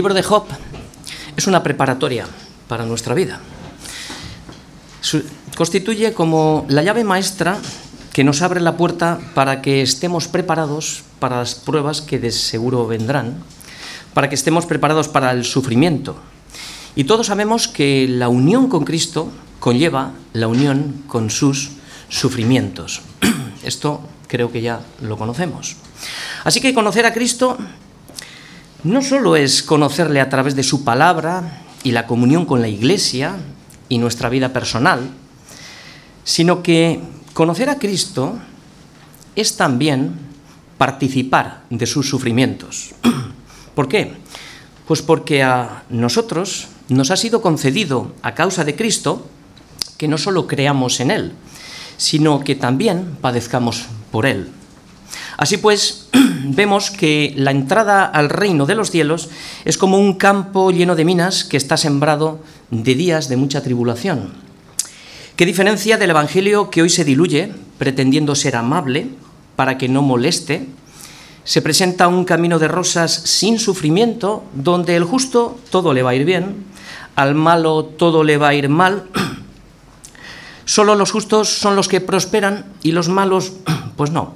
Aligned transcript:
libro 0.00 0.14
de 0.14 0.22
Job 0.22 0.44
es 1.36 1.46
una 1.46 1.62
preparatoria 1.62 2.24
para 2.68 2.86
nuestra 2.86 3.14
vida. 3.14 3.38
constituye 5.58 6.14
como 6.14 6.64
la 6.70 6.82
llave 6.82 7.04
maestra 7.04 7.58
que 8.14 8.24
nos 8.24 8.40
abre 8.40 8.62
la 8.62 8.78
puerta 8.78 9.20
para 9.34 9.60
que 9.60 9.82
estemos 9.82 10.26
preparados 10.26 11.04
para 11.18 11.36
las 11.36 11.54
pruebas 11.54 12.00
que 12.00 12.18
de 12.18 12.30
seguro 12.30 12.86
vendrán, 12.86 13.44
para 14.14 14.30
que 14.30 14.36
estemos 14.36 14.64
preparados 14.64 15.08
para 15.08 15.32
el 15.32 15.44
sufrimiento. 15.44 16.16
Y 16.96 17.04
todos 17.04 17.26
sabemos 17.26 17.68
que 17.68 18.08
la 18.08 18.30
unión 18.30 18.70
con 18.70 18.86
Cristo 18.86 19.30
conlleva 19.58 20.12
la 20.32 20.48
unión 20.48 21.04
con 21.08 21.28
sus 21.28 21.72
sufrimientos. 22.08 23.02
Esto 23.62 24.00
creo 24.28 24.50
que 24.50 24.62
ya 24.62 24.80
lo 25.02 25.18
conocemos. 25.18 25.76
Así 26.44 26.62
que 26.62 26.72
conocer 26.72 27.04
a 27.04 27.12
Cristo 27.12 27.58
no 28.84 29.02
solo 29.02 29.36
es 29.36 29.62
conocerle 29.62 30.20
a 30.20 30.28
través 30.28 30.56
de 30.56 30.62
su 30.62 30.84
palabra 30.84 31.62
y 31.82 31.92
la 31.92 32.06
comunión 32.06 32.46
con 32.46 32.60
la 32.60 32.68
Iglesia 32.68 33.36
y 33.88 33.98
nuestra 33.98 34.28
vida 34.28 34.52
personal, 34.52 35.10
sino 36.24 36.62
que 36.62 37.00
conocer 37.34 37.68
a 37.68 37.78
Cristo 37.78 38.38
es 39.36 39.56
también 39.56 40.14
participar 40.78 41.64
de 41.70 41.86
sus 41.86 42.08
sufrimientos. 42.08 42.94
¿Por 43.74 43.88
qué? 43.88 44.14
Pues 44.86 45.02
porque 45.02 45.42
a 45.42 45.84
nosotros 45.90 46.68
nos 46.88 47.10
ha 47.10 47.16
sido 47.16 47.42
concedido 47.42 48.12
a 48.22 48.34
causa 48.34 48.64
de 48.64 48.76
Cristo 48.76 49.28
que 49.96 50.08
no 50.08 50.18
solo 50.18 50.46
creamos 50.46 51.00
en 51.00 51.10
Él, 51.10 51.32
sino 51.96 52.40
que 52.40 52.54
también 52.54 53.16
padezcamos 53.20 53.86
por 54.10 54.26
Él. 54.26 54.50
Así 55.36 55.58
pues, 55.58 55.99
vemos 56.44 56.90
que 56.90 57.34
la 57.36 57.50
entrada 57.50 58.04
al 58.04 58.28
reino 58.28 58.66
de 58.66 58.74
los 58.74 58.90
cielos 58.90 59.30
es 59.64 59.78
como 59.78 59.98
un 59.98 60.14
campo 60.14 60.70
lleno 60.70 60.96
de 60.96 61.04
minas 61.04 61.44
que 61.44 61.56
está 61.56 61.76
sembrado 61.76 62.40
de 62.70 62.94
días 62.94 63.28
de 63.28 63.36
mucha 63.36 63.62
tribulación. 63.62 64.32
¿Qué 65.36 65.46
diferencia 65.46 65.96
del 65.96 66.10
Evangelio 66.10 66.70
que 66.70 66.82
hoy 66.82 66.90
se 66.90 67.04
diluye, 67.04 67.52
pretendiendo 67.78 68.34
ser 68.34 68.56
amable, 68.56 69.08
para 69.56 69.78
que 69.78 69.88
no 69.88 70.02
moleste? 70.02 70.66
Se 71.44 71.62
presenta 71.62 72.08
un 72.08 72.24
camino 72.24 72.58
de 72.58 72.68
rosas 72.68 73.10
sin 73.12 73.58
sufrimiento, 73.58 74.44
donde 74.52 74.96
el 74.96 75.04
justo 75.04 75.58
todo 75.70 75.94
le 75.94 76.02
va 76.02 76.10
a 76.10 76.14
ir 76.14 76.26
bien, 76.26 76.64
al 77.16 77.34
malo 77.34 77.84
todo 77.84 78.22
le 78.22 78.36
va 78.36 78.48
a 78.48 78.54
ir 78.54 78.68
mal. 78.68 79.04
Solo 80.66 80.94
los 80.94 81.10
justos 81.10 81.48
son 81.48 81.74
los 81.74 81.88
que 81.88 82.00
prosperan 82.00 82.66
y 82.82 82.92
los 82.92 83.08
malos, 83.08 83.52
pues 83.96 84.10
no. 84.10 84.34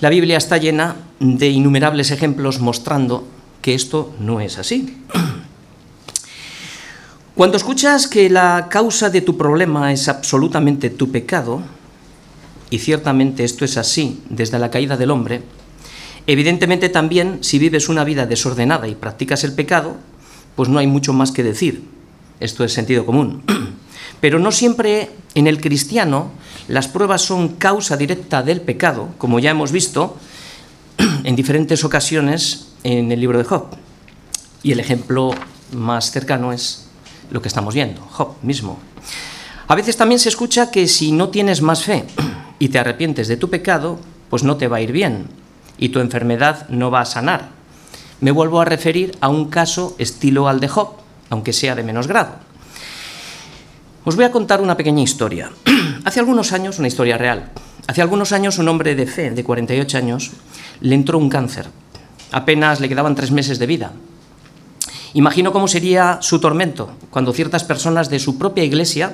La 0.00 0.10
Biblia 0.10 0.36
está 0.36 0.58
llena 0.58 0.94
de 1.18 1.48
innumerables 1.48 2.12
ejemplos 2.12 2.60
mostrando 2.60 3.26
que 3.60 3.74
esto 3.74 4.14
no 4.20 4.40
es 4.40 4.56
así. 4.56 4.96
Cuando 7.34 7.56
escuchas 7.56 8.06
que 8.06 8.30
la 8.30 8.68
causa 8.70 9.10
de 9.10 9.22
tu 9.22 9.36
problema 9.36 9.92
es 9.92 10.08
absolutamente 10.08 10.90
tu 10.90 11.10
pecado, 11.10 11.62
y 12.70 12.78
ciertamente 12.78 13.42
esto 13.42 13.64
es 13.64 13.76
así 13.76 14.22
desde 14.30 14.60
la 14.60 14.70
caída 14.70 14.96
del 14.96 15.10
hombre, 15.10 15.42
evidentemente 16.28 16.88
también 16.90 17.38
si 17.40 17.58
vives 17.58 17.88
una 17.88 18.04
vida 18.04 18.24
desordenada 18.24 18.86
y 18.86 18.94
practicas 18.94 19.42
el 19.42 19.54
pecado, 19.54 19.96
pues 20.54 20.68
no 20.68 20.78
hay 20.78 20.86
mucho 20.86 21.12
más 21.12 21.32
que 21.32 21.42
decir. 21.42 21.82
Esto 22.38 22.62
es 22.62 22.72
sentido 22.72 23.04
común. 23.04 23.42
Pero 24.20 24.38
no 24.38 24.50
siempre 24.52 25.10
en 25.34 25.46
el 25.46 25.60
cristiano 25.60 26.30
las 26.68 26.88
pruebas 26.88 27.22
son 27.22 27.56
causa 27.56 27.96
directa 27.96 28.42
del 28.42 28.60
pecado, 28.60 29.08
como 29.18 29.38
ya 29.38 29.50
hemos 29.50 29.72
visto 29.72 30.16
en 31.24 31.36
diferentes 31.36 31.84
ocasiones 31.84 32.68
en 32.82 33.10
el 33.10 33.20
libro 33.20 33.38
de 33.38 33.44
Job. 33.44 33.66
Y 34.62 34.72
el 34.72 34.80
ejemplo 34.80 35.30
más 35.72 36.10
cercano 36.10 36.52
es 36.52 36.88
lo 37.30 37.40
que 37.40 37.48
estamos 37.48 37.74
viendo, 37.74 38.00
Job 38.02 38.34
mismo. 38.42 38.78
A 39.66 39.74
veces 39.74 39.96
también 39.96 40.18
se 40.18 40.28
escucha 40.28 40.70
que 40.70 40.88
si 40.88 41.12
no 41.12 41.28
tienes 41.28 41.62
más 41.62 41.84
fe 41.84 42.04
y 42.58 42.68
te 42.68 42.78
arrepientes 42.78 43.28
de 43.28 43.36
tu 43.36 43.48
pecado, 43.50 43.98
pues 44.30 44.42
no 44.42 44.56
te 44.56 44.68
va 44.68 44.78
a 44.78 44.80
ir 44.80 44.92
bien 44.92 45.26
y 45.78 45.90
tu 45.90 46.00
enfermedad 46.00 46.68
no 46.68 46.90
va 46.90 47.00
a 47.00 47.06
sanar. 47.06 47.50
Me 48.20 48.32
vuelvo 48.32 48.60
a 48.60 48.64
referir 48.64 49.16
a 49.20 49.28
un 49.28 49.48
caso 49.48 49.94
estilo 49.98 50.48
al 50.48 50.60
de 50.60 50.68
Job, 50.68 50.96
aunque 51.30 51.52
sea 51.52 51.76
de 51.76 51.84
menos 51.84 52.08
grado. 52.08 52.47
Os 54.08 54.16
voy 54.16 54.24
a 54.24 54.32
contar 54.32 54.62
una 54.62 54.74
pequeña 54.74 55.02
historia. 55.02 55.50
Hace 56.06 56.18
algunos 56.18 56.52
años, 56.52 56.78
una 56.78 56.88
historia 56.88 57.18
real, 57.18 57.50
hace 57.86 58.00
algunos 58.00 58.32
años 58.32 58.56
un 58.56 58.66
hombre 58.68 58.94
de 58.94 59.06
fe, 59.06 59.30
de 59.30 59.44
48 59.44 59.98
años, 59.98 60.30
le 60.80 60.94
entró 60.94 61.18
un 61.18 61.28
cáncer. 61.28 61.66
Apenas 62.32 62.80
le 62.80 62.88
quedaban 62.88 63.14
tres 63.14 63.30
meses 63.30 63.58
de 63.58 63.66
vida. 63.66 63.92
Imagino 65.12 65.52
cómo 65.52 65.68
sería 65.68 66.20
su 66.22 66.40
tormento 66.40 66.90
cuando 67.10 67.34
ciertas 67.34 67.64
personas 67.64 68.08
de 68.08 68.18
su 68.18 68.38
propia 68.38 68.64
iglesia, 68.64 69.12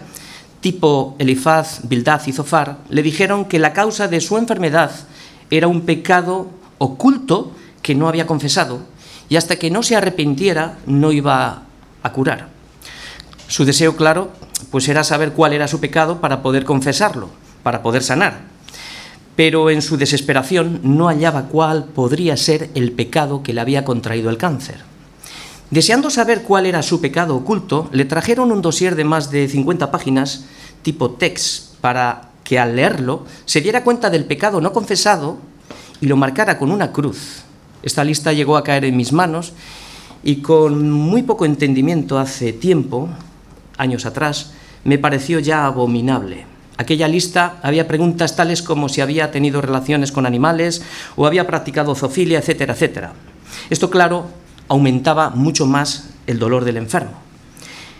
tipo 0.60 1.16
Elifaz, 1.18 1.80
Bildad 1.88 2.20
y 2.26 2.32
Zofar, 2.32 2.78
le 2.88 3.02
dijeron 3.02 3.46
que 3.46 3.58
la 3.58 3.72
causa 3.72 4.06
de 4.06 4.20
su 4.20 4.38
enfermedad 4.38 4.92
era 5.50 5.66
un 5.66 5.80
pecado 5.80 6.50
oculto 6.78 7.50
que 7.82 7.96
no 7.96 8.06
había 8.06 8.28
confesado 8.28 8.78
y 9.28 9.34
hasta 9.34 9.56
que 9.56 9.72
no 9.72 9.82
se 9.82 9.96
arrepintiera 9.96 10.78
no 10.86 11.10
iba 11.10 11.64
a 12.00 12.12
curar. 12.12 12.54
Su 13.48 13.64
deseo, 13.64 13.96
claro, 13.96 14.30
pues 14.70 14.88
era 14.88 15.04
saber 15.04 15.32
cuál 15.32 15.52
era 15.52 15.68
su 15.68 15.80
pecado 15.80 16.20
para 16.20 16.42
poder 16.42 16.64
confesarlo, 16.64 17.28
para 17.62 17.82
poder 17.82 18.02
sanar. 18.02 18.42
Pero 19.36 19.70
en 19.70 19.82
su 19.82 19.96
desesperación 19.96 20.80
no 20.82 21.08
hallaba 21.08 21.48
cuál 21.48 21.84
podría 21.86 22.36
ser 22.36 22.70
el 22.74 22.92
pecado 22.92 23.42
que 23.42 23.52
le 23.52 23.60
había 23.60 23.84
contraído 23.84 24.30
el 24.30 24.38
cáncer. 24.38 24.76
Deseando 25.70 26.10
saber 26.10 26.42
cuál 26.42 26.66
era 26.66 26.82
su 26.82 27.00
pecado 27.00 27.34
oculto, 27.34 27.88
le 27.90 28.04
trajeron 28.04 28.52
un 28.52 28.62
dossier 28.62 28.94
de 28.94 29.04
más 29.04 29.30
de 29.30 29.48
50 29.48 29.90
páginas, 29.90 30.44
tipo 30.82 31.10
text, 31.12 31.74
para 31.80 32.30
que 32.44 32.58
al 32.58 32.76
leerlo 32.76 33.24
se 33.44 33.60
diera 33.60 33.82
cuenta 33.82 34.10
del 34.10 34.26
pecado 34.26 34.60
no 34.60 34.72
confesado 34.72 35.38
y 36.00 36.06
lo 36.06 36.16
marcara 36.16 36.58
con 36.58 36.70
una 36.70 36.92
cruz. 36.92 37.42
Esta 37.82 38.04
lista 38.04 38.32
llegó 38.32 38.56
a 38.56 38.62
caer 38.62 38.84
en 38.84 38.96
mis 38.96 39.12
manos 39.12 39.52
y 40.22 40.36
con 40.36 40.90
muy 40.90 41.22
poco 41.22 41.44
entendimiento 41.44 42.18
hace 42.18 42.52
tiempo 42.52 43.08
años 43.78 44.06
atrás, 44.06 44.52
me 44.84 44.98
pareció 44.98 45.38
ya 45.38 45.66
abominable. 45.66 46.46
Aquella 46.76 47.08
lista 47.08 47.58
había 47.62 47.86
preguntas 47.86 48.34
tales 48.36 48.62
como 48.62 48.88
si 48.88 49.00
había 49.00 49.30
tenido 49.30 49.60
relaciones 49.60 50.10
con 50.10 50.26
animales 50.26 50.82
o 51.16 51.26
había 51.26 51.46
practicado 51.46 51.94
zoofilia, 51.94 52.40
etcétera, 52.40 52.74
etcétera. 52.74 53.12
Esto, 53.70 53.90
claro, 53.90 54.26
aumentaba 54.68 55.30
mucho 55.30 55.66
más 55.66 56.10
el 56.26 56.38
dolor 56.38 56.64
del 56.64 56.76
enfermo. 56.76 57.12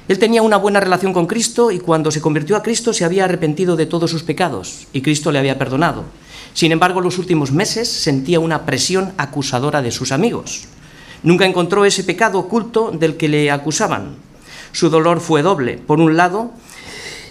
Él 0.07 0.19
tenía 0.19 0.43
una 0.43 0.59
buena 0.59 0.81
relación 0.81 1.15
con 1.15 1.27
Cristo 1.27 1.71
y 1.71 1.79
cuando 1.79 2.11
se 2.11 2.21
convirtió 2.21 2.57
a 2.57 2.63
Cristo 2.63 2.93
se 2.93 3.05
había 3.05 3.25
arrepentido 3.25 3.75
de 3.75 3.87
todos 3.87 4.11
sus 4.11 4.23
pecados 4.23 4.87
y 4.93 5.01
Cristo 5.01 5.33
le 5.33 5.39
había 5.39 5.59
perdonado. 5.59 6.05
Sin 6.53 6.73
embargo, 6.73 7.01
los 7.01 7.19
últimos 7.19 7.53
meses 7.53 7.89
sentía 7.89 8.39
una 8.39 8.67
presión 8.67 9.15
acusadora 9.17 9.81
de 9.81 9.91
sus 9.91 10.13
amigos. 10.13 10.65
Nunca 11.23 11.47
encontró 11.47 11.87
ese 11.87 12.05
pecado 12.05 12.39
oculto 12.39 12.91
del 12.93 13.17
que 13.17 13.29
le 13.29 13.51
acusaban. 13.51 14.17
Su 14.75 14.91
dolor 14.91 15.21
fue 15.21 15.43
doble. 15.43 15.79
Por 15.79 16.01
un 16.01 16.17
lado, 16.17 16.51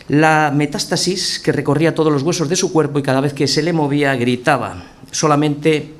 la 0.07 0.49
metástasis 0.55 1.39
que 1.39 1.51
recorría 1.51 1.93
todos 1.93 2.11
los 2.11 2.23
huesos 2.23 2.47
de 2.47 2.55
su 2.55 2.71
cuerpo 2.71 2.99
y 2.99 3.03
cada 3.03 3.19
vez 3.19 3.33
que 3.33 3.49
se 3.49 3.61
le 3.61 3.73
movía 3.73 4.15
gritaba. 4.15 4.81
Solamente 5.11 5.93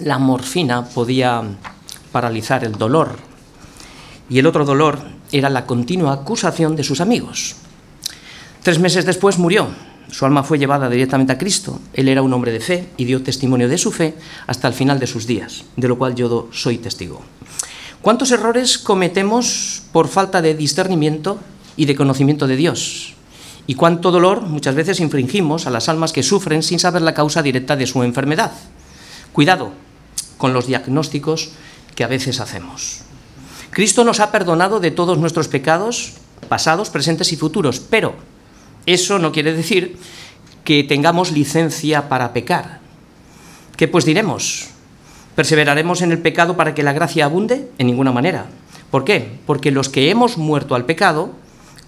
la 0.00 0.18
morfina 0.18 0.84
podía 0.84 1.42
paralizar 2.10 2.64
el 2.64 2.72
dolor. 2.72 3.18
Y 4.28 4.40
el 4.40 4.46
otro 4.46 4.64
dolor 4.64 4.98
era 5.30 5.48
la 5.48 5.64
continua 5.64 6.12
acusación 6.12 6.74
de 6.74 6.82
sus 6.82 7.00
amigos. 7.00 7.54
Tres 8.64 8.80
meses 8.80 9.06
después 9.06 9.38
murió. 9.38 9.68
Su 10.10 10.26
alma 10.26 10.42
fue 10.42 10.58
llevada 10.58 10.90
directamente 10.90 11.32
a 11.32 11.38
Cristo. 11.38 11.78
Él 11.92 12.08
era 12.08 12.22
un 12.22 12.32
hombre 12.32 12.50
de 12.50 12.58
fe 12.58 12.88
y 12.96 13.04
dio 13.04 13.22
testimonio 13.22 13.68
de 13.68 13.78
su 13.78 13.92
fe 13.92 14.16
hasta 14.48 14.66
el 14.66 14.74
final 14.74 14.98
de 14.98 15.06
sus 15.06 15.24
días, 15.28 15.66
de 15.76 15.86
lo 15.86 15.96
cual 15.96 16.16
yo 16.16 16.48
soy 16.50 16.78
testigo. 16.78 17.22
¿Cuántos 18.02 18.30
errores 18.30 18.78
cometemos 18.78 19.82
por 19.92 20.08
falta 20.08 20.40
de 20.40 20.54
discernimiento 20.54 21.38
y 21.76 21.84
de 21.84 21.94
conocimiento 21.94 22.46
de 22.46 22.56
Dios? 22.56 23.12
¿Y 23.66 23.74
cuánto 23.74 24.10
dolor 24.10 24.40
muchas 24.40 24.74
veces 24.74 25.00
infringimos 25.00 25.66
a 25.66 25.70
las 25.70 25.90
almas 25.90 26.12
que 26.12 26.22
sufren 26.22 26.62
sin 26.62 26.78
saber 26.78 27.02
la 27.02 27.12
causa 27.12 27.42
directa 27.42 27.76
de 27.76 27.86
su 27.86 28.02
enfermedad? 28.02 28.52
Cuidado 29.34 29.72
con 30.38 30.54
los 30.54 30.66
diagnósticos 30.66 31.50
que 31.94 32.02
a 32.02 32.06
veces 32.06 32.40
hacemos. 32.40 33.02
Cristo 33.70 34.02
nos 34.02 34.20
ha 34.20 34.32
perdonado 34.32 34.80
de 34.80 34.90
todos 34.90 35.18
nuestros 35.18 35.48
pecados, 35.48 36.14
pasados, 36.48 36.88
presentes 36.88 37.34
y 37.34 37.36
futuros, 37.36 37.80
pero 37.80 38.14
eso 38.86 39.18
no 39.18 39.30
quiere 39.30 39.52
decir 39.52 39.98
que 40.64 40.84
tengamos 40.84 41.32
licencia 41.32 42.08
para 42.08 42.32
pecar. 42.32 42.80
¿Qué 43.76 43.88
pues 43.88 44.06
diremos? 44.06 44.70
¿Perseveraremos 45.34 46.02
en 46.02 46.12
el 46.12 46.18
pecado 46.18 46.56
para 46.56 46.74
que 46.74 46.82
la 46.82 46.92
gracia 46.92 47.24
abunde? 47.24 47.70
En 47.78 47.86
ninguna 47.86 48.12
manera. 48.12 48.46
¿Por 48.90 49.04
qué? 49.04 49.38
Porque 49.46 49.70
los 49.70 49.88
que 49.88 50.10
hemos 50.10 50.36
muerto 50.36 50.74
al 50.74 50.84
pecado, 50.84 51.30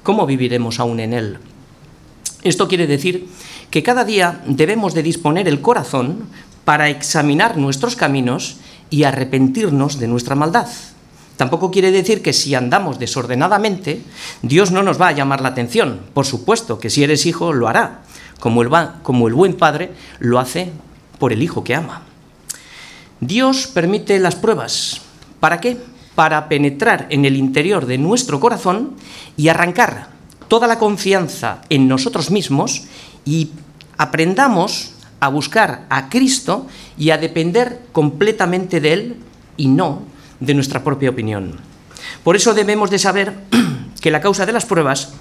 ¿cómo 0.02 0.26
viviremos 0.26 0.78
aún 0.78 1.00
en 1.00 1.12
él? 1.12 1.38
Esto 2.42 2.68
quiere 2.68 2.86
decir 2.86 3.28
que 3.70 3.82
cada 3.82 4.04
día 4.04 4.42
debemos 4.46 4.94
de 4.94 5.02
disponer 5.02 5.48
el 5.48 5.60
corazón 5.60 6.28
para 6.64 6.88
examinar 6.88 7.56
nuestros 7.56 7.96
caminos 7.96 8.58
y 8.90 9.04
arrepentirnos 9.04 9.98
de 9.98 10.08
nuestra 10.08 10.34
maldad. 10.34 10.68
Tampoco 11.36 11.70
quiere 11.70 11.90
decir 11.90 12.22
que 12.22 12.32
si 12.32 12.54
andamos 12.54 12.98
desordenadamente, 12.98 14.02
Dios 14.42 14.70
no 14.70 14.82
nos 14.82 15.00
va 15.00 15.08
a 15.08 15.12
llamar 15.12 15.40
la 15.40 15.48
atención. 15.48 16.00
Por 16.14 16.26
supuesto 16.26 16.78
que 16.78 16.90
si 16.90 17.02
eres 17.02 17.26
hijo 17.26 17.52
lo 17.52 17.68
hará, 17.68 18.02
como 18.38 18.62
el, 18.62 18.70
como 19.02 19.28
el 19.28 19.34
buen 19.34 19.54
padre 19.54 19.90
lo 20.20 20.38
hace 20.38 20.70
por 21.18 21.32
el 21.32 21.42
hijo 21.42 21.64
que 21.64 21.74
ama. 21.74 22.02
Dios 23.22 23.68
permite 23.68 24.18
las 24.18 24.34
pruebas. 24.34 25.00
¿Para 25.38 25.60
qué? 25.60 25.78
Para 26.16 26.48
penetrar 26.48 27.06
en 27.08 27.24
el 27.24 27.36
interior 27.36 27.86
de 27.86 27.96
nuestro 27.96 28.40
corazón 28.40 28.96
y 29.36 29.46
arrancar 29.46 30.08
toda 30.48 30.66
la 30.66 30.80
confianza 30.80 31.62
en 31.68 31.86
nosotros 31.86 32.32
mismos 32.32 32.82
y 33.24 33.50
aprendamos 33.96 34.94
a 35.20 35.28
buscar 35.28 35.86
a 35.88 36.08
Cristo 36.08 36.66
y 36.98 37.10
a 37.10 37.16
depender 37.16 37.82
completamente 37.92 38.80
de 38.80 38.92
Él 38.92 39.16
y 39.56 39.68
no 39.68 40.02
de 40.40 40.54
nuestra 40.54 40.82
propia 40.82 41.10
opinión. 41.10 41.60
Por 42.24 42.34
eso 42.34 42.54
debemos 42.54 42.90
de 42.90 42.98
saber 42.98 43.34
que 44.00 44.10
la 44.10 44.20
causa 44.20 44.46
de 44.46 44.52
las 44.52 44.66
pruebas 44.66 45.12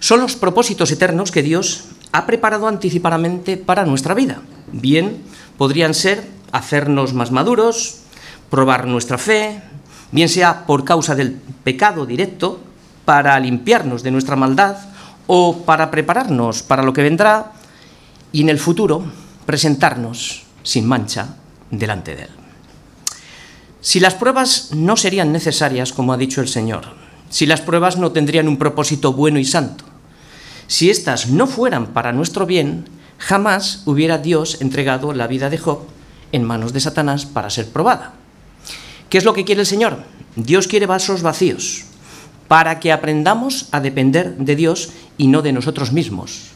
son 0.00 0.20
los 0.20 0.36
propósitos 0.36 0.92
eternos 0.92 1.30
que 1.30 1.42
Dios 1.42 1.84
ha 2.12 2.26
preparado 2.26 2.68
anticipadamente 2.68 3.56
para 3.56 3.86
nuestra 3.86 4.12
vida. 4.12 4.42
Bien, 4.70 5.16
podrían 5.56 5.94
ser 5.94 6.41
hacernos 6.52 7.14
más 7.14 7.30
maduros, 7.32 8.02
probar 8.50 8.86
nuestra 8.86 9.18
fe, 9.18 9.60
bien 10.12 10.28
sea 10.28 10.66
por 10.66 10.84
causa 10.84 11.14
del 11.14 11.32
pecado 11.32 12.06
directo, 12.06 12.60
para 13.04 13.38
limpiarnos 13.40 14.02
de 14.02 14.10
nuestra 14.10 14.36
maldad 14.36 14.76
o 15.26 15.62
para 15.64 15.90
prepararnos 15.90 16.62
para 16.62 16.82
lo 16.82 16.92
que 16.92 17.02
vendrá 17.02 17.52
y 18.30 18.42
en 18.42 18.48
el 18.48 18.58
futuro 18.58 19.02
presentarnos 19.46 20.44
sin 20.62 20.86
mancha 20.86 21.34
delante 21.70 22.14
de 22.14 22.22
Él. 22.24 22.30
Si 23.80 23.98
las 23.98 24.14
pruebas 24.14 24.70
no 24.72 24.96
serían 24.96 25.32
necesarias, 25.32 25.92
como 25.92 26.12
ha 26.12 26.16
dicho 26.16 26.40
el 26.40 26.48
Señor, 26.48 26.84
si 27.30 27.46
las 27.46 27.60
pruebas 27.60 27.96
no 27.96 28.12
tendrían 28.12 28.46
un 28.46 28.58
propósito 28.58 29.12
bueno 29.12 29.40
y 29.40 29.44
santo, 29.44 29.84
si 30.68 30.90
éstas 30.90 31.28
no 31.28 31.46
fueran 31.46 31.88
para 31.88 32.12
nuestro 32.12 32.46
bien, 32.46 32.84
jamás 33.18 33.82
hubiera 33.86 34.18
Dios 34.18 34.60
entregado 34.60 35.12
la 35.12 35.26
vida 35.26 35.50
de 35.50 35.58
Job 35.58 35.80
en 36.32 36.44
manos 36.44 36.72
de 36.72 36.80
Satanás 36.80 37.26
para 37.26 37.50
ser 37.50 37.68
probada. 37.68 38.14
¿Qué 39.08 39.18
es 39.18 39.24
lo 39.24 39.34
que 39.34 39.44
quiere 39.44 39.60
el 39.60 39.66
Señor? 39.66 39.98
Dios 40.36 40.66
quiere 40.66 40.86
vasos 40.86 41.22
vacíos, 41.22 41.84
para 42.48 42.80
que 42.80 42.92
aprendamos 42.92 43.68
a 43.70 43.80
depender 43.80 44.36
de 44.38 44.56
Dios 44.56 44.90
y 45.18 45.28
no 45.28 45.42
de 45.42 45.52
nosotros 45.52 45.92
mismos. 45.92 46.52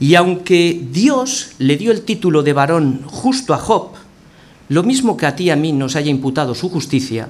Y 0.00 0.14
aunque 0.14 0.82
Dios 0.90 1.52
le 1.58 1.76
dio 1.76 1.92
el 1.92 2.02
título 2.02 2.42
de 2.42 2.52
varón 2.52 3.02
justo 3.06 3.54
a 3.54 3.58
Job, 3.58 3.90
lo 4.68 4.82
mismo 4.82 5.16
que 5.16 5.26
a 5.26 5.36
ti 5.36 5.44
y 5.44 5.50
a 5.50 5.56
mí 5.56 5.72
nos 5.72 5.94
haya 5.96 6.10
imputado 6.10 6.54
su 6.54 6.70
justicia, 6.70 7.28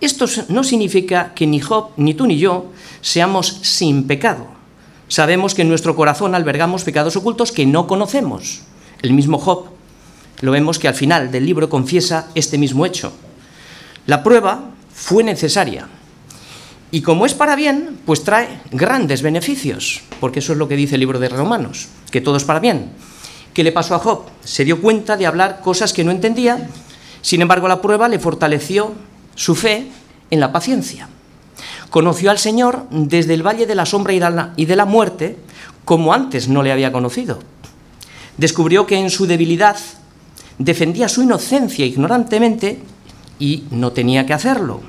esto 0.00 0.26
no 0.48 0.64
significa 0.64 1.32
que 1.32 1.46
ni 1.46 1.60
Job, 1.60 1.90
ni 1.96 2.14
tú 2.14 2.26
ni 2.26 2.36
yo 2.36 2.66
seamos 3.00 3.60
sin 3.62 4.08
pecado. 4.08 4.48
Sabemos 5.06 5.54
que 5.54 5.62
en 5.62 5.68
nuestro 5.68 5.94
corazón 5.94 6.34
albergamos 6.34 6.82
pecados 6.82 7.14
ocultos 7.16 7.52
que 7.52 7.66
no 7.66 7.86
conocemos. 7.86 8.62
El 9.02 9.12
mismo 9.12 9.38
Job, 9.38 9.66
lo 10.42 10.50
vemos 10.52 10.78
que 10.78 10.88
al 10.88 10.94
final 10.94 11.30
del 11.30 11.46
libro 11.46 11.70
confiesa 11.70 12.28
este 12.34 12.58
mismo 12.58 12.84
hecho. 12.84 13.12
La 14.06 14.22
prueba 14.22 14.72
fue 14.92 15.24
necesaria. 15.24 15.88
Y 16.90 17.00
como 17.00 17.24
es 17.24 17.32
para 17.32 17.56
bien, 17.56 18.00
pues 18.04 18.24
trae 18.24 18.60
grandes 18.70 19.22
beneficios, 19.22 20.02
porque 20.20 20.40
eso 20.40 20.52
es 20.52 20.58
lo 20.58 20.68
que 20.68 20.76
dice 20.76 20.96
el 20.96 21.00
libro 21.00 21.18
de 21.18 21.28
Romanos, 21.28 21.88
que 22.10 22.20
todo 22.20 22.36
es 22.36 22.44
para 22.44 22.60
bien. 22.60 22.90
¿Qué 23.54 23.64
le 23.64 23.72
pasó 23.72 23.94
a 23.94 24.00
Job? 24.00 24.24
Se 24.44 24.64
dio 24.64 24.82
cuenta 24.82 25.16
de 25.16 25.26
hablar 25.26 25.60
cosas 25.60 25.92
que 25.92 26.04
no 26.04 26.10
entendía, 26.10 26.68
sin 27.22 27.40
embargo 27.40 27.68
la 27.68 27.80
prueba 27.80 28.08
le 28.08 28.18
fortaleció 28.18 28.92
su 29.36 29.54
fe 29.54 29.86
en 30.30 30.40
la 30.40 30.52
paciencia. 30.52 31.08
Conoció 31.88 32.30
al 32.30 32.38
Señor 32.38 32.86
desde 32.90 33.34
el 33.34 33.46
valle 33.46 33.66
de 33.66 33.74
la 33.74 33.86
sombra 33.86 34.12
y 34.56 34.64
de 34.66 34.76
la 34.76 34.86
muerte, 34.86 35.38
como 35.84 36.12
antes 36.12 36.48
no 36.48 36.62
le 36.62 36.72
había 36.72 36.90
conocido. 36.90 37.38
Descubrió 38.38 38.86
que 38.86 38.96
en 38.96 39.10
su 39.10 39.26
debilidad 39.26 39.76
defendía 40.64 41.08
su 41.08 41.22
inocencia 41.22 41.86
ignorantemente 41.86 42.78
y 43.38 43.64
no 43.70 43.92
tenía 43.92 44.26
que 44.26 44.32
hacerlo. 44.32 44.80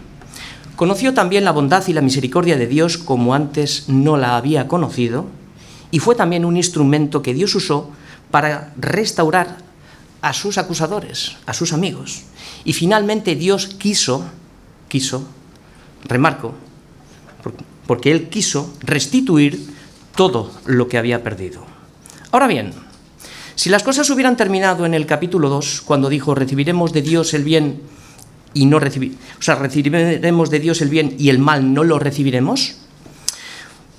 Conoció 0.76 1.14
también 1.14 1.46
la 1.46 1.52
bondad 1.52 1.88
y 1.88 1.94
la 1.94 2.02
misericordia 2.02 2.58
de 2.58 2.68
Dios 2.68 2.98
como 2.98 3.34
antes 3.34 3.86
no 3.88 4.18
la 4.18 4.38
había 4.38 4.68
conocido 4.68 5.28
y 5.92 6.00
fue 6.00 6.16
también 6.16 6.46
un 6.46 6.58
instrumento 6.58 7.22
que 7.22 7.34
Dios 7.34 7.54
usó 7.56 7.92
para 8.32 8.74
restaurar 8.78 9.58
a 10.22 10.34
sus 10.34 10.58
acusadores, 10.58 11.38
a 11.46 11.54
sus 11.54 11.74
amigos. 11.74 12.24
Y 12.66 12.74
finalmente 12.74 13.36
Dios 13.36 13.68
quiso, 13.68 14.26
quiso, 14.90 15.28
remarco, 16.06 16.54
porque 17.86 18.12
Él 18.12 18.30
quiso 18.30 18.74
restituir 18.82 19.74
todo 20.16 20.52
lo 20.66 20.88
que 20.88 20.98
había 20.98 21.24
perdido. 21.24 21.66
Ahora 22.32 22.48
bien, 22.48 22.74
si 23.56 23.70
las 23.70 23.84
cosas 23.84 24.10
hubieran 24.10 24.38
terminado 24.38 24.86
en 24.86 24.94
el 24.94 25.06
capítulo 25.06 25.50
2, 25.50 25.82
cuando 25.86 26.10
dijo, 26.10 26.34
recibiremos 26.36 26.92
de 26.92 27.02
Dios 27.02 27.34
el 27.34 27.44
bien 27.44 27.82
y 28.54 28.66
no 28.66 28.78
o 28.78 29.42
sea, 29.42 29.56
recibiremos 29.56 30.50
de 30.50 30.60
Dios 30.60 30.82
el 30.82 30.90
bien 30.90 31.16
y 31.18 31.30
el 31.30 31.40
mal 31.40 31.74
no 31.74 31.84
lo 31.84 32.00
recibiremos, 32.00 32.76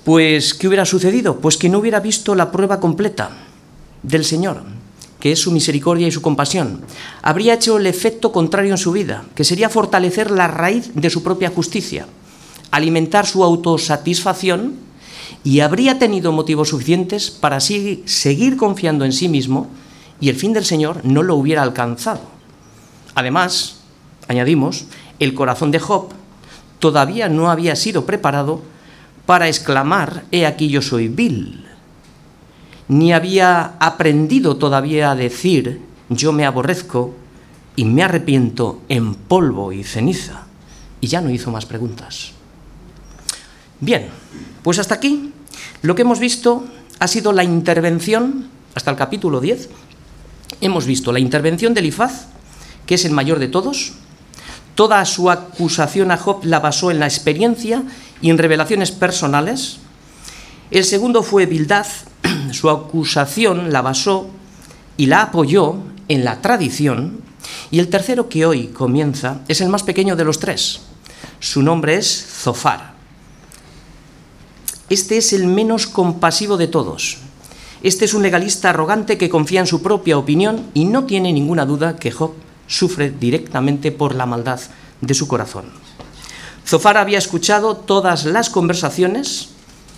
pues 0.03 0.53
¿qué 0.53 0.67
hubiera 0.67 0.85
sucedido? 0.85 1.39
Pues 1.39 1.57
que 1.57 1.69
no 1.69 1.79
hubiera 1.79 1.99
visto 1.99 2.35
la 2.35 2.51
prueba 2.51 2.79
completa 2.79 3.31
del 4.03 4.23
Señor, 4.23 4.63
que 5.19 5.31
es 5.31 5.39
su 5.39 5.51
misericordia 5.51 6.07
y 6.07 6.11
su 6.11 6.21
compasión, 6.21 6.81
habría 7.21 7.55
hecho 7.55 7.77
el 7.77 7.87
efecto 7.87 8.31
contrario 8.31 8.71
en 8.71 8.77
su 8.77 8.91
vida, 8.91 9.25
que 9.35 9.43
sería 9.43 9.69
fortalecer 9.69 10.31
la 10.31 10.47
raíz 10.47 10.91
de 10.93 11.09
su 11.09 11.23
propia 11.23 11.49
justicia, 11.49 12.05
alimentar 12.71 13.25
su 13.25 13.43
autosatisfacción 13.43 14.75
y 15.45 15.61
habría 15.61 15.97
tenido 15.97 16.33
motivos 16.33 16.69
suficientes 16.69 17.31
para 17.31 17.61
seguir 17.61 18.57
confiando 18.57 19.05
en 19.05 19.13
sí 19.13 19.29
mismo 19.29 19.67
y 20.19 20.27
el 20.27 20.35
fin 20.35 20.51
del 20.51 20.65
Señor 20.65 21.05
no 21.05 21.23
lo 21.23 21.35
hubiera 21.35 21.63
alcanzado. 21.63 22.21
Además, 23.13 23.77
añadimos, 24.27 24.87
el 25.19 25.33
corazón 25.33 25.71
de 25.71 25.79
Job 25.79 26.09
todavía 26.79 27.29
no 27.29 27.49
había 27.49 27.77
sido 27.77 28.05
preparado 28.05 28.61
para 29.25 29.47
exclamar, 29.47 30.25
he 30.31 30.45
aquí 30.45 30.67
yo 30.67 30.81
soy 30.81 31.07
vil 31.07 31.65
ni 32.87 33.13
había 33.13 33.75
aprendido 33.79 34.57
todavía 34.57 35.11
a 35.11 35.15
decir 35.15 35.81
yo 36.09 36.31
me 36.31 36.45
aborrezco 36.45 37.15
y 37.75 37.85
me 37.85 38.03
arrepiento 38.03 38.81
en 38.89 39.15
polvo 39.15 39.71
y 39.71 39.83
ceniza. 39.83 40.43
Y 41.01 41.07
ya 41.07 41.21
no 41.21 41.29
hizo 41.29 41.51
más 41.51 41.65
preguntas. 41.65 42.31
Bien, 43.81 44.07
pues 44.63 44.79
hasta 44.79 44.95
aquí 44.95 45.33
lo 45.81 45.95
que 45.95 46.03
hemos 46.03 46.19
visto 46.19 46.65
ha 46.99 47.07
sido 47.07 47.33
la 47.33 47.43
intervención, 47.43 48.47
hasta 48.73 48.91
el 48.91 48.97
capítulo 48.97 49.41
10, 49.41 49.69
hemos 50.61 50.85
visto 50.85 51.11
la 51.11 51.19
intervención 51.19 51.73
de 51.73 51.81
Elifaz, 51.81 52.27
que 52.85 52.95
es 52.95 53.05
el 53.05 53.11
mayor 53.11 53.39
de 53.39 53.47
todos. 53.47 53.93
Toda 54.75 55.03
su 55.05 55.29
acusación 55.29 56.11
a 56.11 56.17
Job 56.17 56.43
la 56.43 56.59
basó 56.59 56.91
en 56.91 56.99
la 56.99 57.05
experiencia 57.05 57.83
y 58.21 58.29
en 58.29 58.37
revelaciones 58.37 58.91
personales. 58.91 59.77
El 60.71 60.83
segundo 60.83 61.23
fue 61.23 61.45
Bildad, 61.45 61.85
su 62.51 62.69
acusación 62.69 63.71
la 63.71 63.81
basó 63.81 64.29
y 64.97 65.05
la 65.05 65.23
apoyó 65.23 65.77
en 66.07 66.23
la 66.23 66.41
tradición, 66.41 67.21
y 67.71 67.79
el 67.79 67.89
tercero 67.89 68.29
que 68.29 68.45
hoy 68.45 68.67
comienza 68.67 69.41
es 69.47 69.61
el 69.61 69.69
más 69.69 69.83
pequeño 69.83 70.15
de 70.15 70.23
los 70.23 70.39
tres. 70.39 70.81
Su 71.39 71.61
nombre 71.61 71.95
es 71.95 72.25
Zofar. 72.27 72.94
Este 74.89 75.17
es 75.17 75.33
el 75.33 75.47
menos 75.47 75.87
compasivo 75.87 76.57
de 76.57 76.67
todos. 76.67 77.17
Este 77.81 78.05
es 78.05 78.13
un 78.13 78.21
legalista 78.21 78.69
arrogante 78.69 79.17
que 79.17 79.29
confía 79.29 79.59
en 79.59 79.67
su 79.67 79.81
propia 79.81 80.17
opinión 80.17 80.67
y 80.75 80.85
no 80.85 81.05
tiene 81.05 81.33
ninguna 81.33 81.65
duda 81.65 81.95
que 81.95 82.11
Job 82.11 82.33
sufre 82.67 83.09
directamente 83.09 83.91
por 83.91 84.13
la 84.13 84.27
maldad 84.27 84.59
de 85.01 85.13
su 85.15 85.27
corazón. 85.27 85.65
Zofar 86.67 86.97
había 86.97 87.17
escuchado 87.17 87.75
todas 87.75 88.25
las 88.25 88.51
conversaciones 88.51 89.49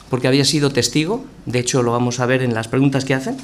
porque 0.10 0.30
había 0.30 0.46
sido 0.46 0.72
testigo, 0.72 1.26
de 1.46 1.60
hecho 1.60 1.84
lo 1.84 1.92
vamos 1.92 2.22
a 2.22 2.26
ver 2.26 2.42
en 2.42 2.54
las 2.54 2.70
preguntas 2.70 3.04
que 3.04 3.14
hacen, 3.14 3.36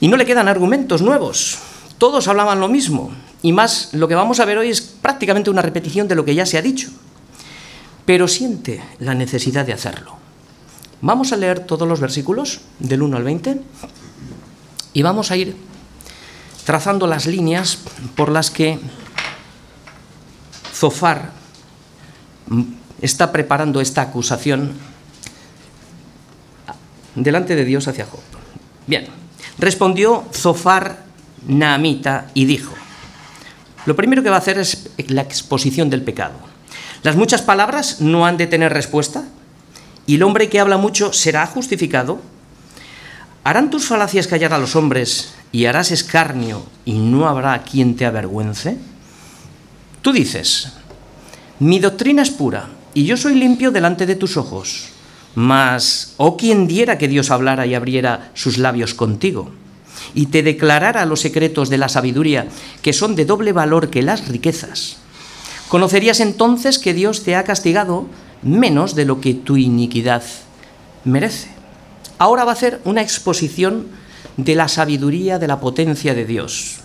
y 0.00 0.06
no 0.06 0.16
le 0.16 0.26
quedan 0.26 0.46
argumentos 0.46 1.02
nuevos, 1.02 1.58
todos 1.98 2.28
hablaban 2.28 2.60
lo 2.60 2.68
mismo, 2.68 3.10
y 3.42 3.52
más 3.52 3.92
lo 3.92 4.06
que 4.06 4.14
vamos 4.14 4.38
a 4.38 4.44
ver 4.44 4.58
hoy 4.58 4.70
es 4.70 4.80
prácticamente 4.80 5.50
una 5.50 5.62
repetición 5.62 6.06
de 6.06 6.14
lo 6.14 6.24
que 6.24 6.36
ya 6.36 6.46
se 6.46 6.56
ha 6.56 6.62
dicho, 6.62 6.88
pero 8.06 8.28
siente 8.28 8.80
la 9.00 9.14
necesidad 9.14 9.66
de 9.66 9.72
hacerlo. 9.72 10.19
Vamos 11.02 11.32
a 11.32 11.36
leer 11.36 11.60
todos 11.60 11.88
los 11.88 12.00
versículos 12.00 12.60
del 12.78 13.02
1 13.02 13.16
al 13.16 13.24
20 13.24 13.60
y 14.92 15.02
vamos 15.02 15.30
a 15.30 15.36
ir 15.36 15.56
trazando 16.64 17.06
las 17.06 17.26
líneas 17.26 17.78
por 18.14 18.30
las 18.30 18.50
que 18.50 18.78
Zofar 20.74 21.30
está 23.00 23.32
preparando 23.32 23.80
esta 23.80 24.02
acusación 24.02 24.72
delante 27.14 27.56
de 27.56 27.64
Dios 27.64 27.88
hacia 27.88 28.04
Job. 28.04 28.20
Bien, 28.86 29.06
respondió 29.58 30.26
Zofar 30.34 31.04
Naamita 31.46 32.30
y 32.34 32.44
dijo, 32.44 32.74
Lo 33.86 33.96
primero 33.96 34.22
que 34.22 34.28
va 34.28 34.36
a 34.36 34.40
hacer 34.40 34.58
es 34.58 34.90
la 35.08 35.22
exposición 35.22 35.88
del 35.88 36.02
pecado. 36.02 36.34
Las 37.02 37.16
muchas 37.16 37.40
palabras 37.40 38.02
no 38.02 38.26
han 38.26 38.36
de 38.36 38.46
tener 38.46 38.72
respuesta 38.72 39.24
y 40.06 40.16
el 40.16 40.22
hombre 40.22 40.48
que 40.48 40.60
habla 40.60 40.76
mucho 40.76 41.12
será 41.12 41.46
justificado. 41.46 42.20
¿Harán 43.44 43.70
tus 43.70 43.86
falacias 43.86 44.26
callar 44.26 44.52
a 44.52 44.58
los 44.58 44.76
hombres 44.76 45.34
y 45.52 45.64
harás 45.64 45.90
escarnio 45.90 46.64
y 46.84 46.98
no 46.98 47.28
habrá 47.28 47.62
quien 47.62 47.96
te 47.96 48.06
avergüence? 48.06 48.76
Tú 50.02 50.12
dices, 50.12 50.72
mi 51.58 51.78
doctrina 51.78 52.22
es 52.22 52.30
pura 52.30 52.68
y 52.94 53.04
yo 53.04 53.16
soy 53.16 53.34
limpio 53.34 53.70
delante 53.70 54.06
de 54.06 54.16
tus 54.16 54.36
ojos. 54.36 54.90
Mas, 55.34 56.14
oh 56.16 56.36
quien 56.36 56.66
diera 56.66 56.98
que 56.98 57.08
Dios 57.08 57.30
hablara 57.30 57.66
y 57.66 57.74
abriera 57.74 58.30
sus 58.34 58.58
labios 58.58 58.94
contigo, 58.94 59.50
y 60.14 60.26
te 60.26 60.42
declarara 60.42 61.06
los 61.06 61.20
secretos 61.20 61.68
de 61.68 61.78
la 61.78 61.88
sabiduría, 61.88 62.48
que 62.82 62.92
son 62.92 63.14
de 63.14 63.24
doble 63.24 63.52
valor 63.52 63.90
que 63.90 64.02
las 64.02 64.26
riquezas. 64.26 64.96
Conocerías 65.68 66.18
entonces 66.18 66.80
que 66.80 66.94
Dios 66.94 67.22
te 67.22 67.36
ha 67.36 67.44
castigado 67.44 68.06
menos 68.42 68.94
de 68.94 69.04
lo 69.04 69.20
que 69.20 69.34
tu 69.34 69.56
iniquidad 69.56 70.22
merece. 71.04 71.48
Ahora 72.18 72.44
va 72.44 72.52
a 72.52 72.54
hacer 72.54 72.80
una 72.84 73.02
exposición 73.02 73.86
de 74.36 74.54
la 74.54 74.68
sabiduría, 74.68 75.38
de 75.38 75.48
la 75.48 75.60
potencia 75.60 76.14
de 76.14 76.24
Dios. 76.24 76.78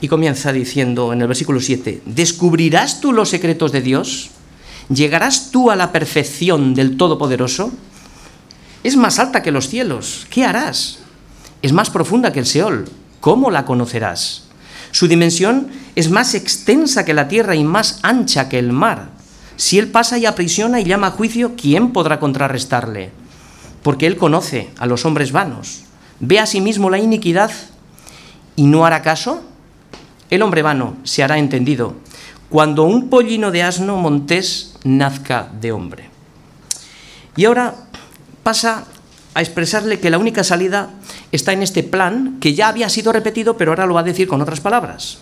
Y 0.00 0.08
comienza 0.08 0.52
diciendo 0.52 1.12
en 1.12 1.20
el 1.20 1.28
versículo 1.28 1.60
7, 1.60 2.02
¿descubrirás 2.06 3.00
tú 3.00 3.12
los 3.12 3.28
secretos 3.28 3.72
de 3.72 3.82
Dios? 3.82 4.30
¿Llegarás 4.88 5.50
tú 5.50 5.70
a 5.70 5.76
la 5.76 5.92
perfección 5.92 6.74
del 6.74 6.96
Todopoderoso? 6.96 7.72
Es 8.82 8.96
más 8.96 9.18
alta 9.18 9.42
que 9.42 9.52
los 9.52 9.68
cielos. 9.68 10.26
¿Qué 10.28 10.44
harás? 10.44 10.98
Es 11.62 11.72
más 11.72 11.90
profunda 11.90 12.32
que 12.32 12.40
el 12.40 12.46
Seol. 12.46 12.88
¿Cómo 13.20 13.50
la 13.50 13.64
conocerás? 13.64 14.44
Su 14.90 15.06
dimensión 15.06 15.68
es 15.94 16.10
más 16.10 16.34
extensa 16.34 17.04
que 17.04 17.14
la 17.14 17.28
tierra 17.28 17.54
y 17.54 17.62
más 17.62 18.00
ancha 18.02 18.48
que 18.48 18.58
el 18.58 18.72
mar. 18.72 19.10
Si 19.62 19.78
Él 19.78 19.86
pasa 19.86 20.18
y 20.18 20.26
aprisiona 20.26 20.80
y 20.80 20.84
llama 20.84 21.06
a 21.06 21.10
juicio, 21.12 21.52
¿quién 21.56 21.92
podrá 21.92 22.18
contrarrestarle? 22.18 23.12
Porque 23.84 24.08
Él 24.08 24.16
conoce 24.16 24.70
a 24.76 24.86
los 24.86 25.04
hombres 25.04 25.30
vanos. 25.30 25.82
Ve 26.18 26.40
a 26.40 26.46
sí 26.46 26.60
mismo 26.60 26.90
la 26.90 26.98
iniquidad 26.98 27.52
y 28.56 28.64
no 28.64 28.84
hará 28.84 29.02
caso. 29.02 29.40
El 30.30 30.42
hombre 30.42 30.62
vano 30.62 30.96
se 31.04 31.22
hará 31.22 31.38
entendido 31.38 31.94
cuando 32.48 32.82
un 32.82 33.08
pollino 33.08 33.52
de 33.52 33.62
asno 33.62 33.96
montés 33.98 34.74
nazca 34.82 35.48
de 35.60 35.70
hombre. 35.70 36.10
Y 37.36 37.44
ahora 37.44 37.76
pasa 38.42 38.86
a 39.32 39.42
expresarle 39.42 40.00
que 40.00 40.10
la 40.10 40.18
única 40.18 40.42
salida 40.42 40.90
está 41.30 41.52
en 41.52 41.62
este 41.62 41.84
plan 41.84 42.38
que 42.40 42.54
ya 42.54 42.66
había 42.66 42.88
sido 42.88 43.12
repetido, 43.12 43.56
pero 43.56 43.70
ahora 43.70 43.86
lo 43.86 43.94
va 43.94 44.00
a 44.00 44.10
decir 44.10 44.26
con 44.26 44.42
otras 44.42 44.58
palabras. 44.58 45.18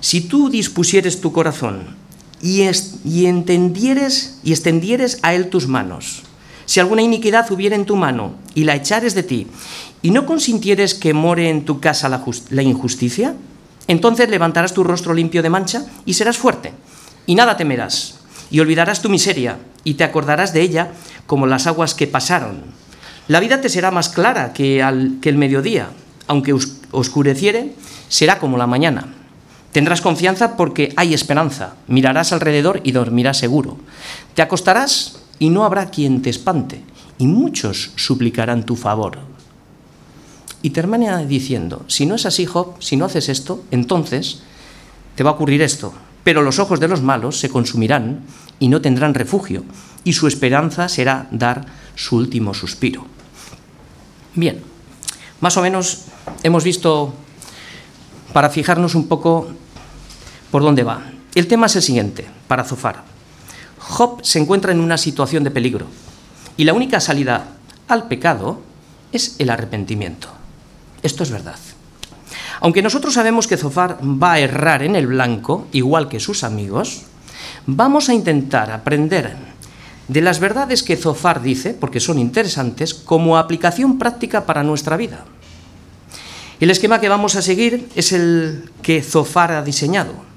Si 0.00 0.22
tú 0.22 0.50
dispusieres 0.50 1.20
tu 1.20 1.30
corazón 1.30 2.09
y, 2.42 2.62
entendieres 3.26 4.38
y 4.42 4.52
extendieres 4.52 5.18
a 5.22 5.34
él 5.34 5.48
tus 5.48 5.66
manos, 5.66 6.22
si 6.66 6.80
alguna 6.80 7.02
iniquidad 7.02 7.50
hubiera 7.50 7.76
en 7.76 7.86
tu 7.86 7.96
mano 7.96 8.34
y 8.54 8.64
la 8.64 8.74
echares 8.74 9.14
de 9.14 9.22
ti, 9.22 9.46
y 10.02 10.10
no 10.10 10.26
consintieres 10.26 10.94
que 10.94 11.12
more 11.12 11.48
en 11.50 11.64
tu 11.64 11.80
casa 11.80 12.08
la, 12.08 12.24
la 12.50 12.62
injusticia, 12.62 13.34
entonces 13.86 14.30
levantarás 14.30 14.72
tu 14.72 14.84
rostro 14.84 15.14
limpio 15.14 15.42
de 15.42 15.50
mancha 15.50 15.84
y 16.04 16.14
serás 16.14 16.38
fuerte, 16.38 16.72
y 17.26 17.34
nada 17.34 17.56
temerás, 17.56 18.20
y 18.50 18.60
olvidarás 18.60 19.02
tu 19.02 19.08
miseria, 19.08 19.58
y 19.84 19.94
te 19.94 20.04
acordarás 20.04 20.52
de 20.52 20.62
ella 20.62 20.92
como 21.26 21.46
las 21.46 21.66
aguas 21.66 21.94
que 21.94 22.06
pasaron. 22.06 22.62
La 23.28 23.40
vida 23.40 23.60
te 23.60 23.68
será 23.68 23.90
más 23.90 24.08
clara 24.08 24.52
que, 24.52 24.82
al, 24.82 25.18
que 25.20 25.28
el 25.28 25.36
mediodía, 25.36 25.90
aunque 26.26 26.54
oscureciere, 26.90 27.74
será 28.08 28.38
como 28.38 28.56
la 28.56 28.66
mañana. 28.66 29.14
Tendrás 29.72 30.00
confianza 30.00 30.56
porque 30.56 30.92
hay 30.96 31.14
esperanza, 31.14 31.74
mirarás 31.86 32.32
alrededor 32.32 32.80
y 32.82 32.92
dormirás 32.92 33.38
seguro. 33.38 33.76
Te 34.34 34.42
acostarás 34.42 35.20
y 35.38 35.50
no 35.50 35.64
habrá 35.64 35.90
quien 35.90 36.22
te 36.22 36.30
espante, 36.30 36.82
y 37.18 37.26
muchos 37.26 37.92
suplicarán 37.96 38.66
tu 38.66 38.74
favor. 38.76 39.18
Y 40.62 40.70
termina 40.70 41.18
diciendo, 41.18 41.84
si 41.86 42.04
no 42.04 42.16
es 42.16 42.26
así, 42.26 42.46
Job, 42.46 42.74
si 42.80 42.96
no 42.96 43.06
haces 43.06 43.28
esto, 43.28 43.64
entonces 43.70 44.42
te 45.14 45.22
va 45.22 45.30
a 45.30 45.34
ocurrir 45.34 45.62
esto. 45.62 45.94
Pero 46.24 46.42
los 46.42 46.58
ojos 46.58 46.80
de 46.80 46.88
los 46.88 47.00
malos 47.00 47.38
se 47.38 47.48
consumirán 47.48 48.20
y 48.58 48.68
no 48.68 48.82
tendrán 48.82 49.14
refugio, 49.14 49.64
y 50.04 50.12
su 50.12 50.26
esperanza 50.26 50.88
será 50.88 51.28
dar 51.30 51.64
su 51.94 52.16
último 52.16 52.52
suspiro. 52.52 53.06
Bien, 54.34 54.60
más 55.40 55.56
o 55.56 55.62
menos 55.62 56.04
hemos 56.42 56.64
visto, 56.64 57.14
para 58.34 58.50
fijarnos 58.50 58.94
un 58.94 59.08
poco 59.08 59.48
por 60.50 60.62
dónde 60.62 60.82
va. 60.82 61.02
El 61.34 61.46
tema 61.46 61.66
es 61.66 61.76
el 61.76 61.82
siguiente, 61.82 62.26
para 62.48 62.64
Zofar. 62.64 63.04
Job 63.78 64.20
se 64.22 64.38
encuentra 64.38 64.72
en 64.72 64.80
una 64.80 64.98
situación 64.98 65.44
de 65.44 65.50
peligro, 65.50 65.86
y 66.56 66.64
la 66.64 66.74
única 66.74 67.00
salida 67.00 67.46
al 67.88 68.08
pecado 68.08 68.60
es 69.12 69.36
el 69.38 69.50
arrepentimiento. 69.50 70.28
Esto 71.02 71.22
es 71.22 71.30
verdad. 71.30 71.56
Aunque 72.60 72.82
nosotros 72.82 73.14
sabemos 73.14 73.46
que 73.46 73.56
Zofar 73.56 73.98
va 74.02 74.34
a 74.34 74.38
errar 74.40 74.82
en 74.82 74.94
el 74.94 75.06
blanco, 75.06 75.66
igual 75.72 76.08
que 76.08 76.20
sus 76.20 76.44
amigos, 76.44 77.02
vamos 77.66 78.08
a 78.08 78.14
intentar 78.14 78.70
aprender 78.70 79.34
de 80.08 80.20
las 80.20 80.40
verdades 80.40 80.82
que 80.82 80.96
Zofar 80.96 81.40
dice, 81.40 81.72
porque 81.72 82.00
son 82.00 82.18
interesantes, 82.18 82.94
como 82.94 83.38
aplicación 83.38 83.98
práctica 83.98 84.44
para 84.44 84.64
nuestra 84.64 84.96
vida. 84.96 85.24
El 86.58 86.70
esquema 86.70 87.00
que 87.00 87.08
vamos 87.08 87.36
a 87.36 87.42
seguir 87.42 87.88
es 87.94 88.12
el 88.12 88.70
que 88.82 89.02
Zofar 89.02 89.52
ha 89.52 89.62
diseñado. 89.62 90.29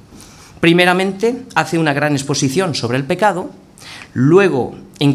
Primeramente, 0.64 1.44
hace 1.56 1.78
una 1.78 1.92
gran 1.92 2.14
exposición 2.14 2.74
sobre 2.74 2.98
el 2.98 3.04
pecado, 3.04 3.52
luego, 4.14 4.76
en, 4.98 5.12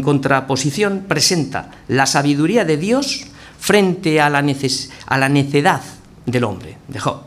contraposición, 0.00 1.04
presenta 1.06 1.72
la 1.86 2.06
sabiduría 2.06 2.64
de 2.64 2.78
Dios 2.78 3.26
frente 3.60 4.22
a 4.22 4.30
la, 4.30 4.38
a 4.38 5.18
la 5.18 5.28
necedad 5.28 5.82
del 6.24 6.44
hombre, 6.44 6.78
de 6.88 6.98
Job. 6.98 7.24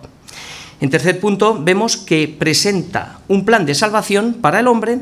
En 0.81 0.89
tercer 0.89 1.19
punto, 1.19 1.61
vemos 1.63 1.95
que 1.95 2.27
presenta 2.27 3.19
un 3.27 3.45
plan 3.45 3.67
de 3.67 3.75
salvación 3.75 4.37
para 4.41 4.59
el 4.59 4.67
hombre 4.67 4.97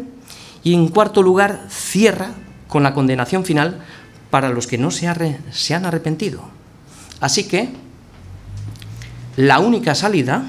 y 0.66 0.74
en 0.74 0.90
cuarto 0.90 1.24
lugar, 1.24 1.68
cierra 1.70 2.32
con 2.68 2.84
la 2.84 2.94
condenación 2.94 3.46
final 3.46 3.80
para 4.30 4.50
los 4.50 4.68
que 4.68 4.78
no 4.78 4.92
se 4.92 5.08
han 5.08 5.86
arrepentido. 5.86 6.42
Así 7.22 7.46
que 7.46 7.70
la 9.38 9.60
única 9.60 9.96
salida, 9.96 10.44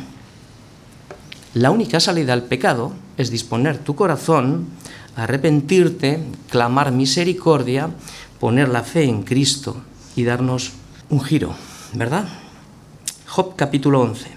la 1.54 1.70
única 1.70 2.00
salida 2.00 2.32
al 2.32 2.44
pecado 2.44 2.92
es 3.16 3.30
disponer 3.30 3.78
tu 3.78 3.94
corazón, 3.94 4.68
arrepentirte, 5.16 6.22
clamar 6.50 6.92
misericordia, 6.92 7.90
poner 8.38 8.68
la 8.68 8.84
fe 8.84 9.04
en 9.04 9.22
Cristo 9.22 9.76
y 10.14 10.24
darnos 10.24 10.72
un 11.08 11.22
giro, 11.22 11.54
¿verdad? 11.94 12.28
Job 13.26 13.56
capítulo 13.56 14.00
11. 14.02 14.28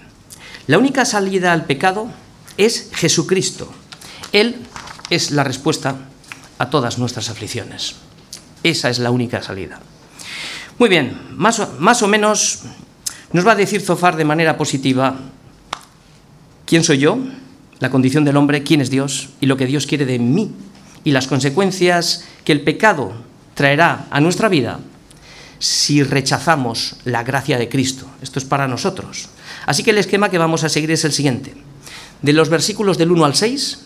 La 0.66 0.78
única 0.78 1.04
salida 1.04 1.52
al 1.52 1.66
pecado 1.66 2.08
es 2.56 2.90
Jesucristo. 2.94 3.70
Él 4.32 4.56
es 5.10 5.30
la 5.30 5.44
respuesta 5.44 5.96
a 6.58 6.70
todas 6.70 6.98
nuestras 6.98 7.28
aflicciones. 7.28 7.96
Esa 8.62 8.88
es 8.88 8.98
la 8.98 9.10
única 9.10 9.42
salida. 9.42 9.80
Muy 10.78 10.88
bien, 10.88 11.18
más 11.32 11.60
o, 11.60 11.74
más 11.78 12.02
o 12.02 12.08
menos 12.08 12.60
nos 13.32 13.46
va 13.46 13.52
a 13.52 13.56
decir 13.56 13.82
Zofar 13.82 14.16
de 14.16 14.24
manera 14.24 14.56
positiva 14.56 15.16
quién 16.72 16.84
soy 16.84 16.96
yo, 16.96 17.18
la 17.80 17.90
condición 17.90 18.24
del 18.24 18.38
hombre, 18.38 18.62
quién 18.62 18.80
es 18.80 18.88
Dios 18.88 19.28
y 19.42 19.44
lo 19.44 19.58
que 19.58 19.66
Dios 19.66 19.86
quiere 19.86 20.06
de 20.06 20.18
mí 20.18 20.52
y 21.04 21.10
las 21.10 21.26
consecuencias 21.26 22.24
que 22.46 22.52
el 22.52 22.62
pecado 22.62 23.12
traerá 23.52 24.06
a 24.10 24.22
nuestra 24.22 24.48
vida 24.48 24.80
si 25.58 26.02
rechazamos 26.02 26.96
la 27.04 27.24
gracia 27.24 27.58
de 27.58 27.68
Cristo. 27.68 28.06
Esto 28.22 28.38
es 28.38 28.46
para 28.46 28.68
nosotros. 28.68 29.28
Así 29.66 29.82
que 29.82 29.90
el 29.90 29.98
esquema 29.98 30.30
que 30.30 30.38
vamos 30.38 30.64
a 30.64 30.70
seguir 30.70 30.90
es 30.92 31.04
el 31.04 31.12
siguiente. 31.12 31.52
De 32.22 32.32
los 32.32 32.48
versículos 32.48 32.96
del 32.96 33.12
1 33.12 33.22
al 33.26 33.34
6, 33.34 33.80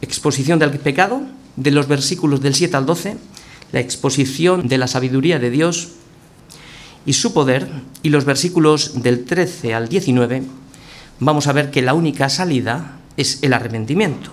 exposición 0.00 0.58
del 0.58 0.70
pecado, 0.70 1.20
de 1.56 1.70
los 1.70 1.86
versículos 1.86 2.40
del 2.40 2.54
7 2.54 2.78
al 2.78 2.86
12, 2.86 3.18
la 3.72 3.80
exposición 3.80 4.68
de 4.68 4.78
la 4.78 4.88
sabiduría 4.88 5.38
de 5.38 5.50
Dios 5.50 5.88
y 7.04 7.12
su 7.12 7.34
poder, 7.34 7.68
y 8.02 8.08
los 8.08 8.24
versículos 8.24 9.02
del 9.02 9.26
13 9.26 9.74
al 9.74 9.90
19, 9.90 10.44
vamos 11.20 11.46
a 11.46 11.52
ver 11.52 11.70
que 11.70 11.82
la 11.82 11.94
única 11.94 12.28
salida 12.28 12.98
es 13.16 13.42
el 13.42 13.52
arrepentimiento. 13.52 14.30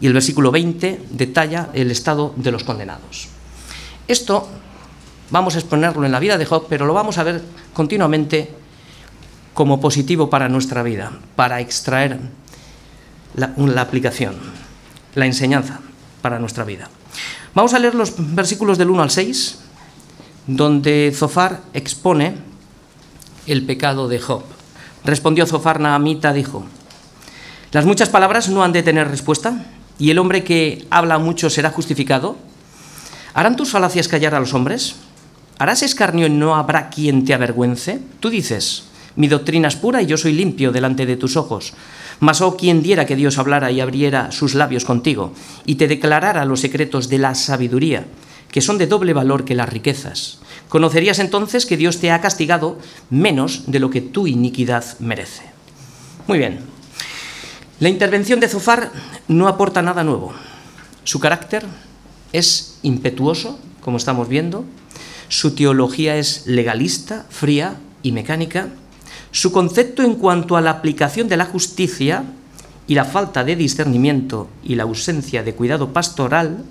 Y 0.00 0.06
el 0.06 0.12
versículo 0.12 0.50
20 0.50 1.06
detalla 1.10 1.70
el 1.72 1.90
estado 1.90 2.32
de 2.36 2.52
los 2.52 2.64
condenados. 2.64 3.28
Esto 4.06 4.48
vamos 5.30 5.56
a 5.56 5.58
exponerlo 5.58 6.04
en 6.06 6.12
la 6.12 6.20
vida 6.20 6.38
de 6.38 6.46
Job, 6.46 6.66
pero 6.68 6.86
lo 6.86 6.94
vamos 6.94 7.18
a 7.18 7.24
ver 7.24 7.42
continuamente 7.72 8.50
como 9.54 9.80
positivo 9.80 10.30
para 10.30 10.48
nuestra 10.48 10.82
vida, 10.82 11.12
para 11.34 11.60
extraer 11.60 12.18
la, 13.34 13.52
la, 13.56 13.82
aplicación, 13.82 14.36
la 15.14 15.26
enseñanza 15.26 15.80
para 16.22 16.38
nuestra 16.38 16.64
vida. 16.64 16.88
Vamos 17.54 17.74
a 17.74 17.78
leer 17.78 17.94
los 17.94 18.14
versículos 18.16 18.78
del 18.78 18.90
1 18.90 19.02
al 19.02 19.10
6, 19.10 19.58
donde 20.46 21.12
Zofar 21.14 21.60
expone 21.74 22.36
el 23.46 23.66
pecado 23.66 24.08
de 24.08 24.20
Job. 24.20 24.44
Respondió 25.04 25.46
Zofar 25.46 25.80
Naamita, 25.80 26.32
dijo, 26.32 26.64
las 27.70 27.84
muchas 27.84 28.08
palabras 28.08 28.48
no 28.48 28.64
han 28.64 28.72
de 28.72 28.82
tener 28.82 29.08
respuesta, 29.08 29.66
y 29.98 30.10
el 30.10 30.18
hombre 30.18 30.44
que 30.44 30.86
habla 30.90 31.18
mucho 31.18 31.50
será 31.50 31.70
justificado. 31.70 32.36
¿Harán 33.34 33.56
tus 33.56 33.70
falacias 33.70 34.08
callar 34.08 34.34
a 34.34 34.40
los 34.40 34.54
hombres? 34.54 34.96
¿Harás 35.58 35.82
escarnio 35.82 36.26
y 36.26 36.30
no 36.30 36.56
habrá 36.56 36.88
quien 36.88 37.24
te 37.24 37.34
avergüence? 37.34 38.00
Tú 38.20 38.30
dices, 38.30 38.84
mi 39.16 39.28
doctrina 39.28 39.68
es 39.68 39.76
pura 39.76 40.00
y 40.00 40.06
yo 40.06 40.16
soy 40.16 40.32
limpio 40.32 40.72
delante 40.72 41.04
de 41.04 41.16
tus 41.16 41.36
ojos. 41.36 41.74
Mas 42.20 42.40
oh, 42.40 42.56
quien 42.56 42.82
diera 42.82 43.04
que 43.04 43.16
Dios 43.16 43.36
hablara 43.36 43.70
y 43.70 43.80
abriera 43.80 44.32
sus 44.32 44.54
labios 44.54 44.84
contigo 44.84 45.34
y 45.66 45.74
te 45.74 45.88
declarara 45.88 46.44
los 46.44 46.60
secretos 46.60 47.08
de 47.08 47.18
la 47.18 47.34
sabiduría, 47.34 48.06
que 48.50 48.60
son 48.60 48.78
de 48.78 48.86
doble 48.86 49.12
valor 49.12 49.44
que 49.44 49.54
las 49.54 49.68
riquezas. 49.68 50.38
Conocerías 50.68 51.18
entonces 51.18 51.66
que 51.66 51.76
Dios 51.76 51.98
te 51.98 52.10
ha 52.10 52.20
castigado 52.20 52.78
menos 53.10 53.64
de 53.66 53.78
lo 53.78 53.90
que 53.90 54.00
tu 54.00 54.26
iniquidad 54.26 54.84
merece. 54.98 55.44
Muy 56.26 56.38
bien. 56.38 56.60
La 57.80 57.88
intervención 57.88 58.40
de 58.40 58.48
Zofar 58.48 58.90
no 59.28 59.48
aporta 59.48 59.82
nada 59.82 60.04
nuevo. 60.04 60.32
Su 61.04 61.20
carácter 61.20 61.64
es 62.32 62.78
impetuoso, 62.82 63.58
como 63.80 63.96
estamos 63.96 64.28
viendo. 64.28 64.64
Su 65.28 65.54
teología 65.54 66.16
es 66.16 66.46
legalista, 66.46 67.24
fría 67.30 67.76
y 68.02 68.12
mecánica. 68.12 68.68
Su 69.30 69.52
concepto 69.52 70.02
en 70.02 70.16
cuanto 70.16 70.56
a 70.56 70.60
la 70.60 70.70
aplicación 70.70 71.28
de 71.28 71.36
la 71.36 71.44
justicia 71.46 72.24
y 72.86 72.94
la 72.94 73.04
falta 73.04 73.44
de 73.44 73.56
discernimiento 73.56 74.48
y 74.64 74.74
la 74.74 74.82
ausencia 74.82 75.42
de 75.42 75.54
cuidado 75.54 75.92
pastoral 75.92 76.64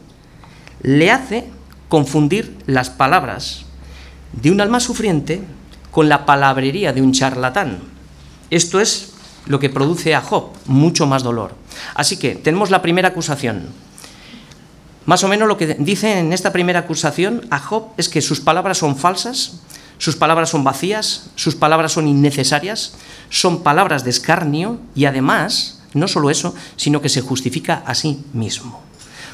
le 0.81 1.11
hace 1.11 1.45
confundir 1.89 2.57
las 2.65 2.89
palabras 2.89 3.65
de 4.33 4.51
un 4.51 4.61
alma 4.61 4.79
sufriente 4.79 5.41
con 5.91 6.09
la 6.09 6.25
palabrería 6.25 6.93
de 6.93 7.01
un 7.01 7.13
charlatán. 7.13 7.79
Esto 8.49 8.79
es 8.79 9.13
lo 9.45 9.59
que 9.59 9.69
produce 9.69 10.15
a 10.15 10.21
Job 10.21 10.51
mucho 10.65 11.07
más 11.07 11.23
dolor. 11.23 11.55
Así 11.95 12.17
que 12.17 12.35
tenemos 12.35 12.69
la 12.69 12.81
primera 12.81 13.09
acusación. 13.09 13.67
Más 15.05 15.23
o 15.23 15.29
menos 15.29 15.47
lo 15.47 15.57
que 15.57 15.75
dice 15.75 16.19
en 16.19 16.33
esta 16.33 16.51
primera 16.51 16.79
acusación 16.79 17.47
a 17.49 17.59
Job 17.59 17.87
es 17.97 18.09
que 18.09 18.21
sus 18.21 18.41
palabras 18.41 18.77
son 18.77 18.97
falsas, 18.97 19.61
sus 19.97 20.15
palabras 20.15 20.49
son 20.49 20.63
vacías, 20.63 21.29
sus 21.35 21.55
palabras 21.55 21.93
son 21.93 22.07
innecesarias, 22.07 22.93
son 23.29 23.63
palabras 23.63 24.03
de 24.03 24.09
escarnio 24.09 24.79
y 24.95 25.05
además, 25.05 25.81
no 25.93 26.07
solo 26.07 26.29
eso, 26.29 26.53
sino 26.75 27.01
que 27.01 27.09
se 27.09 27.21
justifica 27.21 27.83
a 27.85 27.95
sí 27.95 28.23
mismo. 28.33 28.81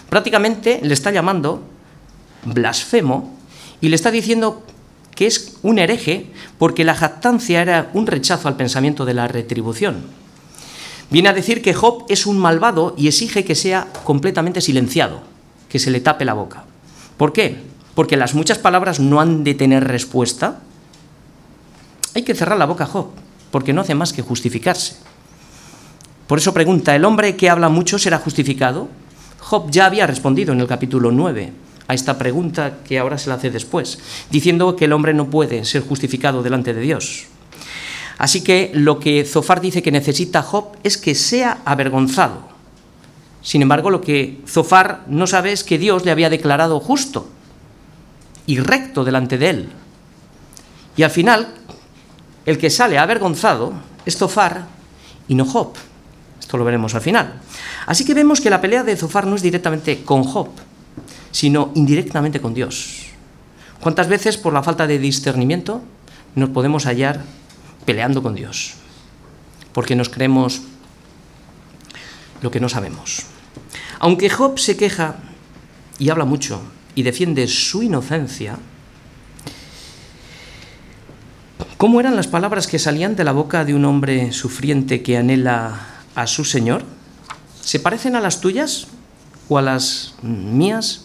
Prácticamente 0.09 0.79
le 0.83 0.93
está 0.93 1.11
llamando 1.11 1.63
blasfemo 2.45 3.35
y 3.81 3.89
le 3.89 3.95
está 3.95 4.11
diciendo 4.11 4.63
que 5.15 5.27
es 5.27 5.57
un 5.61 5.79
hereje 5.79 6.27
porque 6.57 6.83
la 6.83 6.95
jactancia 6.95 7.61
era 7.61 7.89
un 7.93 8.07
rechazo 8.07 8.47
al 8.47 8.57
pensamiento 8.57 9.05
de 9.05 9.13
la 9.13 9.27
retribución. 9.27 10.03
Viene 11.09 11.29
a 11.29 11.33
decir 11.33 11.61
que 11.61 11.73
Job 11.73 12.05
es 12.09 12.25
un 12.25 12.39
malvado 12.39 12.95
y 12.97 13.07
exige 13.07 13.45
que 13.45 13.55
sea 13.55 13.87
completamente 14.03 14.61
silenciado, 14.61 15.21
que 15.69 15.79
se 15.79 15.91
le 15.91 15.99
tape 15.99 16.25
la 16.25 16.33
boca. 16.33 16.63
¿Por 17.17 17.33
qué? 17.33 17.73
porque 17.95 18.17
las 18.17 18.33
muchas 18.33 18.57
palabras 18.57 18.99
no 18.99 19.19
han 19.21 19.43
de 19.43 19.53
tener 19.53 19.83
respuesta, 19.87 20.59
hay 22.15 22.23
que 22.23 22.35
cerrar 22.35 22.57
la 22.57 22.65
boca 22.65 22.85
a 22.85 22.87
Job, 22.87 23.07
porque 23.51 23.73
no 23.73 23.81
hace 23.81 23.95
más 23.95 24.13
que 24.13 24.21
justificarse. 24.21 24.95
Por 26.27 26.39
eso 26.39 26.53
pregunta, 26.53 26.95
¿el 26.95 27.05
hombre 27.05 27.35
que 27.35 27.49
habla 27.49 27.69
mucho 27.69 27.99
será 27.99 28.17
justificado? 28.17 28.87
Job 29.39 29.69
ya 29.69 29.85
había 29.85 30.07
respondido 30.07 30.53
en 30.53 30.61
el 30.61 30.67
capítulo 30.67 31.11
9 31.11 31.51
a 31.87 31.93
esta 31.93 32.17
pregunta 32.17 32.79
que 32.87 32.99
ahora 32.99 33.17
se 33.17 33.29
la 33.29 33.35
hace 33.35 33.49
después, 33.49 33.99
diciendo 34.29 34.75
que 34.75 34.85
el 34.85 34.93
hombre 34.93 35.13
no 35.13 35.29
puede 35.29 35.65
ser 35.65 35.81
justificado 35.81 36.43
delante 36.43 36.73
de 36.73 36.81
Dios. 36.81 37.25
Así 38.17 38.41
que 38.43 38.71
lo 38.73 38.99
que 38.99 39.25
Zofar 39.25 39.59
dice 39.59 39.81
que 39.81 39.91
necesita 39.91 40.43
Job 40.43 40.77
es 40.83 40.97
que 40.97 41.15
sea 41.15 41.59
avergonzado. 41.65 42.47
Sin 43.41 43.61
embargo, 43.61 43.89
lo 43.89 44.01
que 44.01 44.39
Zofar 44.47 45.03
no 45.07 45.27
sabe 45.27 45.51
es 45.51 45.63
que 45.63 45.77
Dios 45.77 46.05
le 46.05 46.11
había 46.11 46.29
declarado 46.29 46.79
justo 46.79 47.27
y 48.45 48.59
recto 48.59 49.03
delante 49.03 49.37
de 49.37 49.49
él. 49.49 49.69
Y 50.95 51.03
al 51.03 51.11
final, 51.11 51.53
el 52.45 52.57
que 52.57 52.69
sale 52.69 52.97
avergonzado 52.97 53.73
es 54.05 54.17
Zofar 54.17 54.67
y 55.27 55.35
no 55.35 55.45
Job. 55.45 55.73
Esto 56.39 56.57
lo 56.57 56.65
veremos 56.65 56.95
al 56.95 57.01
final. 57.01 57.41
Así 57.85 58.05
que 58.05 58.13
vemos 58.13 58.39
que 58.39 58.49
la 58.49 58.61
pelea 58.61 58.83
de 58.83 58.95
Zofar 58.95 59.25
no 59.25 59.35
es 59.35 59.41
directamente 59.41 60.03
con 60.03 60.23
Job, 60.23 60.49
sino 61.33 61.71
indirectamente 61.75 62.39
con 62.39 62.53
Dios. 62.53 63.07
¿Cuántas 63.81 64.07
veces 64.07 64.37
por 64.37 64.53
la 64.53 64.63
falta 64.63 64.87
de 64.87 64.99
discernimiento 64.99 65.81
nos 66.35 66.49
podemos 66.49 66.85
hallar 66.85 67.25
peleando 67.85 68.23
con 68.23 68.35
Dios? 68.35 68.75
Porque 69.73 69.97
nos 69.97 70.07
creemos 70.07 70.61
lo 72.41 72.51
que 72.51 72.61
no 72.61 72.69
sabemos. 72.69 73.23
Aunque 73.99 74.29
Job 74.29 74.59
se 74.59 74.77
queja 74.77 75.15
y 75.97 76.09
habla 76.09 76.23
mucho 76.23 76.61
y 76.95 77.03
defiende 77.03 77.47
su 77.47 77.81
inocencia, 77.81 78.57
¿cómo 81.77 81.99
eran 81.99 82.15
las 82.15 82.27
palabras 82.27 82.67
que 82.67 82.79
salían 82.79 83.15
de 83.15 83.23
la 83.23 83.31
boca 83.31 83.65
de 83.65 83.73
un 83.73 83.85
hombre 83.85 84.31
sufriente 84.31 85.01
que 85.01 85.17
anhela 85.17 85.87
a 86.13 86.27
su 86.27 86.45
Señor? 86.45 86.83
¿Se 87.61 87.79
parecen 87.79 88.15
a 88.15 88.21
las 88.21 88.39
tuyas 88.39 88.87
o 89.49 89.57
a 89.57 89.63
las 89.63 90.13
mías? 90.21 91.02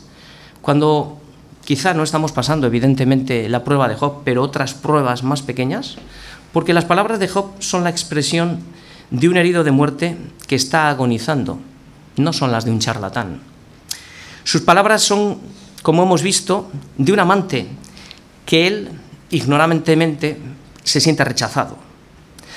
Cuando 0.69 1.17
quizá 1.65 1.95
no 1.95 2.03
estamos 2.03 2.33
pasando 2.33 2.67
evidentemente 2.67 3.49
la 3.49 3.65
prueba 3.65 3.89
de 3.89 3.95
Job, 3.95 4.21
pero 4.23 4.43
otras 4.43 4.75
pruebas 4.75 5.23
más 5.23 5.41
pequeñas, 5.41 5.97
porque 6.53 6.75
las 6.75 6.85
palabras 6.85 7.19
de 7.19 7.27
Job 7.27 7.53
son 7.59 7.85
la 7.85 7.89
expresión 7.89 8.59
de 9.11 9.31
un 9.31 9.39
herido 9.39 9.65
de 9.65 9.71
muerte 9.71 10.19
que 10.47 10.57
está 10.57 10.91
agonizando, 10.91 11.59
no 12.19 12.35
son 12.35 12.53
las 12.53 12.67
de 12.67 12.71
un 12.71 12.81
charlatán. 12.81 13.41
Sus 14.45 14.61
palabras 14.61 15.01
son 15.03 15.39
como 15.81 16.03
hemos 16.03 16.21
visto, 16.21 16.71
de 16.99 17.15
un 17.15 17.21
amante 17.21 17.67
que 18.45 18.67
él, 18.67 18.91
ignorantemente, 19.31 20.37
se 20.85 21.01
siente 21.01 21.25
rechazado. 21.25 21.79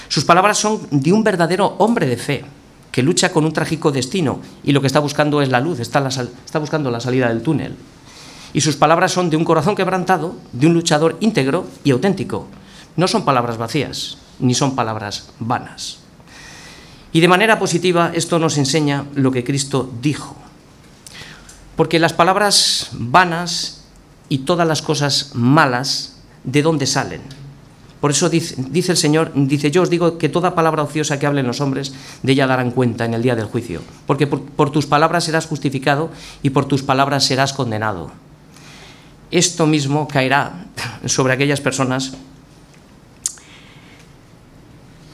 Sus 0.10 0.26
palabras 0.26 0.58
son 0.58 0.82
de 0.92 1.14
un 1.14 1.24
verdadero 1.24 1.76
hombre 1.78 2.08
de 2.08 2.18
fe, 2.18 2.44
que 2.92 3.04
lucha 3.04 3.32
con 3.32 3.46
un 3.46 3.54
trágico 3.54 3.90
destino 3.90 4.42
y 4.66 4.74
lo 4.74 4.82
que 4.82 4.88
está 4.88 5.00
buscando 5.00 5.42
es 5.42 5.48
la 5.48 5.62
luz, 5.62 5.80
está, 5.80 6.06
está 6.06 6.60
buscando 6.60 6.92
la 6.92 7.00
salida 7.00 7.30
del 7.30 7.42
túnel. 7.42 7.78
Y 8.54 8.62
sus 8.62 8.76
palabras 8.76 9.12
son 9.12 9.30
de 9.30 9.38
un 9.38 9.46
corazón 9.46 9.76
quebrantado, 9.76 10.36
de 10.52 10.68
un 10.68 10.74
luchador 10.74 11.18
íntegro 11.20 11.68
y 11.84 11.92
auténtico. 11.92 12.48
No 12.96 13.08
son 13.08 13.26
palabras 13.26 13.58
vacías, 13.58 14.18
ni 14.40 14.54
son 14.54 14.76
palabras 14.76 15.30
vanas. 15.40 16.00
Y 17.14 17.20
de 17.20 17.28
manera 17.28 17.60
positiva 17.60 18.12
esto 18.14 18.40
nos 18.40 18.58
enseña 18.58 19.06
lo 19.16 19.32
que 19.32 19.44
Cristo 19.44 19.90
dijo 20.02 20.36
porque 21.82 21.98
las 21.98 22.14
palabras 22.14 22.90
vanas 22.94 23.82
y 24.30 24.46
todas 24.46 24.68
las 24.68 24.84
cosas 24.84 25.32
malas, 25.34 26.22
¿de 26.44 26.62
dónde 26.62 26.86
salen? 26.86 27.22
Por 28.00 28.12
eso 28.12 28.30
dice, 28.30 28.56
el 28.92 28.98
Señor, 28.98 29.32
dice, 29.34 29.72
yo 29.72 29.82
os 29.82 29.90
digo 29.90 30.20
que 30.20 30.30
toda 30.30 30.54
palabra 30.54 30.84
ociosa 30.84 31.18
que 31.18 31.26
hablen 31.26 31.48
los 31.48 31.60
hombres, 31.60 31.92
de 32.22 32.34
ella 32.34 32.46
darán 32.46 32.70
cuenta 32.70 33.06
en 33.06 33.16
el 33.16 33.24
día 33.24 33.36
del 33.36 33.46
juicio, 33.46 33.82
porque 34.06 34.28
por, 34.28 34.70
tus 34.70 34.86
palabras 34.86 35.24
serás 35.24 35.48
justificado 35.48 36.12
y 36.44 36.52
por 36.52 36.66
tus 36.66 36.84
palabras 36.84 37.24
serás 37.24 37.52
condenado. 37.52 38.12
Esto 39.32 39.66
mismo 39.66 40.08
caerá 40.08 40.66
sobre 41.06 41.34
aquellas 41.34 41.62
personas 41.62 42.14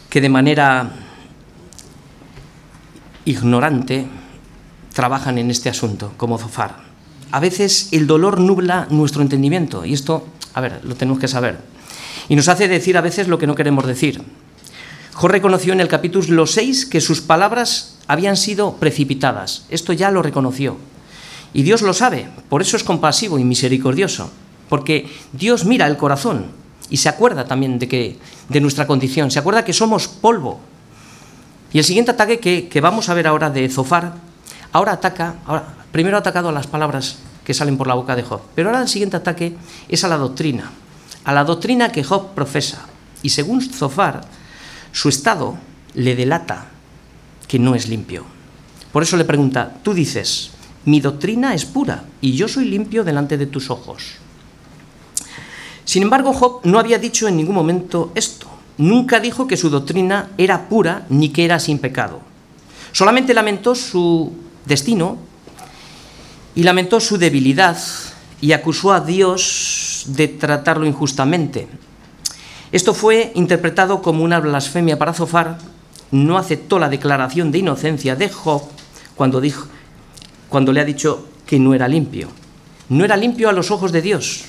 que 0.09 0.21
de 0.21 0.29
manera 0.29 0.89
ignorante 3.25 4.07
trabajan 4.93 5.37
en 5.37 5.51
este 5.51 5.69
asunto, 5.69 6.13
como 6.17 6.39
Zofar. 6.39 6.77
A 7.31 7.39
veces 7.39 7.89
el 7.91 8.07
dolor 8.07 8.39
nubla 8.39 8.87
nuestro 8.89 9.21
entendimiento, 9.21 9.85
y 9.85 9.93
esto, 9.93 10.25
a 10.55 10.61
ver, 10.61 10.79
lo 10.83 10.95
tenemos 10.95 11.19
que 11.19 11.27
saber. 11.27 11.59
Y 12.29 12.35
nos 12.35 12.47
hace 12.47 12.67
decir 12.67 12.97
a 12.97 13.01
veces 13.01 13.27
lo 13.27 13.37
que 13.37 13.45
no 13.45 13.53
queremos 13.53 13.85
decir. 13.85 14.23
Job 15.13 15.29
reconoció 15.29 15.73
en 15.73 15.81
el 15.81 15.87
capítulo 15.87 16.47
6 16.47 16.85
que 16.85 17.01
sus 17.01 17.21
palabras 17.21 17.97
habían 18.07 18.37
sido 18.37 18.77
precipitadas. 18.77 19.65
Esto 19.69 19.93
ya 19.93 20.09
lo 20.09 20.23
reconoció. 20.23 20.77
Y 21.53 21.63
Dios 21.63 21.81
lo 21.81 21.93
sabe, 21.93 22.29
por 22.49 22.61
eso 22.61 22.77
es 22.77 22.83
compasivo 22.83 23.39
y 23.39 23.43
misericordioso, 23.43 24.31
porque 24.69 25.09
Dios 25.33 25.65
mira 25.65 25.87
el 25.87 25.97
corazón 25.97 26.47
y 26.89 26.97
se 26.97 27.09
acuerda 27.09 27.45
también 27.45 27.79
de, 27.79 27.87
que, 27.87 28.19
de 28.49 28.61
nuestra 28.61 28.87
condición, 28.87 29.31
se 29.31 29.39
acuerda 29.39 29.65
que 29.65 29.73
somos 29.73 30.07
polvo. 30.07 30.59
Y 31.73 31.79
el 31.79 31.83
siguiente 31.83 32.11
ataque 32.11 32.39
que, 32.39 32.81
vamos 32.81 33.09
a 33.09 33.13
ver 33.13 33.27
ahora 33.27 33.49
de 33.49 33.67
Zofar 33.69 34.27
Ahora 34.71 34.93
ataca, 34.93 35.35
ahora, 35.45 35.63
primero 35.91 36.17
ha 36.17 36.19
atacado 36.19 36.49
a 36.49 36.51
las 36.51 36.67
palabras 36.67 37.17
que 37.43 37.53
salen 37.53 37.77
por 37.77 37.87
la 37.87 37.95
boca 37.95 38.15
de 38.15 38.23
Job, 38.23 38.41
pero 38.53 38.69
ahora 38.69 38.81
el 38.81 38.89
siguiente 38.89 39.15
ataque 39.15 39.55
es 39.87 40.03
a 40.03 40.07
la 40.07 40.17
doctrina, 40.17 40.71
a 41.23 41.33
la 41.33 41.45
doctrina 41.45 41.91
que 41.91 42.03
Job 42.03 42.33
profesa. 42.35 42.85
Y 43.23 43.29
según 43.29 43.61
Zofar, 43.61 44.21
su 44.91 45.09
estado 45.09 45.57
le 45.93 46.15
delata 46.15 46.67
que 47.47 47.59
no 47.59 47.75
es 47.75 47.87
limpio. 47.87 48.25
Por 48.91 49.03
eso 49.03 49.17
le 49.17 49.25
pregunta, 49.25 49.73
tú 49.83 49.93
dices, 49.93 50.51
mi 50.87 51.01
doctrina 51.01 51.53
es 51.53 51.65
pura 51.65 52.05
y 52.21 52.31
yo 52.31 52.47
soy 52.47 52.63
limpio 52.63 53.03
delante 53.03 53.37
de 53.37 53.45
tus 53.45 53.69
ojos. 53.69 54.03
Sin 55.83 56.03
embargo, 56.03 56.31
Job 56.31 56.61
no 56.63 56.79
había 56.79 56.97
dicho 56.97 57.27
en 57.27 57.35
ningún 57.35 57.55
momento 57.55 58.11
esto. 58.15 58.47
nunca 58.77 59.19
dijo 59.19 59.47
que 59.47 59.57
su 59.57 59.69
doctrina 59.69 60.29
era 60.37 60.69
pura 60.69 61.05
ni 61.09 61.29
que 61.29 61.43
era 61.43 61.59
sin 61.59 61.79
pecado. 61.79 62.21
Solamente 62.93 63.33
lamentó 63.33 63.75
su 63.75 64.31
destino 64.65 65.17
y 66.55 66.63
lamentó 66.63 67.01
su 67.01 67.17
debilidad 67.17 67.77
y 68.39 68.53
acusó 68.53 68.93
a 68.93 69.01
Dios 69.01 70.05
de 70.07 70.29
tratarlo 70.29 70.85
injustamente. 70.85 71.67
Esto 72.71 72.93
fue 72.93 73.33
interpretado 73.35 74.01
como 74.01 74.23
una 74.23 74.39
blasfemia 74.39 74.97
para 74.97 75.13
Zofar. 75.13 75.57
No 76.11 76.37
aceptó 76.37 76.79
la 76.79 76.87
declaración 76.87 77.51
de 77.51 77.57
inocencia 77.57 78.15
de 78.15 78.29
Job 78.29 78.61
cuando, 79.15 79.41
dijo, 79.41 79.67
cuando 80.49 80.71
le 80.71 80.81
ha 80.81 80.85
dicho 80.85 81.27
que 81.45 81.59
no 81.59 81.73
era 81.73 81.87
limpio. 81.87 82.29
No 82.89 83.03
era 83.03 83.17
limpio 83.17 83.49
a 83.49 83.53
los 83.53 83.71
ojos 83.71 83.91
de 83.91 84.01
Dios 84.01 84.45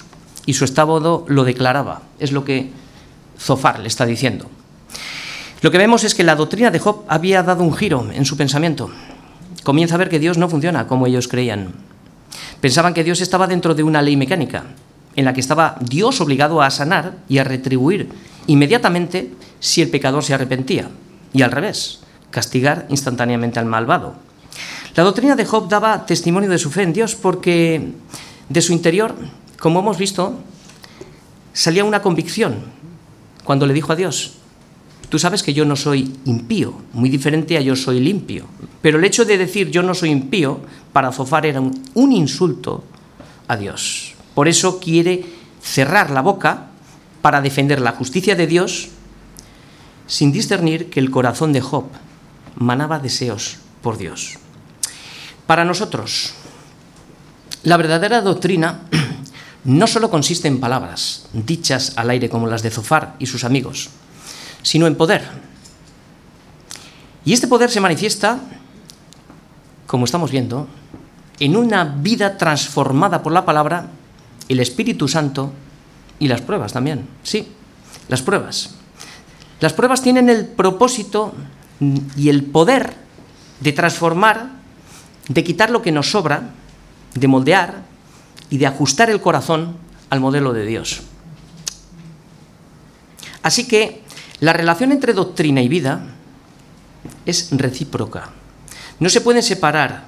y 0.47 0.55
su 0.55 0.65
estado 0.65 1.25
lo 1.29 1.45
declaraba. 1.45 2.03
Es 2.19 2.33
lo 2.33 2.45
que 2.45 2.71
Zofar 3.39 3.81
le 3.81 3.89
está 3.89 4.07
diciendo. 4.07 4.47
Lo 5.61 5.71
que 5.71 5.79
vemos 5.79 6.05
es 6.05 6.15
que 6.15 6.25
la 6.25 6.37
doctrina 6.37 6.71
de 6.71 6.79
Job 6.79 7.05
había 7.09 7.43
dado 7.43 7.65
un 7.65 7.75
giro 7.75 8.09
en 8.13 8.25
su 8.25 8.37
pensamiento. 8.37 8.91
Comienza 9.65 9.97
a 9.97 9.99
ver 9.99 10.09
que 10.09 10.21
Dios 10.21 10.39
no 10.39 10.49
funciona 10.49 10.87
como 10.87 11.07
ellos 11.07 11.29
creían. 11.29 11.75
Pensaban 12.61 12.95
que 12.95 13.05
Dios 13.05 13.21
estaba 13.21 13.47
dentro 13.47 13.75
de 13.75 13.83
una 13.83 14.03
ley 14.03 14.17
mecánica, 14.17 14.65
en 15.17 15.25
la 15.25 15.33
que 15.33 15.41
estaba 15.41 15.77
Dios 15.81 16.21
obligado 16.21 16.63
a 16.63 16.71
sanar 16.71 17.17
y 17.29 17.39
a 17.39 17.45
retribuir 17.45 18.09
inmediatamente 18.47 19.31
si 19.61 19.83
el 19.83 19.91
pecador 19.91 20.25
se 20.25 20.35
arrepentía, 20.35 20.89
y 21.33 21.43
al 21.43 21.53
revés, 21.53 22.01
castigar 22.31 22.87
instantáneamente 22.89 23.59
al 23.59 23.67
malvado. 23.67 24.15
La 24.99 25.05
doctrina 25.05 25.37
de 25.37 25.45
Job 25.45 25.69
daba 25.69 26.07
testimonio 26.07 26.51
de 26.51 26.59
su 26.59 26.73
fe 26.73 26.83
en 26.83 26.93
Dios 26.93 27.15
porque 27.15 27.93
de 28.49 28.61
su 28.61 28.73
interior, 28.73 29.15
como 29.57 29.79
hemos 29.79 29.97
visto, 29.97 30.41
salía 31.53 31.85
una 31.85 32.03
convicción 32.03 32.57
cuando 33.45 33.65
le 33.65 33.75
dijo 33.75 33.93
a 33.93 33.95
Dios, 33.95 34.39
tú 35.09 35.21
sabes 35.21 35.45
que 35.45 35.55
yo 35.55 35.65
no 35.65 35.77
soy 35.77 36.19
impío, 36.25 36.75
muy 36.95 37.11
diferente 37.11 37.57
a 37.57 37.61
yo 37.61 37.77
soy 37.77 38.01
limpio. 38.01 38.47
Pero 38.83 38.99
el 38.99 39.05
hecho 39.05 39.25
de 39.25 39.39
decir 39.39 39.71
yo 39.71 39.85
no 39.85 39.95
soy 39.95 40.11
impío 40.11 40.59
para 40.93 41.13
Zofar 41.13 41.47
era 41.47 41.61
un, 41.61 41.81
un 41.95 42.11
insulto 42.11 42.83
a 43.47 43.57
Dios. 43.57 44.15
Por 44.35 44.49
eso 44.49 44.81
quiere 44.81 45.25
cerrar 45.63 46.11
la 46.11 46.23
boca 46.23 46.71
para 47.23 47.41
defender 47.41 47.81
la 47.81 47.93
justicia 47.93 48.35
de 48.35 48.49
Dios 48.49 48.89
sin 50.09 50.33
discernir 50.33 50.91
que 50.91 50.99
el 50.99 51.13
corazón 51.13 51.53
de 51.53 51.61
Job 51.61 51.85
manaba 52.57 52.99
deseos 52.99 53.59
por 53.81 53.97
Dios. 53.97 54.39
Para 55.49 55.65
nosotros, 55.65 56.35
la 57.63 57.79
verdadera 57.79 58.21
doctrina 58.21 58.83
no 59.65 59.87
solo 59.87 60.11
consiste 60.11 60.47
en 60.47 60.61
palabras 60.61 61.25
dichas 61.33 61.95
al 61.97 62.11
aire 62.11 62.29
como 62.29 62.47
las 62.49 62.63
de 62.63 62.69
Zofar 62.69 63.17
y 63.19 63.25
sus 63.25 63.45
amigos, 63.45 63.89
sino 64.61 64.87
en 64.87 64.95
poder. 64.95 65.25
Y 67.25 67.33
este 67.33 67.49
poder 67.49 67.71
se 67.71 67.81
manifiesta, 67.81 68.41
como 69.87 70.05
estamos 70.05 70.31
viendo, 70.31 70.69
en 71.41 71.57
una 71.57 71.83
vida 71.83 72.37
transformada 72.37 73.23
por 73.23 73.33
la 73.33 73.47
palabra, 73.47 73.87
el 74.51 74.61
Espíritu 74.61 75.09
Santo 75.09 75.55
y 76.19 76.29
las 76.29 76.43
pruebas 76.43 76.75
también. 76.75 77.09
Sí, 77.23 77.49
las 78.09 78.21
pruebas. 78.21 78.75
Las 79.61 79.73
pruebas 79.73 80.03
tienen 80.03 80.29
el 80.29 80.45
propósito 80.45 81.33
y 82.19 82.29
el 82.29 82.45
poder 82.45 82.93
de 83.61 83.73
transformar, 83.73 84.58
de 85.29 85.45
quitar 85.45 85.71
lo 85.71 85.83
que 85.83 85.93
nos 85.93 86.11
sobra, 86.11 86.51
de 87.15 87.29
moldear, 87.29 87.89
y 88.51 88.59
de 88.59 88.67
ajustar 88.67 89.11
el 89.11 89.21
corazón 89.21 89.77
al 90.11 90.21
modelo 90.21 90.53
de 90.53 90.65
Dios. 90.65 91.03
Así 93.43 93.69
que 93.69 94.03
la 94.41 94.53
relación 94.53 94.93
entre 94.93 95.13
doctrina 95.13 95.63
y 95.63 95.69
vida 95.69 96.01
es 97.27 97.51
recíproca. 97.53 98.31
No 99.01 99.09
se 99.09 99.21
pueden 99.21 99.43
separar. 99.43 100.07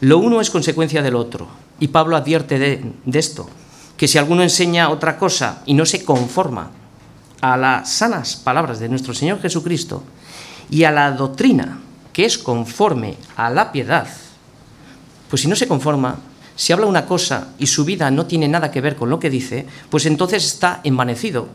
Lo 0.00 0.18
uno 0.18 0.40
es 0.40 0.50
consecuencia 0.50 1.02
del 1.02 1.16
otro. 1.16 1.48
Y 1.80 1.88
Pablo 1.88 2.16
advierte 2.16 2.58
de, 2.58 2.92
de 3.04 3.18
esto, 3.18 3.48
que 3.96 4.08
si 4.08 4.16
alguno 4.16 4.42
enseña 4.42 4.88
otra 4.88 5.18
cosa 5.18 5.62
y 5.66 5.74
no 5.74 5.84
se 5.84 6.04
conforma 6.04 6.70
a 7.40 7.56
las 7.56 7.92
sanas 7.92 8.36
palabras 8.36 8.78
de 8.78 8.88
nuestro 8.88 9.12
Señor 9.12 9.40
Jesucristo 9.40 10.02
y 10.70 10.84
a 10.84 10.90
la 10.90 11.10
doctrina 11.10 11.80
que 12.14 12.24
es 12.24 12.38
conforme 12.38 13.16
a 13.36 13.50
la 13.50 13.72
piedad, 13.72 14.08
pues 15.28 15.42
si 15.42 15.48
no 15.48 15.56
se 15.56 15.68
conforma, 15.68 16.18
si 16.56 16.72
habla 16.72 16.86
una 16.86 17.06
cosa 17.06 17.48
y 17.58 17.66
su 17.66 17.84
vida 17.84 18.10
no 18.10 18.26
tiene 18.26 18.48
nada 18.48 18.70
que 18.70 18.80
ver 18.80 18.96
con 18.96 19.10
lo 19.10 19.18
que 19.18 19.30
dice, 19.30 19.66
pues 19.90 20.06
entonces 20.06 20.44
está 20.44 20.80
envanecido. 20.84 21.48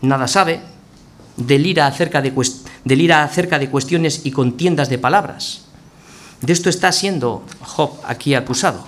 Nada 0.00 0.26
sabe, 0.26 0.60
delira 1.36 1.86
acerca 1.86 2.22
de, 2.22 2.32
delira 2.84 3.22
acerca 3.22 3.58
de 3.58 3.68
cuestiones 3.68 4.22
y 4.24 4.30
contiendas 4.30 4.88
de 4.88 4.98
palabras. 4.98 5.62
De 6.40 6.52
esto 6.52 6.70
está 6.70 6.90
siendo 6.90 7.44
Job 7.60 7.92
aquí 8.06 8.34
acusado. 8.34 8.86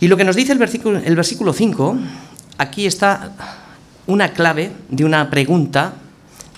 Y 0.00 0.08
lo 0.08 0.16
que 0.16 0.24
nos 0.24 0.36
dice 0.36 0.52
el 0.52 0.58
versículo, 0.58 0.98
el 0.98 1.14
versículo 1.14 1.52
5, 1.52 1.98
aquí 2.56 2.86
está 2.86 3.32
una 4.06 4.32
clave 4.32 4.72
de 4.88 5.04
una 5.04 5.28
pregunta 5.28 5.92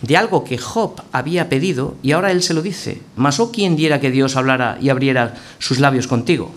de 0.02 0.16
algo 0.16 0.44
que 0.44 0.58
Job 0.58 1.00
había 1.12 1.48
pedido 1.48 1.96
y 2.02 2.12
ahora 2.12 2.30
él 2.30 2.42
se 2.42 2.54
lo 2.54 2.62
dice. 2.62 3.00
Mas 3.16 3.40
o 3.40 3.44
oh, 3.44 3.52
quien 3.52 3.76
diera 3.76 4.00
que 4.00 4.10
Dios 4.10 4.36
hablara 4.36 4.78
y 4.80 4.90
abriera 4.90 5.34
sus 5.58 5.78
labios 5.78 6.06
contigo. 6.06 6.52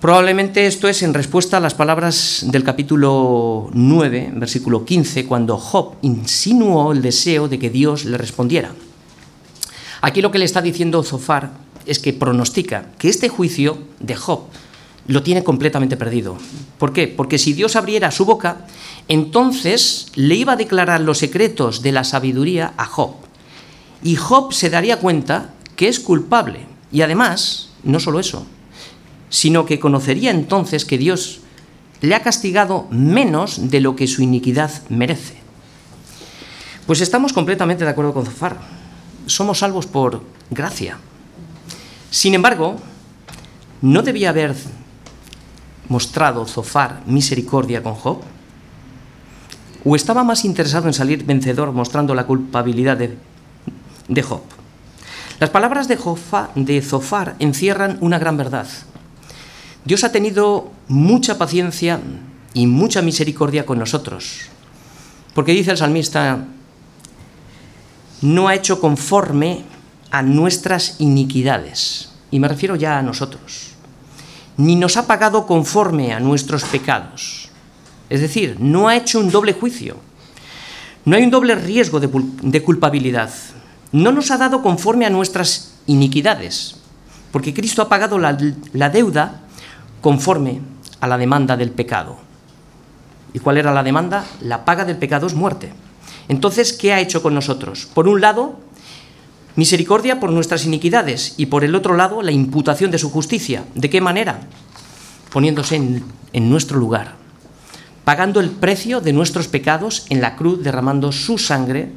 Probablemente 0.00 0.66
esto 0.66 0.88
es 0.88 1.02
en 1.02 1.14
respuesta 1.14 1.56
a 1.56 1.60
las 1.60 1.74
palabras 1.74 2.44
del 2.48 2.64
capítulo 2.64 3.70
9, 3.72 4.32
versículo 4.34 4.84
15, 4.84 5.26
cuando 5.26 5.56
Job 5.56 5.94
insinuó 6.02 6.92
el 6.92 7.00
deseo 7.02 7.48
de 7.48 7.58
que 7.58 7.70
Dios 7.70 8.04
le 8.04 8.18
respondiera. 8.18 8.72
Aquí 10.02 10.20
lo 10.20 10.30
que 10.30 10.38
le 10.38 10.44
está 10.44 10.60
diciendo 10.60 11.02
Zofar 11.02 11.52
es 11.86 11.98
que 11.98 12.12
pronostica 12.12 12.90
que 12.98 13.08
este 13.08 13.28
juicio 13.28 13.78
de 14.00 14.16
Job 14.16 14.40
lo 15.06 15.22
tiene 15.22 15.44
completamente 15.44 15.96
perdido. 15.96 16.36
¿Por 16.78 16.92
qué? 16.92 17.08
Porque 17.08 17.38
si 17.38 17.52
Dios 17.52 17.76
abriera 17.76 18.10
su 18.10 18.24
boca, 18.24 18.66
entonces 19.08 20.06
le 20.14 20.34
iba 20.34 20.54
a 20.54 20.56
declarar 20.56 21.00
los 21.00 21.18
secretos 21.18 21.82
de 21.82 21.92
la 21.92 22.04
sabiduría 22.04 22.74
a 22.76 22.86
Job. 22.86 23.14
Y 24.02 24.16
Job 24.16 24.52
se 24.52 24.70
daría 24.70 24.98
cuenta 24.98 25.50
que 25.76 25.88
es 25.88 26.00
culpable. 26.00 26.66
Y 26.90 27.02
además, 27.02 27.70
no 27.84 28.00
solo 28.00 28.18
eso, 28.18 28.46
sino 29.28 29.66
que 29.66 29.78
conocería 29.78 30.30
entonces 30.30 30.84
que 30.84 30.98
Dios 30.98 31.40
le 32.00 32.14
ha 32.14 32.22
castigado 32.22 32.86
menos 32.90 33.70
de 33.70 33.80
lo 33.80 33.96
que 33.96 34.06
su 34.06 34.22
iniquidad 34.22 34.70
merece. 34.88 35.36
Pues 36.86 37.00
estamos 37.00 37.32
completamente 37.32 37.84
de 37.84 37.90
acuerdo 37.90 38.12
con 38.12 38.24
Zofar. 38.24 38.58
Somos 39.26 39.58
salvos 39.58 39.86
por 39.86 40.22
gracia. 40.50 40.98
Sin 42.10 42.34
embargo, 42.34 42.76
¿no 43.82 44.02
debía 44.02 44.30
haber 44.30 44.54
mostrado 45.88 46.46
Zofar 46.46 47.02
misericordia 47.06 47.82
con 47.82 47.94
Job? 47.94 48.35
¿O 49.88 49.94
estaba 49.94 50.24
más 50.24 50.44
interesado 50.44 50.88
en 50.88 50.92
salir 50.92 51.24
vencedor 51.24 51.70
mostrando 51.70 52.12
la 52.12 52.26
culpabilidad 52.26 52.96
de, 52.96 54.22
Job? 54.22 54.42
Las 55.38 55.50
palabras 55.50 55.86
de, 55.86 55.96
de 56.56 56.82
Zofar 56.82 57.36
encierran 57.38 57.96
una 58.00 58.18
gran 58.18 58.36
verdad. 58.36 58.66
Dios 59.84 60.02
ha 60.02 60.10
tenido 60.10 60.72
mucha 60.88 61.38
paciencia 61.38 62.00
y 62.52 62.66
mucha 62.66 63.00
misericordia 63.00 63.64
con 63.64 63.78
nosotros. 63.78 64.48
Porque 65.34 65.52
dice 65.52 65.70
el 65.70 65.76
salmista, 65.76 66.46
no 68.22 68.48
ha 68.48 68.56
hecho 68.56 68.80
conforme 68.80 69.62
a 70.10 70.20
nuestras 70.22 70.96
iniquidades. 70.98 72.10
Y 72.32 72.40
me 72.40 72.48
refiero 72.48 72.74
ya 72.74 72.98
a 72.98 73.02
nosotros. 73.02 73.68
Ni 74.56 74.74
nos 74.74 74.96
ha 74.96 75.06
pagado 75.06 75.46
conforme 75.46 76.12
a 76.12 76.18
nuestros 76.18 76.64
pecados. 76.64 77.45
Es 78.08 78.20
decir, 78.20 78.56
no 78.60 78.88
ha 78.88 78.96
hecho 78.96 79.18
un 79.18 79.30
doble 79.30 79.52
juicio. 79.52 79.96
No 81.04 81.16
hay 81.16 81.22
un 81.22 81.30
doble 81.30 81.54
riesgo 81.54 82.00
de, 82.00 82.62
culpabilidad. 82.62 83.30
No 83.92 84.12
nos 84.12 84.30
ha 84.30 84.38
dado 84.38 84.62
conforme 84.62 85.06
a 85.06 85.10
nuestras 85.10 85.74
iniquidades. 85.86 86.76
Porque 87.32 87.54
Cristo 87.54 87.82
ha 87.82 87.88
pagado 87.88 88.18
la, 88.18 88.32
deuda 88.90 89.42
conforme 90.00 90.60
a 91.00 91.06
la 91.06 91.18
demanda 91.18 91.56
del 91.56 91.70
pecado. 91.70 92.16
¿Y 93.32 93.38
cuál 93.38 93.58
era 93.58 93.72
la 93.72 93.82
demanda? 93.82 94.24
La 94.40 94.64
paga 94.64 94.84
del 94.84 94.96
pecado 94.96 95.26
es 95.26 95.34
muerte. 95.34 95.72
Entonces, 96.28 96.72
¿qué 96.72 96.92
ha 96.92 97.00
hecho 97.00 97.22
con 97.22 97.34
nosotros? 97.34 97.88
Por 97.92 98.08
un 98.08 98.20
lado, 98.20 98.58
misericordia 99.56 100.18
por 100.18 100.32
nuestras 100.32 100.64
iniquidades 100.64 101.34
y 101.36 101.46
por 101.46 101.62
el 101.62 101.74
otro 101.74 101.96
lado, 101.96 102.22
la 102.22 102.32
imputación 102.32 102.90
de 102.90 102.98
su 102.98 103.10
justicia. 103.10 103.64
¿De 103.74 103.90
qué 103.90 104.00
manera? 104.00 104.40
Poniéndose 105.30 105.76
en 105.76 106.50
nuestro 106.50 106.78
lugar, 106.78 107.25
pagando 108.06 108.38
el 108.38 108.50
precio 108.50 109.00
de 109.00 109.12
nuestros 109.12 109.48
pecados 109.48 110.06
en 110.10 110.20
la 110.20 110.36
cruz, 110.36 110.62
derramando 110.62 111.10
su 111.10 111.38
sangre, 111.38 111.90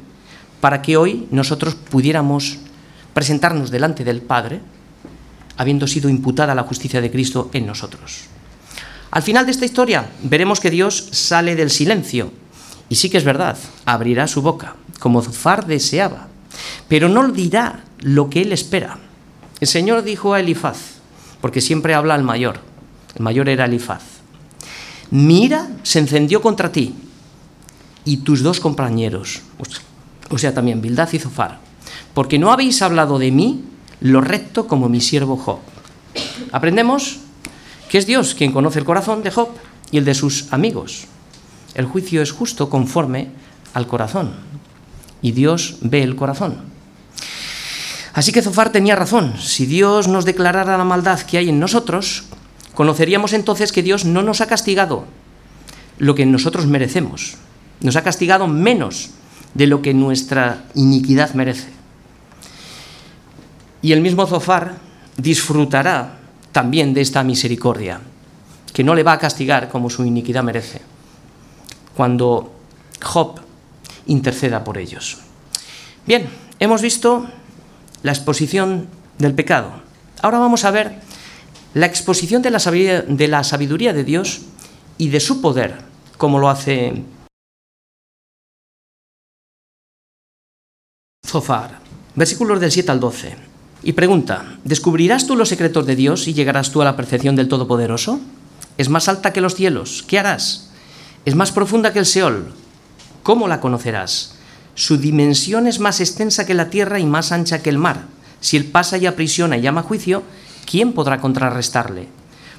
para 0.60 0.82
que 0.82 0.96
hoy 0.96 1.28
nosotros 1.30 1.76
pudiéramos 1.76 2.58
presentarnos 3.14 3.70
delante 3.70 4.02
del 4.02 4.20
Padre 4.20 4.60
habiendo 5.56 5.86
sido 5.86 6.08
imputada 6.08 6.56
la 6.56 6.64
justicia 6.64 7.00
de 7.00 7.12
Cristo 7.12 7.48
en 7.52 7.64
nosotros. 7.64 8.22
Al 9.12 9.22
final 9.22 9.46
de 9.46 9.52
esta 9.52 9.64
historia 9.64 10.10
veremos 10.24 10.58
que 10.58 10.70
Dios 10.70 11.10
sale 11.12 11.54
del 11.54 11.70
silencio 11.70 12.32
Y 12.88 12.96
sí 12.96 13.08
que 13.08 13.18
es 13.18 13.24
verdad, 13.24 13.56
abrirá 13.84 14.26
su 14.26 14.42
boca, 14.42 14.74
como 14.98 15.22
Zofar 15.22 15.66
deseaba, 15.66 16.26
pero 16.88 17.08
no 17.08 17.28
dirá 17.28 17.84
lo 18.00 18.28
que 18.28 18.42
él 18.42 18.50
espera. 18.52 18.98
El 19.60 19.68
Señor 19.68 20.02
dijo 20.02 20.34
a 20.34 20.40
Elifaz, 20.40 20.98
porque 21.40 21.60
siempre 21.60 21.94
habla 21.94 22.14
al 22.14 22.24
mayor, 22.24 22.58
el 23.14 23.22
mayor 23.22 23.48
era 23.48 23.66
Elifaz, 23.66 24.19
mira, 25.10 25.68
se 25.82 25.98
encendió 25.98 26.40
contra 26.40 26.72
ti 26.72 26.94
y 28.04 28.18
tus 28.18 28.42
dos 28.42 28.60
compañeros, 28.60 29.42
o 30.30 30.38
sea, 30.38 30.54
también 30.54 30.80
Bildad 30.80 31.08
y 31.12 31.18
Zofar, 31.18 31.58
porque 32.14 32.38
no 32.38 32.52
habéis 32.52 32.82
hablado 32.82 33.18
de 33.18 33.30
mí 33.30 33.64
lo 34.00 34.20
recto 34.20 34.66
como 34.66 34.88
mi 34.88 35.00
siervo 35.00 35.36
Job. 35.36 35.58
Aprendemos 36.52 37.18
que 37.88 37.98
es 37.98 38.06
Dios 38.06 38.34
quien 38.34 38.52
conoce 38.52 38.78
el 38.78 38.84
corazón 38.84 39.22
de 39.22 39.30
Job 39.30 39.48
y 39.90 39.98
el 39.98 40.04
de 40.04 40.14
sus 40.14 40.52
amigos. 40.52 41.06
El 41.74 41.86
juicio 41.86 42.22
es 42.22 42.32
justo 42.32 42.70
conforme 42.70 43.28
al 43.74 43.86
corazón 43.86 44.32
y 45.22 45.32
Dios 45.32 45.76
ve 45.82 46.02
el 46.02 46.16
corazón. 46.16 46.58
Así 48.12 48.32
que 48.32 48.42
Zofar 48.42 48.72
tenía 48.72 48.96
razón. 48.96 49.34
Si 49.38 49.66
Dios 49.66 50.08
nos 50.08 50.24
declarara 50.24 50.76
la 50.76 50.84
maldad 50.84 51.20
que 51.20 51.38
hay 51.38 51.48
en 51.48 51.60
nosotros, 51.60 52.24
conoceríamos 52.80 53.34
entonces 53.34 53.72
que 53.72 53.82
Dios 53.82 54.06
no 54.06 54.22
nos 54.22 54.40
ha 54.40 54.46
castigado 54.46 55.04
lo 55.98 56.14
que 56.14 56.24
nosotros 56.24 56.64
merecemos. 56.64 57.36
Nos 57.82 57.94
ha 57.96 58.02
castigado 58.02 58.46
menos 58.46 59.10
de 59.52 59.66
lo 59.66 59.82
que 59.82 59.92
nuestra 59.92 60.64
iniquidad 60.74 61.34
merece. 61.34 61.68
Y 63.82 63.92
el 63.92 64.00
mismo 64.00 64.26
Zofar 64.26 64.78
disfrutará 65.18 66.20
también 66.52 66.94
de 66.94 67.02
esta 67.02 67.22
misericordia, 67.22 68.00
que 68.72 68.82
no 68.82 68.94
le 68.94 69.02
va 69.02 69.12
a 69.12 69.18
castigar 69.18 69.68
como 69.68 69.90
su 69.90 70.06
iniquidad 70.06 70.42
merece, 70.42 70.80
cuando 71.94 72.50
Job 73.02 73.42
interceda 74.06 74.64
por 74.64 74.78
ellos. 74.78 75.18
Bien, 76.06 76.30
hemos 76.58 76.80
visto 76.80 77.28
la 78.02 78.12
exposición 78.12 78.88
del 79.18 79.34
pecado. 79.34 79.70
Ahora 80.22 80.38
vamos 80.38 80.64
a 80.64 80.70
ver 80.70 81.09
la 81.74 81.86
exposición 81.86 82.42
de 82.42 82.50
la 82.50 82.58
sabiduría 83.44 83.92
de, 83.92 84.04
Dios 84.04 84.40
y 84.98 85.08
de 85.08 85.20
su 85.20 85.40
poder, 85.40 85.78
como 86.16 86.38
lo 86.38 86.48
hace 86.48 87.02
Zofar. 91.26 91.78
Versículos 92.16 92.60
del 92.60 92.72
7 92.72 92.90
al 92.90 93.00
12. 93.00 93.36
Y 93.82 93.92
pregunta, 93.92 94.58
¿descubrirás 94.64 95.26
tú 95.26 95.36
los 95.36 95.48
secretos 95.48 95.86
de 95.86 95.96
Dios 95.96 96.26
y 96.26 96.34
llegarás 96.34 96.72
tú 96.72 96.82
a 96.82 96.84
la 96.84 96.96
percepción 96.96 97.36
del 97.36 97.48
Todopoderoso? 97.48 98.20
Es 98.76 98.88
más 98.88 99.08
alta 99.08 99.32
que 99.32 99.40
los 99.40 99.54
cielos, 99.54 100.04
¿qué 100.06 100.18
harás? 100.18 100.70
Es 101.24 101.34
más 101.34 101.52
profunda 101.52 101.92
que 101.92 102.00
el 102.00 102.06
Seol, 102.06 102.52
¿cómo 103.22 103.46
la 103.46 103.60
conocerás? 103.60 104.34
Su 104.74 104.96
dimensión 104.96 105.66
es 105.66 105.78
más 105.78 106.00
extensa 106.00 106.46
que 106.46 106.54
la 106.54 106.68
tierra 106.70 106.98
y 106.98 107.06
más 107.06 107.32
ancha 107.32 107.62
que 107.62 107.70
el 107.70 107.78
mar. 107.78 108.06
Si 108.40 108.56
él 108.56 108.64
pasa 108.64 108.98
y 108.98 109.06
aprisiona 109.06 109.56
y 109.56 109.60
llama 109.60 109.82
juicio, 109.82 110.22
¿quién 110.70 110.92
podrá 110.92 111.20
contrarrestarle? 111.20 112.06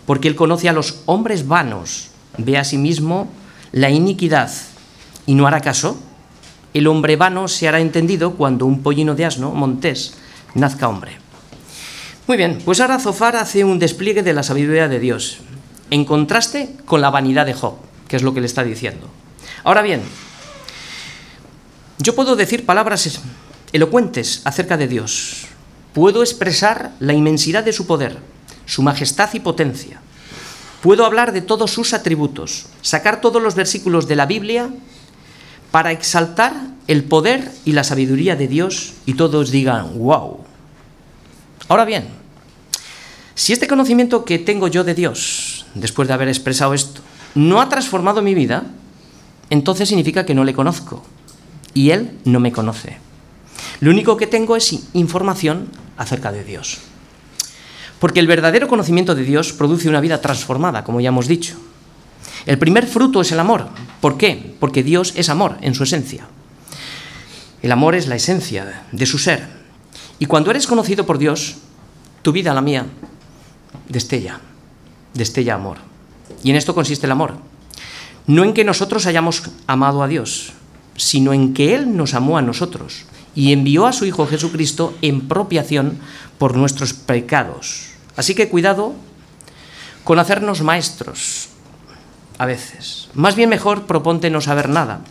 Porque 0.05 0.27
él 0.27 0.35
conoce 0.35 0.67
a 0.67 0.73
los 0.73 1.01
hombres 1.05 1.47
vanos, 1.47 2.09
ve 2.37 2.57
a 2.57 2.63
sí 2.63 2.77
mismo 2.77 3.29
la 3.71 3.89
iniquidad 3.89 4.51
y 5.25 5.35
no 5.35 5.47
hará 5.47 5.61
caso. 5.61 5.97
El 6.73 6.87
hombre 6.87 7.15
vano 7.15 7.47
se 7.47 7.67
hará 7.67 7.79
entendido 7.79 8.33
cuando 8.33 8.65
un 8.65 8.83
pollino 8.83 9.15
de 9.15 9.25
asno, 9.25 9.51
montés, 9.51 10.15
nazca 10.55 10.89
hombre. 10.89 11.17
Muy 12.27 12.37
bien, 12.37 12.59
pues 12.63 12.79
ahora 12.79 12.99
Zofar 12.99 13.35
hace 13.35 13.63
un 13.63 13.79
despliegue 13.79 14.23
de 14.23 14.33
la 14.33 14.43
sabiduría 14.43 14.87
de 14.87 14.99
Dios, 14.99 15.39
en 15.89 16.05
contraste 16.05 16.75
con 16.85 17.01
la 17.01 17.09
vanidad 17.09 17.45
de 17.45 17.53
Job, 17.53 17.75
que 18.07 18.15
es 18.15 18.23
lo 18.23 18.33
que 18.33 18.41
le 18.41 18.45
está 18.47 18.63
diciendo. 18.63 19.09
Ahora 19.63 19.81
bien, 19.81 20.01
yo 21.97 22.15
puedo 22.15 22.35
decir 22.35 22.65
palabras 22.65 23.21
elocuentes 23.73 24.41
acerca 24.45 24.77
de 24.77 24.87
Dios, 24.87 25.47
puedo 25.93 26.21
expresar 26.21 26.91
la 26.99 27.13
inmensidad 27.13 27.63
de 27.63 27.73
su 27.73 27.85
poder, 27.85 28.17
su 28.65 28.81
majestad 28.81 29.29
y 29.33 29.39
potencia, 29.39 30.01
puedo 30.81 31.05
hablar 31.05 31.31
de 31.31 31.41
todos 31.41 31.71
sus 31.71 31.93
atributos, 31.93 32.65
sacar 32.81 33.21
todos 33.21 33.41
los 33.41 33.55
versículos 33.55 34.07
de 34.07 34.15
la 34.15 34.25
Biblia 34.25 34.69
para 35.71 35.91
exaltar 35.91 36.53
el 36.87 37.03
poder 37.03 37.51
y 37.65 37.71
la 37.71 37.83
sabiduría 37.83 38.35
de 38.35 38.47
Dios 38.47 38.93
y 39.05 39.13
todos 39.13 39.51
digan, 39.51 39.97
wow. 39.99 40.39
Ahora 41.67 41.85
bien, 41.85 42.05
si 43.35 43.53
este 43.53 43.67
conocimiento 43.67 44.25
que 44.25 44.39
tengo 44.39 44.67
yo 44.67 44.83
de 44.83 44.93
Dios, 44.93 45.65
después 45.73 46.07
de 46.07 46.13
haber 46.13 46.27
expresado 46.27 46.73
esto, 46.73 47.01
no 47.35 47.61
ha 47.61 47.69
transformado 47.69 48.21
mi 48.21 48.33
vida, 48.33 48.63
entonces 49.49 49.87
significa 49.87 50.25
que 50.25 50.35
no 50.35 50.43
le 50.43 50.53
conozco 50.53 51.03
y 51.73 51.91
Él 51.91 52.17
no 52.25 52.39
me 52.39 52.51
conoce. 52.51 52.97
Lo 53.81 53.89
único 53.89 54.15
que 54.15 54.27
tengo 54.27 54.55
es 54.55 54.79
información 54.93 55.67
acerca 55.97 56.31
de 56.31 56.43
Dios. 56.43 56.77
Porque 57.99 58.19
el 58.19 58.27
verdadero 58.27 58.67
conocimiento 58.67 59.15
de 59.15 59.23
Dios 59.23 59.53
produce 59.53 59.89
una 59.89 60.01
vida 60.01 60.21
transformada, 60.21 60.83
como 60.83 61.01
ya 61.01 61.09
hemos 61.09 61.27
dicho. 61.27 61.55
El 62.45 62.59
primer 62.59 62.85
fruto 62.85 63.21
es 63.21 63.31
el 63.31 63.39
amor. 63.39 63.67
¿Por 63.99 64.17
qué? 64.17 64.55
Porque 64.59 64.83
Dios 64.83 65.13
es 65.15 65.29
amor 65.29 65.57
en 65.61 65.73
su 65.73 65.83
esencia. 65.83 66.27
El 67.63 67.71
amor 67.71 67.95
es 67.95 68.07
la 68.07 68.15
esencia 68.15 68.83
de 68.91 69.05
su 69.07 69.17
ser. 69.17 69.47
Y 70.19 70.27
cuando 70.27 70.51
eres 70.51 70.67
conocido 70.67 71.05
por 71.07 71.17
Dios, 71.17 71.57
tu 72.21 72.31
vida, 72.31 72.53
la 72.53 72.61
mía, 72.61 72.85
destella, 73.89 74.39
destella 75.15 75.55
amor. 75.55 75.77
Y 76.43 76.51
en 76.51 76.55
esto 76.55 76.75
consiste 76.75 77.07
el 77.07 77.11
amor. 77.11 77.33
No 78.27 78.43
en 78.43 78.53
que 78.53 78.63
nosotros 78.63 79.07
hayamos 79.07 79.43
amado 79.65 80.03
a 80.03 80.07
Dios, 80.07 80.53
sino 80.95 81.33
en 81.33 81.55
que 81.55 81.73
Él 81.73 81.97
nos 81.97 82.13
amó 82.13 82.37
a 82.37 82.43
nosotros 82.43 83.05
y 83.35 83.53
envió 83.53 83.85
a 83.85 83.93
su 83.93 84.05
Hijo 84.05 84.27
Jesucristo 84.27 84.95
en 85.01 85.27
propiación 85.27 85.99
por 86.37 86.55
nuestros 86.55 86.93
pecados. 86.93 87.91
Así 88.15 88.35
que 88.35 88.49
cuidado 88.49 88.93
con 90.03 90.19
hacernos 90.19 90.61
maestros, 90.61 91.49
a 92.37 92.45
veces. 92.45 93.09
Más 93.13 93.35
bien 93.35 93.49
mejor 93.49 93.85
proponte 93.85 94.29
no 94.29 94.41
saber 94.41 94.69
nada, 94.69 95.01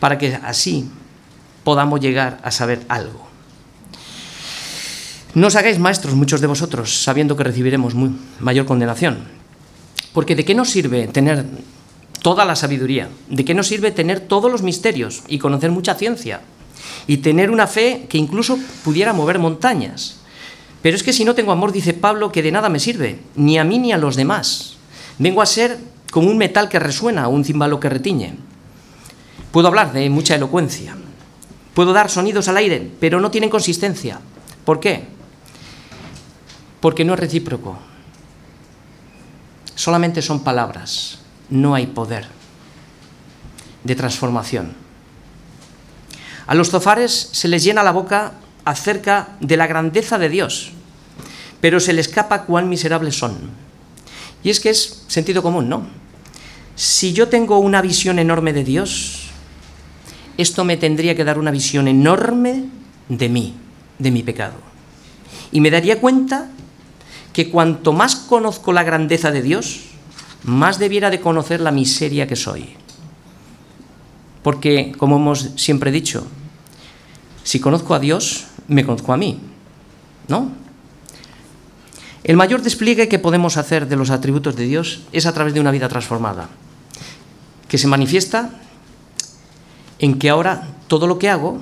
para 0.00 0.18
que 0.18 0.34
así 0.42 0.90
podamos 1.64 2.00
llegar 2.00 2.40
a 2.42 2.50
saber 2.50 2.84
algo. 2.88 3.26
No 5.34 5.46
os 5.46 5.56
hagáis 5.56 5.78
maestros 5.78 6.14
muchos 6.14 6.42
de 6.42 6.46
vosotros, 6.46 7.02
sabiendo 7.02 7.36
que 7.36 7.44
recibiremos 7.44 7.94
mayor 8.38 8.66
condenación. 8.66 9.24
Porque 10.12 10.36
¿de 10.36 10.44
qué 10.44 10.54
nos 10.54 10.68
sirve 10.68 11.08
tener 11.08 11.46
toda 12.22 12.44
la 12.44 12.56
sabiduría? 12.56 13.08
¿De 13.28 13.44
qué 13.44 13.52
nos 13.52 13.66
sirve 13.66 13.90
tener 13.90 14.20
todos 14.20 14.50
los 14.50 14.62
misterios 14.62 15.22
y 15.28 15.38
conocer 15.38 15.70
mucha 15.70 15.94
ciencia? 15.96 16.40
Y 17.06 17.18
tener 17.18 17.50
una 17.50 17.66
fe 17.66 18.06
que 18.08 18.18
incluso 18.18 18.58
pudiera 18.84 19.12
mover 19.12 19.38
montañas. 19.38 20.20
Pero 20.80 20.96
es 20.96 21.02
que 21.02 21.12
si 21.12 21.24
no 21.24 21.34
tengo 21.34 21.52
amor, 21.52 21.72
dice 21.72 21.94
Pablo, 21.94 22.32
que 22.32 22.42
de 22.42 22.52
nada 22.52 22.68
me 22.68 22.80
sirve, 22.80 23.20
ni 23.36 23.58
a 23.58 23.64
mí 23.64 23.78
ni 23.78 23.92
a 23.92 23.98
los 23.98 24.16
demás. 24.16 24.76
Vengo 25.18 25.42
a 25.42 25.46
ser 25.46 25.78
como 26.10 26.30
un 26.30 26.38
metal 26.38 26.68
que 26.68 26.78
resuena 26.78 27.28
o 27.28 27.30
un 27.30 27.44
cimbalo 27.44 27.78
que 27.78 27.88
retiñe. 27.88 28.34
Puedo 29.50 29.68
hablar 29.68 29.92
de 29.92 30.08
mucha 30.10 30.34
elocuencia. 30.34 30.96
Puedo 31.74 31.92
dar 31.92 32.10
sonidos 32.10 32.48
al 32.48 32.56
aire, 32.56 32.90
pero 33.00 33.20
no 33.20 33.30
tienen 33.30 33.50
consistencia. 33.50 34.20
¿Por 34.64 34.80
qué? 34.80 35.04
Porque 36.80 37.04
no 37.04 37.14
es 37.14 37.20
recíproco. 37.20 37.78
Solamente 39.74 40.20
son 40.20 40.44
palabras, 40.44 41.21
no 41.52 41.74
hay 41.74 41.86
poder 41.86 42.26
de 43.84 43.94
transformación. 43.94 44.72
A 46.46 46.54
los 46.54 46.70
zofares 46.70 47.28
se 47.32 47.48
les 47.48 47.62
llena 47.62 47.82
la 47.82 47.92
boca 47.92 48.32
acerca 48.64 49.36
de 49.40 49.56
la 49.56 49.66
grandeza 49.66 50.18
de 50.18 50.28
Dios, 50.28 50.72
pero 51.60 51.78
se 51.78 51.92
les 51.92 52.08
escapa 52.08 52.44
cuán 52.44 52.68
miserables 52.68 53.16
son. 53.16 53.50
Y 54.42 54.50
es 54.50 54.60
que 54.60 54.70
es 54.70 55.04
sentido 55.06 55.42
común, 55.42 55.68
¿no? 55.68 55.86
Si 56.74 57.12
yo 57.12 57.28
tengo 57.28 57.58
una 57.58 57.82
visión 57.82 58.18
enorme 58.18 58.52
de 58.52 58.64
Dios, 58.64 59.28
esto 60.38 60.64
me 60.64 60.76
tendría 60.76 61.14
que 61.14 61.24
dar 61.24 61.38
una 61.38 61.50
visión 61.50 61.86
enorme 61.86 62.64
de 63.08 63.28
mí, 63.28 63.54
de 63.98 64.10
mi 64.10 64.22
pecado. 64.22 64.54
Y 65.52 65.60
me 65.60 65.70
daría 65.70 66.00
cuenta 66.00 66.48
que 67.32 67.50
cuanto 67.50 67.92
más 67.92 68.16
conozco 68.16 68.72
la 68.72 68.82
grandeza 68.82 69.30
de 69.30 69.42
Dios, 69.42 69.91
más 70.44 70.78
debiera 70.78 71.10
de 71.10 71.20
conocer 71.20 71.60
la 71.60 71.70
miseria 71.70 72.26
que 72.26 72.36
soy. 72.36 72.74
Porque, 74.42 74.92
como 74.98 75.16
hemos 75.16 75.50
siempre 75.56 75.92
dicho, 75.92 76.26
si 77.44 77.60
conozco 77.60 77.94
a 77.94 78.00
Dios, 78.00 78.46
me 78.68 78.84
conozco 78.84 79.12
a 79.12 79.16
mí, 79.16 79.40
¿no? 80.28 80.50
El 82.24 82.36
mayor 82.36 82.62
despliegue 82.62 83.08
que 83.08 83.18
podemos 83.18 83.56
hacer 83.56 83.88
de 83.88 83.96
los 83.96 84.10
atributos 84.10 84.54
de 84.54 84.64
Dios 84.64 85.02
es 85.12 85.26
a 85.26 85.32
través 85.32 85.54
de 85.54 85.60
una 85.60 85.72
vida 85.72 85.88
transformada, 85.88 86.48
que 87.68 87.78
se 87.78 87.88
manifiesta 87.88 88.50
en 89.98 90.18
que 90.18 90.30
ahora 90.30 90.68
todo 90.86 91.06
lo 91.06 91.18
que 91.18 91.30
hago 91.30 91.58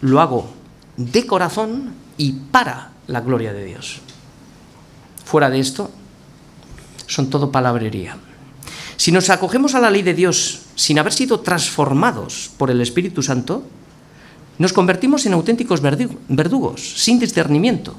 lo 0.00 0.20
hago 0.20 0.52
de 0.96 1.26
corazón 1.26 1.94
y 2.16 2.32
para 2.32 2.90
la 3.06 3.20
gloria 3.20 3.52
de 3.52 3.64
Dios. 3.64 4.00
Fuera 5.24 5.50
de 5.50 5.58
esto, 5.58 5.90
son 7.06 7.30
todo 7.30 7.50
palabrería. 7.50 8.16
Si 8.96 9.12
nos 9.12 9.30
acogemos 9.30 9.74
a 9.74 9.80
la 9.80 9.90
ley 9.90 10.02
de 10.02 10.14
Dios 10.14 10.62
sin 10.74 10.98
haber 10.98 11.12
sido 11.12 11.40
transformados 11.40 12.50
por 12.56 12.70
el 12.70 12.80
Espíritu 12.80 13.22
Santo, 13.22 13.64
nos 14.58 14.72
convertimos 14.72 15.26
en 15.26 15.32
auténticos 15.32 15.80
verdugos, 15.82 16.80
sin 16.80 17.18
discernimiento. 17.18 17.96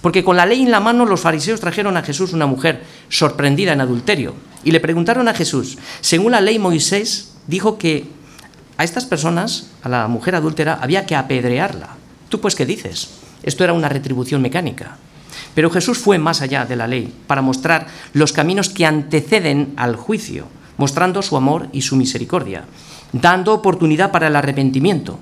Porque 0.00 0.24
con 0.24 0.36
la 0.36 0.46
ley 0.46 0.62
en 0.62 0.70
la 0.70 0.80
mano 0.80 1.06
los 1.06 1.20
fariseos 1.20 1.60
trajeron 1.60 1.96
a 1.96 2.02
Jesús 2.02 2.32
una 2.32 2.46
mujer 2.46 2.82
sorprendida 3.08 3.72
en 3.72 3.80
adulterio 3.80 4.34
y 4.64 4.72
le 4.72 4.80
preguntaron 4.80 5.28
a 5.28 5.34
Jesús, 5.34 5.78
según 6.00 6.32
la 6.32 6.40
ley 6.40 6.58
Moisés 6.58 7.34
dijo 7.46 7.78
que 7.78 8.06
a 8.78 8.84
estas 8.84 9.04
personas, 9.04 9.70
a 9.82 9.88
la 9.88 10.08
mujer 10.08 10.34
adúltera, 10.34 10.78
había 10.80 11.06
que 11.06 11.14
apedrearla. 11.14 11.90
¿Tú 12.28 12.40
pues 12.40 12.56
qué 12.56 12.66
dices? 12.66 13.10
Esto 13.42 13.62
era 13.62 13.74
una 13.74 13.88
retribución 13.88 14.42
mecánica. 14.42 14.96
Pero 15.54 15.70
Jesús 15.70 15.98
fue 15.98 16.18
más 16.18 16.40
allá 16.40 16.64
de 16.64 16.76
la 16.76 16.86
ley 16.86 17.12
para 17.26 17.42
mostrar 17.42 17.86
los 18.12 18.32
caminos 18.32 18.68
que 18.68 18.86
anteceden 18.86 19.74
al 19.76 19.96
juicio, 19.96 20.46
mostrando 20.78 21.22
su 21.22 21.36
amor 21.36 21.68
y 21.72 21.82
su 21.82 21.96
misericordia, 21.96 22.64
dando 23.12 23.52
oportunidad 23.52 24.10
para 24.10 24.28
el 24.28 24.36
arrepentimiento. 24.36 25.18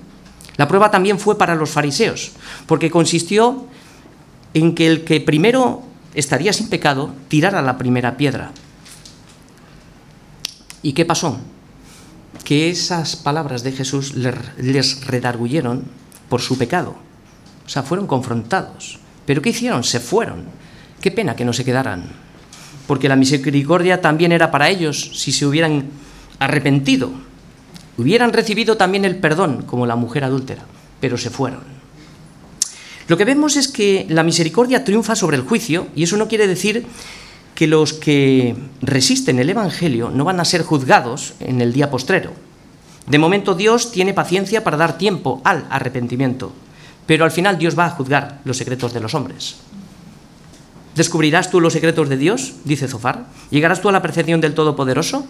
La 0.57 0.67
prueba 0.67 0.91
también 0.91 1.19
fue 1.19 1.37
para 1.37 1.55
los 1.55 1.71
fariseos, 1.71 2.31
porque 2.65 2.91
consistió 2.91 3.65
en 4.53 4.75
que 4.75 4.87
el 4.87 5.03
que 5.03 5.21
primero 5.21 5.83
estaría 6.13 6.53
sin 6.53 6.69
pecado 6.69 7.13
tirara 7.27 7.61
la 7.61 7.77
primera 7.77 8.17
piedra. 8.17 8.51
¿Y 10.81 10.93
qué 10.93 11.05
pasó? 11.05 11.39
Que 12.43 12.69
esas 12.69 13.15
palabras 13.15 13.63
de 13.63 13.71
Jesús 13.71 14.15
les 14.15 15.05
redarguyeron 15.05 15.83
por 16.27 16.41
su 16.41 16.57
pecado. 16.57 16.95
O 17.65 17.69
sea, 17.69 17.83
fueron 17.83 18.07
confrontados. 18.07 19.00
¿Pero 19.31 19.41
qué 19.41 19.51
hicieron? 19.51 19.85
Se 19.85 20.01
fueron. 20.01 20.43
Qué 20.99 21.09
pena 21.09 21.37
que 21.37 21.45
no 21.45 21.53
se 21.53 21.63
quedaran. 21.63 22.03
Porque 22.85 23.07
la 23.07 23.15
misericordia 23.15 24.01
también 24.01 24.33
era 24.33 24.51
para 24.51 24.67
ellos 24.67 25.11
si 25.13 25.31
se 25.31 25.45
hubieran 25.45 25.85
arrepentido. 26.37 27.09
Hubieran 27.97 28.33
recibido 28.33 28.75
también 28.75 29.05
el 29.05 29.15
perdón 29.15 29.61
como 29.61 29.85
la 29.85 29.95
mujer 29.95 30.25
adúltera, 30.25 30.65
pero 30.99 31.17
se 31.17 31.29
fueron. 31.29 31.61
Lo 33.07 33.15
que 33.15 33.23
vemos 33.23 33.55
es 33.55 33.69
que 33.69 34.05
la 34.09 34.23
misericordia 34.23 34.83
triunfa 34.83 35.15
sobre 35.15 35.37
el 35.37 35.43
juicio 35.43 35.87
y 35.95 36.03
eso 36.03 36.17
no 36.17 36.27
quiere 36.27 36.45
decir 36.45 36.85
que 37.55 37.67
los 37.67 37.93
que 37.93 38.57
resisten 38.81 39.39
el 39.39 39.49
Evangelio 39.49 40.09
no 40.09 40.25
van 40.25 40.41
a 40.41 40.43
ser 40.43 40.63
juzgados 40.63 41.35
en 41.39 41.61
el 41.61 41.71
día 41.71 41.89
postrero. 41.89 42.33
De 43.07 43.17
momento 43.17 43.55
Dios 43.55 43.93
tiene 43.93 44.13
paciencia 44.13 44.65
para 44.65 44.75
dar 44.75 44.97
tiempo 44.97 45.41
al 45.45 45.67
arrepentimiento, 45.69 46.51
pero 47.05 47.25
al 47.25 47.31
final 47.31 47.57
Dios 47.57 47.77
va 47.77 47.85
a 47.85 47.89
juzgar 47.91 48.39
los 48.45 48.57
secretos 48.57 48.93
de 48.93 48.99
los 48.99 49.13
hombres. 49.13 49.57
¿Descubrirás 50.95 51.49
tú 51.49 51.61
los 51.61 51.73
secretos 51.73 52.09
de 52.09 52.17
Dios? 52.17 52.53
dice 52.65 52.87
Zofar. 52.87 53.25
¿Llegarás 53.49 53.81
tú 53.81 53.89
a 53.89 53.91
la 53.91 54.01
percepción 54.01 54.41
del 54.41 54.53
Todopoderoso? 54.53 55.25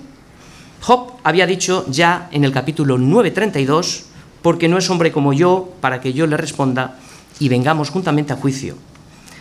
Job 0.82 1.14
había 1.24 1.46
dicho 1.46 1.86
ya 1.88 2.28
en 2.32 2.44
el 2.44 2.52
capítulo 2.52 2.98
9.32, 2.98 4.04
porque 4.42 4.68
no 4.68 4.80
es 4.80 4.90
hombre 4.90 5.12
como 5.12 5.34
yo 5.34 5.72
para 5.82 6.02
que 6.02 6.14
yo 6.14 6.26
le 6.26 6.38
responda, 6.38 6.98
y 7.40 7.50
vengamos 7.50 7.90
juntamente 7.90 8.34
a 8.34 8.38
juicio. 8.38 8.76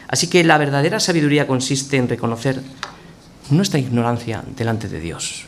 Así 0.08 0.26
que 0.26 0.44
la 0.44 0.58
verdadera 0.58 1.00
sabiduría 1.00 1.46
consiste 1.46 1.96
en 1.96 2.08
reconocer 2.08 2.60
nuestra 3.50 3.78
ignorancia 3.78 4.42
delante 4.56 4.88
de 4.88 5.00
Dios. 5.00 5.46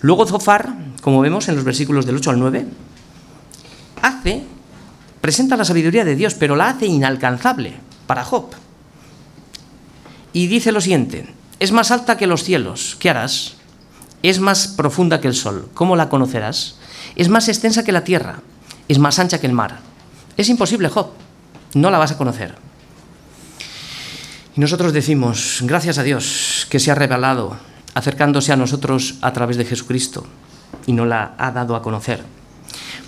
Luego 0.00 0.26
Zofar, 0.26 0.74
como 1.02 1.20
vemos 1.20 1.48
en 1.48 1.56
los 1.56 1.64
versículos 1.64 2.06
del 2.06 2.16
8 2.16 2.30
al 2.30 2.38
9, 2.38 2.66
hace, 4.02 4.42
presenta 5.24 5.56
la 5.56 5.64
sabiduría 5.64 6.04
de 6.04 6.16
Dios, 6.16 6.34
pero 6.34 6.54
la 6.54 6.68
hace 6.68 6.84
inalcanzable 6.84 7.72
para 8.06 8.26
Job. 8.26 8.50
Y 10.34 10.48
dice 10.48 10.70
lo 10.70 10.82
siguiente, 10.82 11.32
es 11.60 11.72
más 11.72 11.90
alta 11.90 12.18
que 12.18 12.26
los 12.26 12.44
cielos, 12.44 12.94
¿qué 13.00 13.08
harás? 13.08 13.54
Es 14.22 14.38
más 14.38 14.68
profunda 14.68 15.22
que 15.22 15.28
el 15.28 15.34
sol, 15.34 15.70
¿cómo 15.72 15.96
la 15.96 16.10
conocerás? 16.10 16.76
Es 17.16 17.30
más 17.30 17.48
extensa 17.48 17.84
que 17.84 17.92
la 17.92 18.04
tierra, 18.04 18.40
es 18.86 18.98
más 18.98 19.18
ancha 19.18 19.40
que 19.40 19.46
el 19.46 19.54
mar. 19.54 19.78
Es 20.36 20.50
imposible, 20.50 20.90
Job 20.90 21.12
no 21.72 21.90
la 21.90 21.96
vas 21.96 22.12
a 22.12 22.18
conocer. 22.18 22.56
Y 24.54 24.60
nosotros 24.60 24.92
decimos, 24.92 25.60
gracias 25.62 25.96
a 25.96 26.02
Dios 26.02 26.66
que 26.68 26.80
se 26.80 26.90
ha 26.90 26.94
revelado 26.94 27.56
acercándose 27.94 28.52
a 28.52 28.56
nosotros 28.56 29.14
a 29.22 29.32
través 29.32 29.56
de 29.56 29.64
Jesucristo 29.64 30.26
y 30.86 30.92
no 30.92 31.06
la 31.06 31.34
ha 31.38 31.50
dado 31.50 31.76
a 31.76 31.80
conocer. 31.80 32.43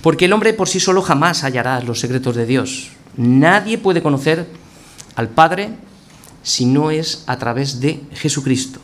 Porque 0.06 0.26
el 0.26 0.32
hombre 0.32 0.54
por 0.54 0.68
sí 0.68 0.78
solo 0.78 1.02
jamás 1.02 1.42
hallará 1.42 1.80
los 1.80 1.98
secretos 1.98 2.36
de 2.36 2.46
Dios. 2.46 2.90
Nadie 3.16 3.76
puede 3.76 4.02
conocer 4.02 4.46
al 5.16 5.30
Padre 5.30 5.70
si 6.44 6.64
no 6.64 6.92
es 6.92 7.24
a 7.26 7.38
través 7.38 7.80
de 7.80 8.04
Jesucristo. 8.12 8.78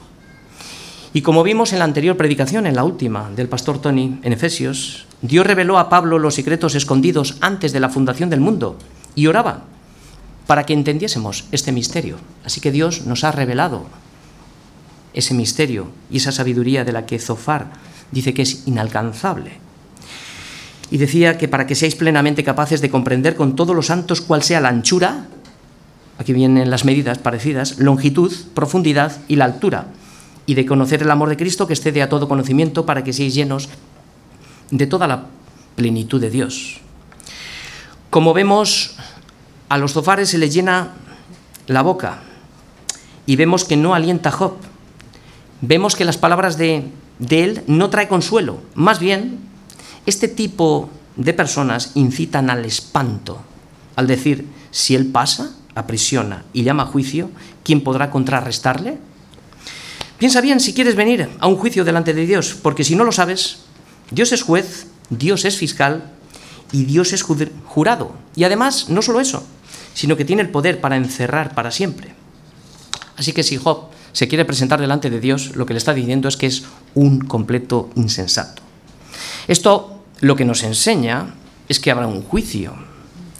Y 1.12 1.22
como 1.22 1.44
vimos 1.44 1.72
en 1.72 1.78
la 1.78 1.84
anterior 1.84 2.16
predicación, 2.16 2.66
en 2.66 2.74
la 2.74 2.82
última 2.82 3.30
del 3.30 3.48
pastor 3.48 3.80
Tony 3.80 4.18
en 4.24 4.32
Efesios, 4.32 5.06
Dios 5.20 5.46
reveló 5.46 5.78
a 5.78 5.88
Pablo 5.88 6.18
los 6.18 6.34
secretos 6.34 6.74
escondidos 6.74 7.36
antes 7.40 7.72
de 7.72 7.78
la 7.78 7.88
fundación 7.88 8.28
del 8.28 8.40
mundo 8.40 8.76
y 9.14 9.28
oraba 9.28 9.62
para 10.48 10.66
que 10.66 10.72
entendiésemos 10.72 11.44
este 11.52 11.70
misterio. 11.70 12.16
Así 12.44 12.60
que 12.60 12.72
Dios 12.72 13.06
nos 13.06 13.22
ha 13.22 13.30
revelado 13.30 13.86
ese 15.14 15.34
misterio 15.34 15.86
y 16.10 16.16
esa 16.16 16.32
sabiduría 16.32 16.84
de 16.84 16.90
la 16.90 17.06
que 17.06 17.20
Zofar 17.20 17.70
dice 18.10 18.34
que 18.34 18.42
es 18.42 18.66
inalcanzable. 18.66 19.62
Y 20.92 20.98
decía 20.98 21.38
que 21.38 21.48
para 21.48 21.66
que 21.66 21.74
seáis 21.74 21.96
plenamente 21.96 22.44
capaces 22.44 22.84
de 22.84 22.90
comprender 22.92 23.34
con 23.34 23.56
todos 23.56 23.74
los 23.74 23.86
santos 23.86 24.20
cuál 24.20 24.42
sea 24.42 24.60
la 24.60 24.68
anchura, 24.68 25.24
aquí 26.18 26.34
vienen 26.34 26.68
las 26.68 26.84
medidas 26.84 27.16
parecidas, 27.16 27.78
longitud, 27.78 28.30
profundidad 28.52 29.16
y 29.26 29.36
la 29.36 29.46
altura, 29.46 29.86
y 30.44 30.52
de 30.52 30.66
conocer 30.66 31.00
el 31.00 31.10
amor 31.10 31.30
de 31.30 31.38
Cristo 31.38 31.66
que 31.66 31.72
excede 31.72 32.02
a 32.02 32.10
todo 32.10 32.28
conocimiento 32.28 32.84
para 32.84 33.02
que 33.02 33.14
seáis 33.14 33.32
llenos 33.32 33.70
de 34.70 34.86
toda 34.86 35.08
la 35.08 35.28
plenitud 35.76 36.20
de 36.20 36.28
Dios. 36.28 36.82
Como 38.10 38.34
vemos, 38.34 38.96
a 39.70 39.78
los 39.78 39.94
zofares 39.94 40.28
se 40.28 40.36
les 40.36 40.52
llena 40.52 40.92
la 41.68 41.80
boca 41.80 42.20
y 43.24 43.36
vemos 43.36 43.64
que 43.64 43.78
no 43.78 43.94
alienta 43.94 44.30
Job. 44.30 44.56
Vemos 45.62 45.96
que 45.96 46.04
las 46.04 46.18
palabras 46.18 46.58
de, 46.58 46.84
de 47.18 47.44
él 47.44 47.62
no 47.66 47.88
trae 47.88 48.08
consuelo. 48.08 48.60
Más 48.74 48.98
bien, 48.98 49.51
este 50.06 50.28
tipo 50.28 50.90
de 51.16 51.32
personas 51.32 51.92
incitan 51.94 52.50
al 52.50 52.64
espanto, 52.64 53.40
al 53.96 54.06
decir, 54.06 54.46
si 54.70 54.94
él 54.94 55.06
pasa, 55.06 55.52
aprisiona 55.74 56.44
y 56.52 56.64
llama 56.64 56.84
a 56.84 56.86
juicio, 56.86 57.30
¿quién 57.62 57.82
podrá 57.82 58.10
contrarrestarle? 58.10 58.98
Piensa 60.18 60.40
bien 60.40 60.60
si 60.60 60.72
quieres 60.72 60.96
venir 60.96 61.28
a 61.38 61.46
un 61.46 61.56
juicio 61.56 61.84
delante 61.84 62.14
de 62.14 62.26
Dios, 62.26 62.56
porque 62.60 62.84
si 62.84 62.94
no 62.96 63.04
lo 63.04 63.12
sabes, 63.12 63.58
Dios 64.10 64.32
es 64.32 64.42
juez, 64.42 64.86
Dios 65.10 65.44
es 65.44 65.56
fiscal 65.56 66.12
y 66.70 66.84
Dios 66.84 67.12
es 67.12 67.22
jurado. 67.22 68.12
Y 68.36 68.44
además, 68.44 68.88
no 68.88 69.02
solo 69.02 69.20
eso, 69.20 69.44
sino 69.94 70.16
que 70.16 70.24
tiene 70.24 70.42
el 70.42 70.50
poder 70.50 70.80
para 70.80 70.96
encerrar 70.96 71.54
para 71.54 71.70
siempre. 71.70 72.14
Así 73.16 73.32
que 73.32 73.42
si 73.42 73.56
Job 73.56 73.88
se 74.12 74.28
quiere 74.28 74.44
presentar 74.44 74.80
delante 74.80 75.10
de 75.10 75.20
Dios, 75.20 75.56
lo 75.56 75.66
que 75.66 75.74
le 75.74 75.78
está 75.78 75.94
diciendo 75.94 76.28
es 76.28 76.36
que 76.36 76.46
es 76.46 76.64
un 76.94 77.20
completo 77.20 77.90
insensato. 77.94 78.61
Esto 79.48 80.02
lo 80.20 80.36
que 80.36 80.44
nos 80.44 80.62
enseña 80.62 81.34
es 81.68 81.80
que 81.80 81.90
habrá 81.90 82.06
un 82.06 82.22
juicio, 82.22 82.74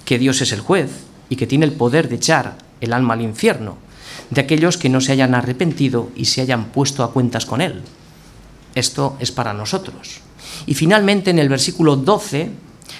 que 0.04 0.18
Dios 0.18 0.40
es 0.40 0.52
el 0.52 0.60
juez 0.60 0.90
y 1.28 1.36
que 1.36 1.46
tiene 1.46 1.64
el 1.64 1.72
poder 1.72 2.08
de 2.08 2.16
echar 2.16 2.58
el 2.80 2.92
alma 2.92 3.14
al 3.14 3.22
infierno 3.22 3.78
de 4.30 4.40
aquellos 4.40 4.78
que 4.78 4.88
no 4.88 5.00
se 5.00 5.12
hayan 5.12 5.34
arrepentido 5.34 6.10
y 6.16 6.26
se 6.26 6.40
hayan 6.40 6.66
puesto 6.66 7.04
a 7.04 7.12
cuentas 7.12 7.46
con 7.46 7.60
Él. 7.60 7.82
Esto 8.74 9.16
es 9.20 9.30
para 9.30 9.52
nosotros. 9.52 10.20
Y 10.66 10.74
finalmente 10.74 11.30
en 11.30 11.38
el 11.38 11.48
versículo 11.48 11.96
12 11.96 12.50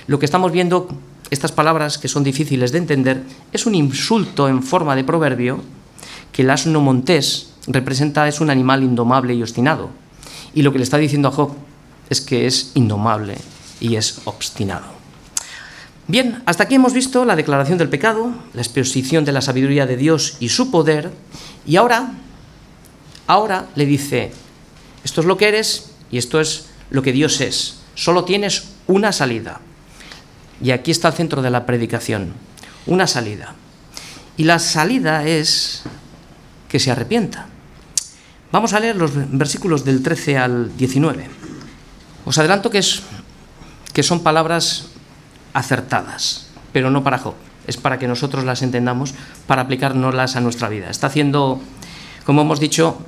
lo 0.07 0.19
que 0.19 0.27
estamos 0.27 0.53
viendo, 0.53 0.89
estas 1.31 1.53
palabras 1.53 1.99
que 1.99 2.09
son 2.09 2.25
difíciles 2.25 2.73
de 2.73 2.79
entender, 2.79 3.23
es 3.53 3.67
un 3.67 3.75
insulto 3.75 4.49
en 4.49 4.63
forma 4.63 4.97
de 4.97 5.05
proverbio 5.05 5.63
que 6.33 6.43
el 6.43 6.51
asno 6.51 6.81
montés 6.81 7.51
representa 7.67 8.27
es 8.27 8.41
un 8.41 8.51
animal 8.51 8.83
indomable 8.83 9.35
y 9.35 9.43
obstinado. 9.43 9.91
Y 10.55 10.63
lo 10.63 10.73
que 10.73 10.79
le 10.79 10.85
está 10.85 10.99
diciendo 10.99 11.29
a 11.29 11.33
Job 11.33 11.53
es 12.13 12.21
que 12.21 12.47
es 12.47 12.73
indomable 12.75 13.37
y 13.81 13.97
es 13.97 14.21
obstinado. 14.25 14.87
Bien, 16.09 16.43
hasta 16.47 16.65
aquí 16.65 16.75
hemos 16.75 16.93
visto 16.93 17.25
la 17.25 17.37
declaración 17.37 17.79
del 17.79 17.89
pecado, 17.89 18.33
la 18.55 18.63
exposición 18.63 19.25
de 19.25 19.33
la 19.33 19.41
sabiduría 19.41 19.87
de 19.87 19.97
Dios 19.97 20.37
y 20.41 20.49
su 20.49 20.71
poder, 20.71 21.11
y 21.67 21.77
ahora, 21.77 22.13
ahora 23.27 23.67
le 23.75 23.87
dice, 23.87 24.33
esto 25.05 25.21
es 25.21 25.27
lo 25.27 25.37
que 25.37 25.49
eres 25.49 25.91
y 26.11 26.19
esto 26.19 26.41
es 26.41 26.67
lo 26.91 27.03
que 27.03 27.13
Dios 27.13 27.41
es. 27.41 27.81
Solo 27.95 28.25
tienes 28.25 28.65
una 28.87 29.13
salida. 29.13 29.61
Y 30.63 30.71
aquí 30.71 30.91
está 30.91 31.09
el 31.09 31.15
centro 31.15 31.43
de 31.43 31.51
la 31.51 31.67
predicación, 31.67 32.33
una 32.87 33.07
salida. 33.07 33.55
Y 34.37 34.45
la 34.45 34.59
salida 34.59 35.27
es 35.27 35.83
que 36.69 36.79
se 36.79 36.91
arrepienta. 36.91 37.47
Vamos 38.51 38.73
a 38.73 38.81
leer 38.81 38.97
los 38.97 39.13
versículos 39.15 39.85
del 39.85 40.03
13 40.03 40.39
al 40.39 40.77
19. 40.77 41.42
Os 42.25 42.39
adelanto 42.39 42.71
que, 42.71 42.79
es, 42.79 43.03
que 43.93 44.03
son 44.03 44.23
palabras 44.23 44.87
acertadas, 45.53 46.47
pero 46.73 46.91
no 46.91 47.03
para 47.03 47.19
Job. 47.19 47.35
Es 47.67 47.77
para 47.77 47.99
que 47.99 48.09
nosotros 48.09 48.45
las 48.45 48.63
entendamos, 48.63 49.15
para 49.47 49.63
aplicárnoslas 49.63 50.37
a 50.37 50.41
nuestra 50.41 50.69
vida. 50.69 50.91
Está 50.91 51.07
haciendo, 51.07 51.61
como 52.25 52.43
hemos 52.43 52.61
dicho, 52.61 52.99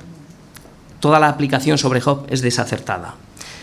toda 0.99 1.19
la 1.19 1.29
aplicación 1.29 1.77
sobre 1.77 2.01
Job 2.01 2.25
es 2.29 2.41
desacertada. 2.41 3.15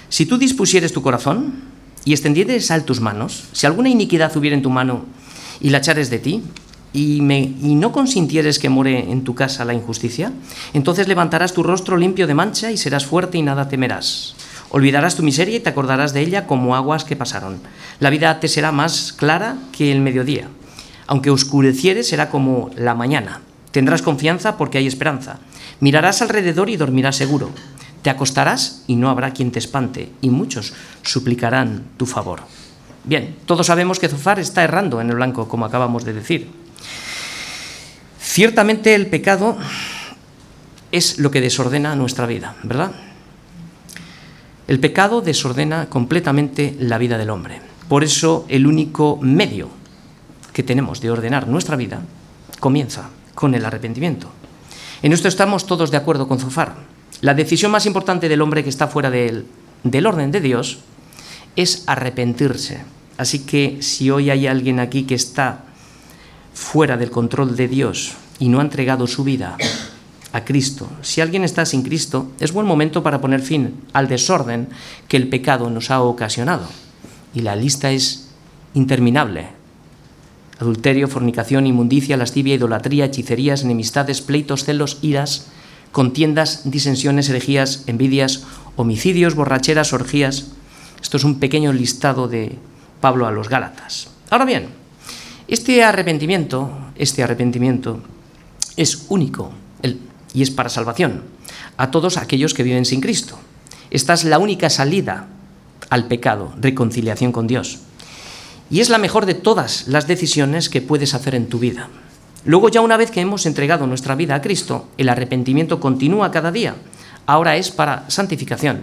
Si 0.09 0.26
tú 0.26 0.36
dispusieres 0.36 0.92
tu 0.92 1.03
corazón 1.03 1.64
y 2.05 2.12
extendieres 2.12 2.70
al 2.70 2.84
tus 2.84 3.00
manos, 3.00 3.44
si 3.53 3.66
alguna 3.66 3.88
iniquidad 3.88 4.36
hubiera 4.36 4.57
en 4.57 4.62
tu 4.62 4.70
mano 4.70 5.07
y 5.61 5.70
la 5.70 5.78
echares 5.78 6.11
de 6.11 6.18
ti, 6.18 6.42
y, 6.94 7.22
y 7.22 7.74
no 7.74 7.90
consintieres 7.90 8.59
que 8.59 8.68
more 8.68 9.11
en 9.11 9.24
tu 9.24 9.34
casa 9.34 9.64
la 9.64 9.72
injusticia, 9.72 10.30
entonces 10.74 11.09
levantarás 11.09 11.55
tu 11.55 11.62
rostro 11.62 11.96
limpio 11.96 12.26
de 12.26 12.34
mancha 12.34 12.70
y 12.70 12.76
serás 12.76 13.07
fuerte 13.07 13.38
y 13.38 13.42
nada 13.42 13.68
temerás. 13.68 14.34
Olvidarás 14.72 15.16
tu 15.16 15.22
miseria 15.22 15.58
y 15.58 15.60
te 15.60 15.68
acordarás 15.68 16.14
de 16.14 16.22
ella 16.22 16.46
como 16.46 16.74
aguas 16.74 17.04
que 17.04 17.14
pasaron. 17.14 17.60
La 18.00 18.08
vida 18.08 18.40
te 18.40 18.48
será 18.48 18.72
más 18.72 19.12
clara 19.12 19.56
que 19.70 19.92
el 19.92 20.00
mediodía. 20.00 20.48
Aunque 21.06 21.28
oscureciere, 21.28 22.02
será 22.02 22.30
como 22.30 22.70
la 22.74 22.94
mañana. 22.94 23.42
Tendrás 23.70 24.00
confianza 24.00 24.56
porque 24.56 24.78
hay 24.78 24.86
esperanza. 24.86 25.40
Mirarás 25.80 26.22
alrededor 26.22 26.70
y 26.70 26.78
dormirás 26.78 27.16
seguro. 27.16 27.50
Te 28.00 28.08
acostarás 28.08 28.82
y 28.86 28.96
no 28.96 29.10
habrá 29.10 29.34
quien 29.34 29.52
te 29.52 29.58
espante, 29.58 30.10
y 30.22 30.30
muchos 30.30 30.72
suplicarán 31.02 31.84
tu 31.98 32.06
favor. 32.06 32.40
Bien, 33.04 33.36
todos 33.44 33.66
sabemos 33.66 33.98
que 33.98 34.08
Zofar 34.08 34.40
está 34.40 34.64
errando 34.64 35.02
en 35.02 35.10
el 35.10 35.16
blanco, 35.16 35.48
como 35.48 35.66
acabamos 35.66 36.06
de 36.06 36.14
decir. 36.14 36.50
Ciertamente 38.18 38.94
el 38.94 39.06
pecado 39.08 39.58
es 40.92 41.18
lo 41.18 41.30
que 41.30 41.42
desordena 41.42 41.94
nuestra 41.94 42.24
vida, 42.26 42.56
¿verdad? 42.62 42.92
El 44.72 44.80
pecado 44.80 45.20
desordena 45.20 45.90
completamente 45.90 46.74
la 46.80 46.96
vida 46.96 47.18
del 47.18 47.28
hombre. 47.28 47.60
Por 47.90 48.02
eso 48.02 48.46
el 48.48 48.66
único 48.66 49.18
medio 49.20 49.68
que 50.54 50.62
tenemos 50.62 51.02
de 51.02 51.10
ordenar 51.10 51.46
nuestra 51.46 51.76
vida 51.76 52.00
comienza 52.58 53.10
con 53.34 53.54
el 53.54 53.66
arrepentimiento. 53.66 54.30
En 55.02 55.12
esto 55.12 55.28
estamos 55.28 55.66
todos 55.66 55.90
de 55.90 55.98
acuerdo 55.98 56.26
con 56.26 56.38
Zofar. 56.38 56.74
La 57.20 57.34
decisión 57.34 57.70
más 57.70 57.84
importante 57.84 58.30
del 58.30 58.40
hombre 58.40 58.64
que 58.64 58.70
está 58.70 58.88
fuera 58.88 59.10
del, 59.10 59.44
orden 60.06 60.30
de 60.30 60.40
Dios 60.40 60.78
es 61.54 61.84
arrepentirse. 61.86 62.82
Así 63.18 63.40
que 63.40 63.82
si 63.82 64.10
hoy 64.10 64.30
hay 64.30 64.46
alguien 64.46 64.80
aquí 64.80 65.02
que 65.02 65.16
está 65.16 65.66
fuera 66.54 66.96
del 66.96 67.10
control 67.10 67.56
de 67.56 67.68
Dios 67.68 68.14
y 68.38 68.48
no 68.48 68.60
ha 68.60 68.62
entregado 68.62 69.06
su 69.06 69.22
vida 69.22 69.58
a 70.32 70.44
Cristo, 70.44 70.88
si 71.02 71.20
alguien 71.20 71.44
está 71.44 71.66
sin 71.66 71.82
Cristo, 71.82 72.32
es 72.40 72.52
buen 72.52 72.66
momento 72.66 73.02
para 73.02 73.20
poner 73.20 73.42
fin 73.42 73.74
al 73.92 74.08
desorden 74.08 74.68
que 75.06 75.18
el 75.18 75.28
pecado 75.28 75.68
nos 75.68 75.90
ha 75.90 76.00
ocasionado. 76.00 76.66
Y 77.34 77.40
la 77.40 77.54
lista 77.54 77.90
es 77.90 78.28
interminable. 78.72 79.48
Adulterio, 80.58 81.06
fornicación, 81.06 81.66
inmundicia, 81.66 82.16
lascivia, 82.16 82.54
idolatría, 82.54 83.04
hechicerías, 83.06 83.62
enemistades, 83.62 84.22
pleitos, 84.22 84.64
celos, 84.64 84.98
iras, 85.02 85.48
contiendas, 85.92 86.62
disensiones, 86.70 87.28
herejías, 87.28 87.84
envidias, 87.86 88.44
homicidios, 88.76 89.34
borracheras, 89.34 89.92
orgías. 89.92 90.46
Esto 91.02 91.18
es 91.18 91.24
un 91.24 91.40
pequeño 91.40 91.74
listado 91.74 92.26
de 92.26 92.56
Pablo 93.00 93.26
a 93.26 93.32
los 93.32 93.50
Gálatas. 93.50 94.08
Ahora 94.30 94.46
bien, 94.46 94.68
este 95.46 95.82
arrepentimiento, 95.82 96.70
este 96.96 97.22
arrepentimiento 97.22 98.00
es 98.76 99.06
único 99.10 99.52
y 100.34 100.42
es 100.42 100.50
para 100.50 100.68
salvación 100.68 101.22
a 101.76 101.90
todos 101.90 102.16
aquellos 102.16 102.54
que 102.54 102.62
viven 102.62 102.84
sin 102.84 103.00
Cristo. 103.00 103.38
Esta 103.90 104.14
es 104.14 104.24
la 104.24 104.38
única 104.38 104.70
salida 104.70 105.26
al 105.90 106.06
pecado, 106.06 106.52
reconciliación 106.60 107.32
con 107.32 107.46
Dios. 107.46 107.80
Y 108.70 108.80
es 108.80 108.88
la 108.88 108.98
mejor 108.98 109.26
de 109.26 109.34
todas 109.34 109.86
las 109.88 110.06
decisiones 110.06 110.70
que 110.70 110.80
puedes 110.80 111.14
hacer 111.14 111.34
en 111.34 111.48
tu 111.48 111.58
vida. 111.58 111.88
Luego 112.44 112.70
ya 112.70 112.80
una 112.80 112.96
vez 112.96 113.10
que 113.10 113.20
hemos 113.20 113.46
entregado 113.46 113.86
nuestra 113.86 114.14
vida 114.14 114.34
a 114.34 114.40
Cristo, 114.40 114.88
el 114.96 115.08
arrepentimiento 115.08 115.78
continúa 115.78 116.30
cada 116.30 116.50
día. 116.50 116.74
Ahora 117.26 117.56
es 117.56 117.70
para 117.70 118.08
santificación, 118.08 118.80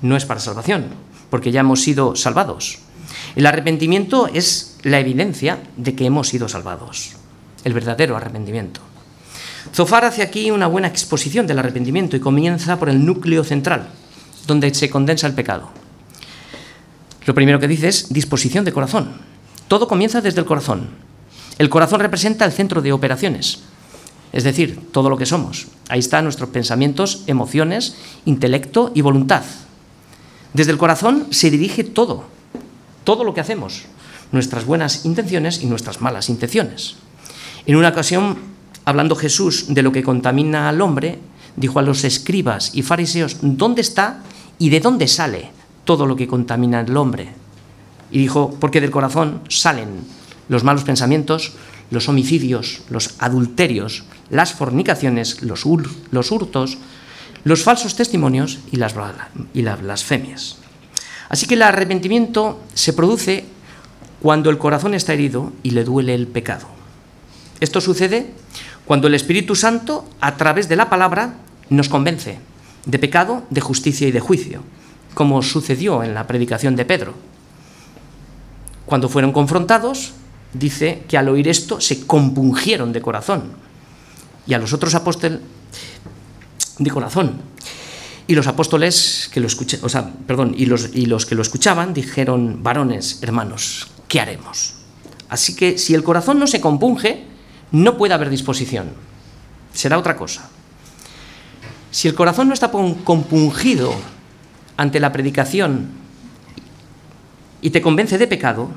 no 0.00 0.16
es 0.16 0.24
para 0.24 0.40
salvación, 0.40 0.86
porque 1.30 1.50
ya 1.50 1.60
hemos 1.60 1.82
sido 1.82 2.16
salvados. 2.16 2.78
El 3.36 3.46
arrepentimiento 3.46 4.28
es 4.32 4.78
la 4.82 5.00
evidencia 5.00 5.58
de 5.76 5.94
que 5.94 6.06
hemos 6.06 6.28
sido 6.28 6.48
salvados, 6.48 7.12
el 7.64 7.74
verdadero 7.74 8.16
arrepentimiento. 8.16 8.80
Zofar 9.72 10.04
hace 10.04 10.22
aquí 10.22 10.50
una 10.50 10.66
buena 10.66 10.88
exposición 10.88 11.46
del 11.46 11.58
arrepentimiento 11.58 12.16
y 12.16 12.20
comienza 12.20 12.78
por 12.78 12.88
el 12.88 13.04
núcleo 13.04 13.44
central, 13.44 13.88
donde 14.46 14.74
se 14.74 14.90
condensa 14.90 15.26
el 15.26 15.34
pecado. 15.34 15.70
Lo 17.26 17.34
primero 17.34 17.58
que 17.58 17.68
dice 17.68 17.88
es 17.88 18.12
disposición 18.12 18.64
de 18.64 18.72
corazón. 18.72 19.12
Todo 19.68 19.88
comienza 19.88 20.20
desde 20.20 20.40
el 20.40 20.46
corazón. 20.46 20.90
El 21.58 21.70
corazón 21.70 22.00
representa 22.00 22.44
el 22.44 22.52
centro 22.52 22.82
de 22.82 22.92
operaciones, 22.92 23.60
es 24.32 24.44
decir, 24.44 24.80
todo 24.90 25.08
lo 25.08 25.16
que 25.16 25.26
somos. 25.26 25.68
Ahí 25.88 26.00
están 26.00 26.24
nuestros 26.24 26.50
pensamientos, 26.50 27.22
emociones, 27.28 27.96
intelecto 28.24 28.90
y 28.94 29.00
voluntad. 29.00 29.42
Desde 30.52 30.72
el 30.72 30.78
corazón 30.78 31.28
se 31.30 31.50
dirige 31.50 31.84
todo, 31.84 32.24
todo 33.04 33.24
lo 33.24 33.32
que 33.32 33.40
hacemos, 33.40 33.82
nuestras 34.32 34.66
buenas 34.66 35.04
intenciones 35.04 35.62
y 35.62 35.66
nuestras 35.66 36.00
malas 36.00 36.28
intenciones. 36.28 36.96
En 37.66 37.76
una 37.76 37.90
ocasión, 37.90 38.36
hablando 38.84 39.16
Jesús 39.16 39.66
de 39.68 39.82
lo 39.82 39.92
que 39.92 40.02
contamina 40.02 40.68
al 40.68 40.80
hombre, 40.80 41.18
dijo 41.56 41.78
a 41.78 41.82
los 41.82 42.04
escribas 42.04 42.70
y 42.74 42.82
fariseos, 42.82 43.38
¿dónde 43.40 43.80
está 43.80 44.22
y 44.58 44.70
de 44.70 44.80
dónde 44.80 45.08
sale 45.08 45.50
todo 45.84 46.06
lo 46.06 46.16
que 46.16 46.26
contamina 46.26 46.80
al 46.80 46.96
hombre. 46.96 47.28
Y 48.10 48.18
dijo, 48.18 48.56
porque 48.60 48.80
del 48.80 48.90
corazón 48.90 49.42
salen 49.48 49.88
los 50.48 50.64
malos 50.64 50.84
pensamientos, 50.84 51.52
los 51.90 52.08
homicidios, 52.08 52.82
los 52.88 53.14
adulterios, 53.18 54.04
las 54.30 54.52
fornicaciones, 54.52 55.42
los, 55.42 55.64
los 56.10 56.30
hurtos, 56.32 56.78
los 57.44 57.62
falsos 57.62 57.96
testimonios 57.96 58.60
y 58.72 58.76
las, 58.76 58.94
y 59.52 59.62
las 59.62 59.80
blasfemias. 59.82 60.56
Así 61.28 61.46
que 61.46 61.54
el 61.54 61.62
arrepentimiento 61.62 62.60
se 62.74 62.92
produce 62.92 63.44
cuando 64.22 64.50
el 64.50 64.58
corazón 64.58 64.94
está 64.94 65.12
herido 65.12 65.52
y 65.62 65.70
le 65.70 65.84
duele 65.84 66.14
el 66.14 66.26
pecado. 66.26 66.66
Esto 67.60 67.80
sucede 67.80 68.32
cuando 68.86 69.06
el 69.06 69.14
Espíritu 69.14 69.54
Santo, 69.54 70.08
a 70.20 70.36
través 70.36 70.68
de 70.68 70.76
la 70.76 70.90
palabra, 70.90 71.34
nos 71.70 71.88
convence 71.88 72.38
de 72.84 72.98
pecado, 72.98 73.44
de 73.50 73.60
justicia 73.60 74.06
y 74.06 74.12
de 74.12 74.20
juicio 74.20 74.62
como 75.14 75.42
sucedió 75.42 76.02
en 76.02 76.12
la 76.12 76.26
predicación 76.26 76.76
de 76.76 76.84
Pedro. 76.84 77.14
Cuando 78.84 79.08
fueron 79.08 79.32
confrontados, 79.32 80.12
dice 80.52 81.04
que 81.08 81.16
al 81.16 81.28
oír 81.28 81.48
esto 81.48 81.80
se 81.80 82.06
compungieron 82.06 82.92
de 82.92 83.00
corazón. 83.00 83.52
Y 84.46 84.52
a 84.52 84.58
los 84.58 84.72
otros 84.74 84.94
apóstoles, 84.94 85.40
de 86.78 86.90
corazón. 86.90 87.40
Y 88.26 88.34
los 88.34 88.46
apóstoles 88.46 89.30
que 89.32 89.40
lo 89.40 89.46
escuché, 89.46 89.78
o 89.82 89.88
sea, 89.88 90.10
perdón, 90.26 90.54
y 90.56 90.66
los, 90.66 90.90
y 90.94 91.06
los 91.06 91.24
que 91.24 91.34
lo 91.34 91.42
escuchaban 91.42 91.94
dijeron, 91.94 92.62
varones, 92.62 93.22
hermanos, 93.22 93.88
¿qué 94.08 94.20
haremos? 94.20 94.74
Así 95.28 95.56
que 95.56 95.78
si 95.78 95.94
el 95.94 96.02
corazón 96.02 96.38
no 96.38 96.46
se 96.46 96.60
compunge, 96.60 97.24
no 97.74 97.98
puede 97.98 98.14
haber 98.14 98.30
disposición. 98.30 98.92
Será 99.72 99.98
otra 99.98 100.16
cosa. 100.16 100.48
Si 101.90 102.06
el 102.06 102.14
corazón 102.14 102.46
no 102.48 102.54
está 102.54 102.70
compungido 102.70 103.92
ante 104.76 105.00
la 105.00 105.12
predicación 105.12 105.88
y 107.60 107.70
te 107.70 107.82
convence 107.82 108.16
de 108.16 108.28
pecado, 108.28 108.70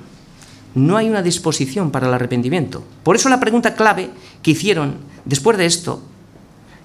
no 0.73 0.97
hay 0.97 1.09
una 1.09 1.21
disposición 1.21 1.91
para 1.91 2.07
el 2.07 2.13
arrepentimiento. 2.13 2.83
Por 3.03 3.15
eso 3.15 3.29
la 3.29 3.39
pregunta 3.39 3.75
clave 3.75 4.09
que 4.41 4.51
hicieron 4.51 4.97
después 5.25 5.57
de 5.57 5.67
esto 5.67 6.01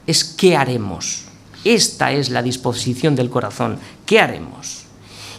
es 0.06 0.22
¿qué 0.24 0.56
haremos? 0.56 1.24
Esta 1.64 2.12
es 2.12 2.28
la 2.28 2.42
disposición 2.42 3.16
del 3.16 3.30
corazón. 3.30 3.78
¿Qué 4.04 4.20
haremos? 4.20 4.84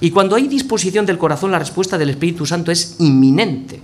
Y 0.01 0.09
cuando 0.09 0.35
hay 0.35 0.47
disposición 0.47 1.05
del 1.05 1.19
corazón, 1.19 1.51
la 1.51 1.59
respuesta 1.59 1.97
del 1.97 2.09
Espíritu 2.09 2.45
Santo 2.45 2.71
es 2.71 2.95
inminente. 2.99 3.81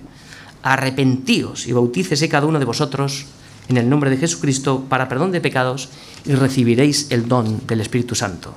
Arrepentíos 0.62 1.66
y 1.66 1.72
bautícese 1.72 2.28
cada 2.28 2.46
uno 2.46 2.58
de 2.58 2.64
vosotros 2.64 3.26
en 3.68 3.76
el 3.76 3.88
nombre 3.88 4.10
de 4.10 4.16
Jesucristo 4.16 4.84
para 4.88 5.08
perdón 5.08 5.32
de 5.32 5.40
pecados 5.40 5.88
y 6.24 6.34
recibiréis 6.34 7.10
el 7.10 7.28
don 7.28 7.66
del 7.66 7.80
Espíritu 7.80 8.14
Santo. 8.14 8.54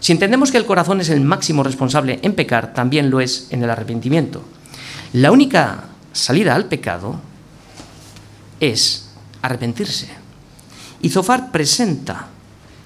Si 0.00 0.12
entendemos 0.12 0.50
que 0.50 0.58
el 0.58 0.66
corazón 0.66 1.00
es 1.00 1.08
el 1.08 1.20
máximo 1.20 1.62
responsable 1.62 2.20
en 2.22 2.34
pecar, 2.34 2.74
también 2.74 3.10
lo 3.10 3.20
es 3.20 3.48
en 3.50 3.62
el 3.62 3.70
arrepentimiento. 3.70 4.42
La 5.12 5.32
única 5.32 5.84
salida 6.12 6.54
al 6.54 6.66
pecado 6.66 7.20
es 8.60 9.10
arrepentirse. 9.42 10.08
Y 11.02 11.10
Zofar 11.10 11.50
presenta 11.50 12.28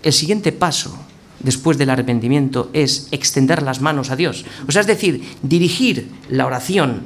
el 0.03 0.13
siguiente 0.13 0.53
paso 0.53 0.97
después 1.41 1.79
del 1.79 1.91
arrepentimiento 1.91 2.71
es 2.73 3.09
extender 3.11 3.63
las 3.63 3.81
manos 3.81 4.11
a 4.11 4.17
Dios. 4.17 4.45
O 4.69 4.73
sea, 4.73 4.81
es 4.81 4.87
decir, 4.87 5.23
dirigir 5.43 6.11
la 6.29 6.47
oración 6.47 7.03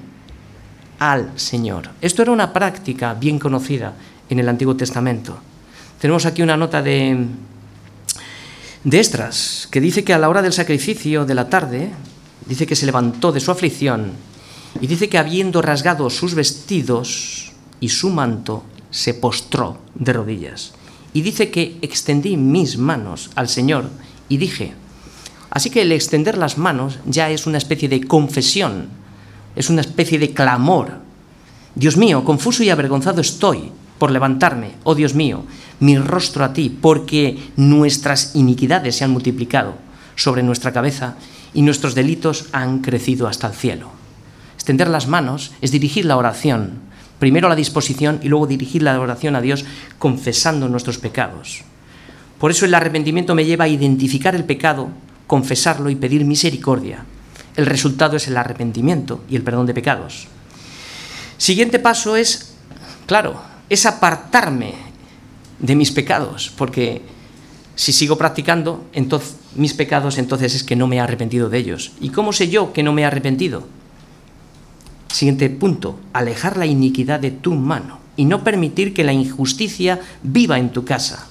al 0.98 1.30
Señor. 1.36 1.90
Esto 2.00 2.22
era 2.22 2.32
una 2.32 2.52
práctica 2.52 3.14
bien 3.14 3.38
conocida 3.38 3.94
en 4.28 4.38
el 4.38 4.48
Antiguo 4.48 4.76
Testamento. 4.76 5.38
Tenemos 6.00 6.26
aquí 6.26 6.42
una 6.42 6.56
nota 6.56 6.82
de 6.82 7.26
de 8.86 9.00
Estras, 9.00 9.66
que 9.68 9.80
dice 9.80 10.04
que 10.04 10.14
a 10.14 10.18
la 10.18 10.28
hora 10.28 10.42
del 10.42 10.52
sacrificio 10.52 11.24
de 11.24 11.34
la 11.34 11.50
tarde, 11.50 11.90
dice 12.46 12.68
que 12.68 12.76
se 12.76 12.86
levantó 12.86 13.32
de 13.32 13.40
su 13.40 13.50
aflicción 13.50 14.12
y 14.80 14.86
dice 14.86 15.08
que 15.08 15.18
habiendo 15.18 15.60
rasgado 15.60 16.08
sus 16.08 16.36
vestidos 16.36 17.50
y 17.80 17.88
su 17.88 18.10
manto, 18.10 18.62
se 18.92 19.12
postró 19.14 19.78
de 19.96 20.12
rodillas 20.12 20.72
y 21.12 21.22
dice 21.22 21.50
que 21.50 21.78
extendí 21.82 22.36
mis 22.36 22.78
manos 22.78 23.30
al 23.34 23.48
Señor 23.48 23.90
y 24.28 24.36
dije, 24.36 24.74
así 25.50 25.68
que 25.68 25.82
el 25.82 25.90
extender 25.90 26.38
las 26.38 26.56
manos 26.56 27.00
ya 27.06 27.28
es 27.30 27.48
una 27.48 27.58
especie 27.58 27.88
de 27.88 28.04
confesión, 28.04 28.86
es 29.56 29.70
una 29.70 29.80
especie 29.80 30.18
de 30.18 30.32
clamor. 30.32 31.00
Dios 31.74 31.96
mío, 31.96 32.24
confuso 32.24 32.62
y 32.62 32.70
avergonzado 32.70 33.20
estoy 33.20 33.72
por 33.98 34.10
levantarme, 34.10 34.72
oh 34.84 34.94
Dios 34.94 35.14
mío, 35.14 35.44
mi 35.80 35.98
rostro 35.98 36.44
a 36.44 36.52
ti, 36.52 36.70
porque 36.70 37.38
nuestras 37.56 38.36
iniquidades 38.36 38.96
se 38.96 39.04
han 39.04 39.10
multiplicado 39.10 39.74
sobre 40.14 40.42
nuestra 40.42 40.72
cabeza 40.72 41.16
y 41.54 41.62
nuestros 41.62 41.94
delitos 41.94 42.46
han 42.52 42.80
crecido 42.80 43.26
hasta 43.26 43.48
el 43.48 43.54
cielo. 43.54 43.90
Extender 44.54 44.88
las 44.88 45.08
manos 45.08 45.52
es 45.60 45.70
dirigir 45.70 46.04
la 46.04 46.16
oración, 46.16 46.80
primero 47.18 47.48
la 47.48 47.56
disposición 47.56 48.20
y 48.22 48.28
luego 48.28 48.46
dirigir 48.46 48.82
la 48.82 48.98
oración 49.00 49.36
a 49.36 49.40
Dios 49.40 49.64
confesando 49.98 50.68
nuestros 50.68 50.98
pecados. 50.98 51.62
Por 52.38 52.50
eso 52.50 52.66
el 52.66 52.74
arrepentimiento 52.74 53.34
me 53.34 53.46
lleva 53.46 53.64
a 53.64 53.68
identificar 53.68 54.34
el 54.34 54.44
pecado, 54.44 54.90
confesarlo 55.26 55.88
y 55.88 55.94
pedir 55.94 56.24
misericordia. 56.26 57.04
El 57.56 57.66
resultado 57.66 58.16
es 58.16 58.28
el 58.28 58.36
arrepentimiento 58.36 59.24
y 59.28 59.36
el 59.36 59.42
perdón 59.42 59.66
de 59.66 59.74
pecados. 59.74 60.28
Siguiente 61.38 61.78
paso 61.78 62.16
es, 62.16 62.54
claro, 63.06 63.40
es 63.68 63.86
apartarme 63.86 64.74
de 65.58 65.74
mis 65.74 65.90
pecados, 65.90 66.52
porque 66.56 67.02
si 67.74 67.92
sigo 67.92 68.16
practicando 68.16 68.86
entonces, 68.92 69.36
mis 69.54 69.74
pecados, 69.74 70.18
entonces 70.18 70.54
es 70.54 70.64
que 70.64 70.76
no 70.76 70.86
me 70.86 70.96
he 70.96 71.00
arrepentido 71.00 71.48
de 71.48 71.58
ellos. 71.58 71.92
¿Y 72.00 72.10
cómo 72.10 72.32
sé 72.32 72.48
yo 72.48 72.72
que 72.72 72.82
no 72.82 72.92
me 72.92 73.02
he 73.02 73.04
arrepentido? 73.04 73.66
Siguiente 75.08 75.48
punto, 75.48 75.98
alejar 76.12 76.58
la 76.58 76.66
iniquidad 76.66 77.20
de 77.20 77.30
tu 77.30 77.54
mano 77.54 78.00
y 78.16 78.26
no 78.26 78.44
permitir 78.44 78.92
que 78.92 79.04
la 79.04 79.12
injusticia 79.12 80.00
viva 80.22 80.58
en 80.58 80.70
tu 80.70 80.84
casa. 80.84 81.26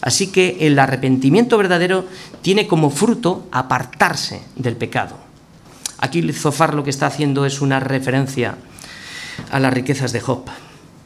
Así 0.00 0.28
que 0.28 0.58
el 0.60 0.78
arrepentimiento 0.78 1.56
verdadero 1.58 2.04
tiene 2.42 2.66
como 2.66 2.90
fruto 2.90 3.48
apartarse 3.50 4.42
del 4.54 4.76
pecado. 4.76 5.23
Aquí 6.04 6.20
Zofar 6.34 6.74
lo 6.74 6.84
que 6.84 6.90
está 6.90 7.06
haciendo 7.06 7.46
es 7.46 7.62
una 7.62 7.80
referencia 7.80 8.56
a 9.50 9.58
las 9.58 9.72
riquezas 9.72 10.12
de 10.12 10.20
Job, 10.20 10.44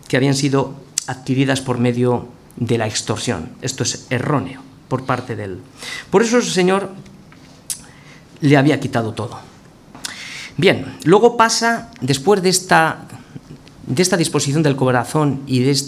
que 0.08 0.16
habían 0.16 0.34
sido 0.34 0.74
adquiridas 1.06 1.60
por 1.60 1.78
medio 1.78 2.26
de 2.56 2.78
la 2.78 2.88
extorsión. 2.88 3.50
Esto 3.62 3.84
es 3.84 4.08
erróneo 4.10 4.60
por 4.88 5.06
parte 5.06 5.36
de 5.36 5.44
él. 5.44 5.60
Por 6.10 6.22
eso 6.22 6.38
el 6.38 6.42
Señor 6.42 6.90
le 8.40 8.56
había 8.56 8.80
quitado 8.80 9.12
todo. 9.14 9.38
Bien, 10.56 10.96
luego 11.04 11.36
pasa, 11.36 11.92
después 12.00 12.42
de 12.42 12.48
esta, 12.48 13.06
de 13.86 14.02
esta 14.02 14.16
disposición 14.16 14.64
del 14.64 14.74
corazón 14.74 15.44
y 15.46 15.60
de, 15.60 15.78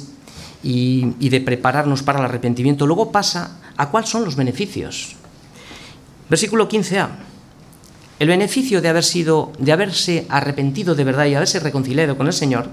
y, 0.62 1.16
y 1.18 1.30
de 1.30 1.40
prepararnos 1.40 2.04
para 2.04 2.20
el 2.20 2.26
arrepentimiento, 2.26 2.86
luego 2.86 3.11
pasa 3.11 3.58
a 3.76 3.88
cuáles 3.88 4.08
son 4.08 4.24
los 4.24 4.36
beneficios. 4.36 5.16
Versículo 6.28 6.68
15a. 6.68 7.29
El 8.20 8.28
beneficio 8.28 8.82
de, 8.82 8.88
haber 8.90 9.02
sido, 9.02 9.50
de 9.58 9.72
haberse 9.72 10.26
arrepentido 10.28 10.94
de 10.94 11.04
verdad 11.04 11.24
y 11.24 11.34
haberse 11.34 11.58
reconciliado 11.58 12.18
con 12.18 12.26
el 12.26 12.34
Señor 12.34 12.68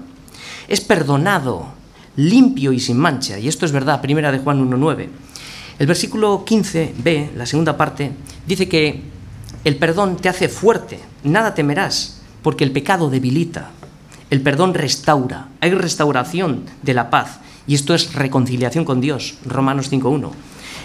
es 0.68 0.82
perdonado, 0.82 1.68
limpio 2.16 2.70
y 2.70 2.78
sin 2.78 2.98
mancha. 2.98 3.38
Y 3.38 3.48
esto 3.48 3.64
es 3.64 3.72
verdad, 3.72 4.02
primera 4.02 4.30
de 4.30 4.40
Juan 4.40 4.70
1.9. 4.70 5.08
El 5.78 5.86
versículo 5.86 6.44
15b, 6.44 7.32
la 7.34 7.46
segunda 7.46 7.78
parte, 7.78 8.12
dice 8.46 8.68
que 8.68 9.00
el 9.64 9.76
perdón 9.76 10.18
te 10.18 10.28
hace 10.28 10.50
fuerte, 10.50 11.00
nada 11.24 11.54
temerás, 11.54 12.20
porque 12.42 12.64
el 12.64 12.72
pecado 12.72 13.08
debilita. 13.08 13.70
El 14.28 14.42
perdón 14.42 14.74
restaura, 14.74 15.48
hay 15.62 15.70
restauración 15.70 16.64
de 16.82 16.92
la 16.92 17.08
paz, 17.08 17.38
y 17.66 17.74
esto 17.74 17.94
es 17.94 18.12
reconciliación 18.12 18.84
con 18.84 19.00
Dios, 19.00 19.36
Romanos 19.46 19.90
5.1. 19.90 20.30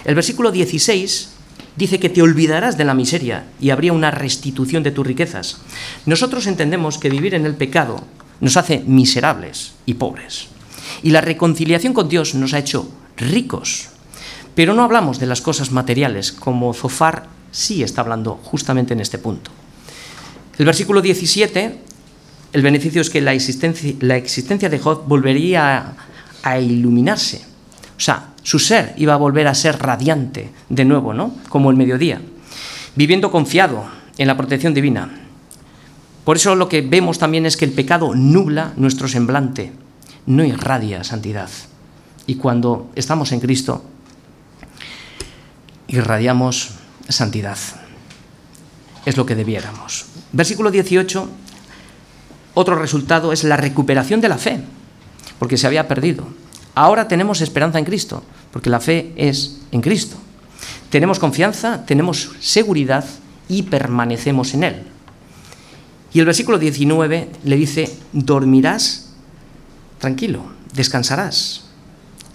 El 0.06 0.14
versículo 0.14 0.50
16 0.50 1.33
dice 1.76 1.98
que 1.98 2.08
te 2.08 2.22
olvidarás 2.22 2.78
de 2.78 2.84
la 2.84 2.94
miseria 2.94 3.44
y 3.60 3.70
habría 3.70 3.92
una 3.92 4.10
restitución 4.10 4.82
de 4.82 4.90
tus 4.90 5.06
riquezas. 5.06 5.58
Nosotros 6.06 6.46
entendemos 6.46 6.98
que 6.98 7.10
vivir 7.10 7.34
en 7.34 7.46
el 7.46 7.54
pecado 7.54 8.04
nos 8.40 8.56
hace 8.56 8.80
miserables 8.86 9.74
y 9.86 9.94
pobres. 9.94 10.48
Y 11.02 11.10
la 11.10 11.20
reconciliación 11.20 11.92
con 11.92 12.08
Dios 12.08 12.34
nos 12.34 12.54
ha 12.54 12.58
hecho 12.58 12.90
ricos. 13.16 13.88
Pero 14.54 14.74
no 14.74 14.82
hablamos 14.82 15.18
de 15.18 15.26
las 15.26 15.40
cosas 15.40 15.72
materiales, 15.72 16.32
como 16.32 16.74
Zofar 16.74 17.26
sí 17.50 17.82
está 17.82 18.02
hablando 18.02 18.38
justamente 18.42 18.92
en 18.92 19.00
este 19.00 19.18
punto. 19.18 19.50
El 20.58 20.66
versículo 20.66 21.00
17, 21.02 21.78
el 22.52 22.62
beneficio 22.62 23.00
es 23.00 23.10
que 23.10 23.20
la 23.20 23.32
existencia, 23.32 24.68
de 24.68 24.78
Job 24.78 25.04
volvería 25.06 25.94
a 26.42 26.60
iluminarse. 26.60 27.53
O 27.96 28.00
sea, 28.00 28.30
su 28.42 28.58
ser 28.58 28.94
iba 28.96 29.14
a 29.14 29.18
volver 29.18 29.46
a 29.46 29.54
ser 29.54 29.78
radiante 29.78 30.50
de 30.68 30.84
nuevo, 30.84 31.14
¿no? 31.14 31.34
Como 31.48 31.70
el 31.70 31.76
mediodía, 31.76 32.20
viviendo 32.94 33.30
confiado 33.30 33.86
en 34.18 34.26
la 34.26 34.36
protección 34.36 34.74
divina. 34.74 35.10
Por 36.24 36.36
eso 36.36 36.54
lo 36.54 36.68
que 36.68 36.82
vemos 36.82 37.18
también 37.18 37.46
es 37.46 37.56
que 37.56 37.64
el 37.64 37.72
pecado 37.72 38.14
nubla 38.14 38.72
nuestro 38.76 39.08
semblante, 39.08 39.72
no 40.26 40.44
irradia 40.44 41.04
santidad. 41.04 41.50
Y 42.26 42.36
cuando 42.36 42.90
estamos 42.94 43.32
en 43.32 43.40
Cristo, 43.40 43.84
irradiamos 45.88 46.70
santidad. 47.08 47.58
Es 49.04 49.16
lo 49.16 49.26
que 49.26 49.34
debiéramos. 49.34 50.06
Versículo 50.32 50.70
18, 50.70 51.28
otro 52.54 52.76
resultado 52.76 53.32
es 53.32 53.44
la 53.44 53.58
recuperación 53.58 54.20
de 54.20 54.28
la 54.28 54.38
fe, 54.38 54.60
porque 55.38 55.58
se 55.58 55.66
había 55.66 55.86
perdido. 55.86 56.26
Ahora 56.74 57.06
tenemos 57.06 57.40
esperanza 57.40 57.78
en 57.78 57.84
Cristo, 57.84 58.22
porque 58.52 58.70
la 58.70 58.80
fe 58.80 59.12
es 59.16 59.60
en 59.70 59.80
Cristo. 59.80 60.16
Tenemos 60.90 61.18
confianza, 61.18 61.84
tenemos 61.86 62.30
seguridad 62.40 63.04
y 63.48 63.62
permanecemos 63.62 64.54
en 64.54 64.64
Él. 64.64 64.82
Y 66.12 66.20
el 66.20 66.26
versículo 66.26 66.58
19 66.58 67.28
le 67.44 67.56
dice, 67.56 67.96
dormirás 68.12 69.10
tranquilo, 69.98 70.44
descansarás 70.72 71.64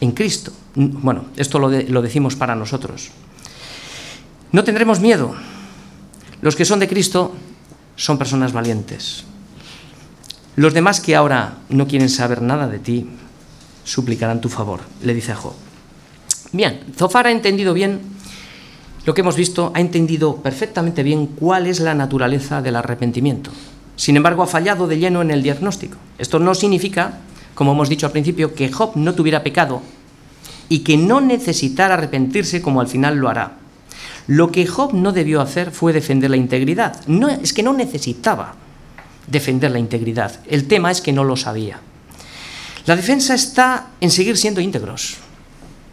en 0.02 0.12
Cristo. 0.12 0.52
Bueno, 0.76 1.26
esto 1.36 1.60
lo, 1.60 1.70
lo 1.70 2.02
decimos 2.02 2.36
para 2.36 2.56
nosotros. 2.56 3.10
No 4.52 4.64
tendremos 4.64 5.00
miedo. 5.00 5.36
Los 6.42 6.56
que 6.56 6.66
son 6.66 6.80
de 6.80 6.88
Cristo 6.88 7.34
son 7.96 8.18
personas 8.18 8.54
valientes. 8.54 9.24
Los 10.56 10.74
demás 10.74 11.00
que 11.00 11.16
ahora 11.16 11.58
no 11.70 11.88
quieren 11.88 12.10
saber 12.10 12.42
nada 12.42 12.68
de 12.68 12.80
ti, 12.80 13.08
suplicarán 13.90 14.40
tu 14.40 14.50
favor, 14.50 14.82
le 15.04 15.16
dice 15.16 15.32
a 15.32 15.36
Job. 15.36 15.54
Bien, 16.52 16.80
Zofar 16.96 17.26
ha 17.26 17.32
entendido 17.32 17.74
bien 17.74 18.02
lo 19.06 19.14
que 19.16 19.22
hemos 19.22 19.36
visto, 19.36 19.72
ha 19.74 19.80
entendido 19.80 20.36
perfectamente 20.38 21.02
bien 21.02 21.26
cuál 21.26 21.66
es 21.66 21.80
la 21.80 21.96
naturaleza 21.96 22.62
del 22.62 22.76
arrepentimiento. 22.76 23.50
Sin 23.96 24.16
embargo, 24.16 24.44
ha 24.44 24.48
fallado 24.48 24.86
de 24.86 25.00
lleno 25.00 25.22
en 25.24 25.32
el 25.32 25.42
diagnóstico. 25.42 25.98
Esto 26.20 26.38
no 26.38 26.54
significa, 26.54 27.18
como 27.56 27.72
hemos 27.72 27.90
dicho 27.90 28.06
al 28.06 28.12
principio, 28.12 28.54
que 28.54 28.72
Job 28.72 28.92
no 28.96 29.16
tuviera 29.16 29.42
pecado 29.42 29.82
y 30.70 30.80
que 30.80 30.96
no 30.96 31.20
necesitara 31.20 31.96
arrepentirse 31.96 32.62
como 32.62 32.82
al 32.82 32.88
final 32.88 33.18
lo 33.18 33.30
hará. 33.30 33.54
Lo 34.28 34.52
que 34.52 34.68
Job 34.68 34.94
no 34.94 35.12
debió 35.12 35.42
hacer 35.42 35.72
fue 35.72 35.94
defender 35.94 36.30
la 36.30 36.38
integridad. 36.38 37.04
No, 37.08 37.28
es 37.30 37.54
que 37.54 37.64
no 37.64 37.74
necesitaba 37.74 38.54
defender 39.26 39.72
la 39.72 39.80
integridad. 39.80 40.40
El 40.48 40.68
tema 40.68 40.92
es 40.92 41.02
que 41.02 41.12
no 41.12 41.24
lo 41.24 41.36
sabía. 41.36 41.80
La 42.90 42.96
defensa 42.96 43.36
está 43.36 43.92
en 44.02 44.10
seguir 44.10 44.36
siendo 44.36 44.62
íntegros. 44.62 45.18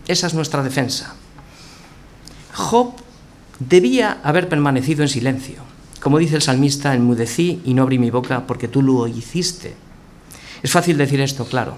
Esa 0.08 0.28
es 0.28 0.32
nuestra 0.32 0.62
defensa. 0.62 1.14
Job 2.54 2.94
debía 3.58 4.18
haber 4.24 4.48
permanecido 4.48 5.02
en 5.02 5.10
silencio. 5.10 5.56
Como 6.00 6.16
dice 6.16 6.36
el 6.36 6.40
salmista, 6.40 6.94
enmudecí 6.94 7.60
y 7.66 7.74
no 7.74 7.82
abrí 7.82 7.98
mi 7.98 8.08
boca 8.08 8.46
porque 8.46 8.66
tú 8.66 8.80
lo 8.80 9.06
hiciste. 9.08 9.76
Es 10.62 10.70
fácil 10.70 10.96
decir 10.96 11.20
esto, 11.20 11.44
claro. 11.44 11.76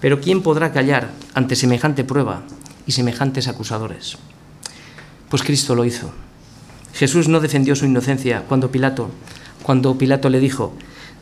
Pero 0.00 0.20
¿quién 0.20 0.42
podrá 0.42 0.70
callar 0.70 1.10
ante 1.34 1.56
semejante 1.56 2.04
prueba 2.04 2.44
y 2.86 2.92
semejantes 2.92 3.48
acusadores? 3.48 4.16
Pues 5.28 5.42
Cristo 5.42 5.74
lo 5.74 5.84
hizo. 5.84 6.12
Jesús 6.94 7.26
no 7.26 7.40
defendió 7.40 7.74
su 7.74 7.84
inocencia 7.84 8.44
cuando 8.46 8.70
Pilato, 8.70 9.10
le 10.30 10.38
dijo, 10.38 10.72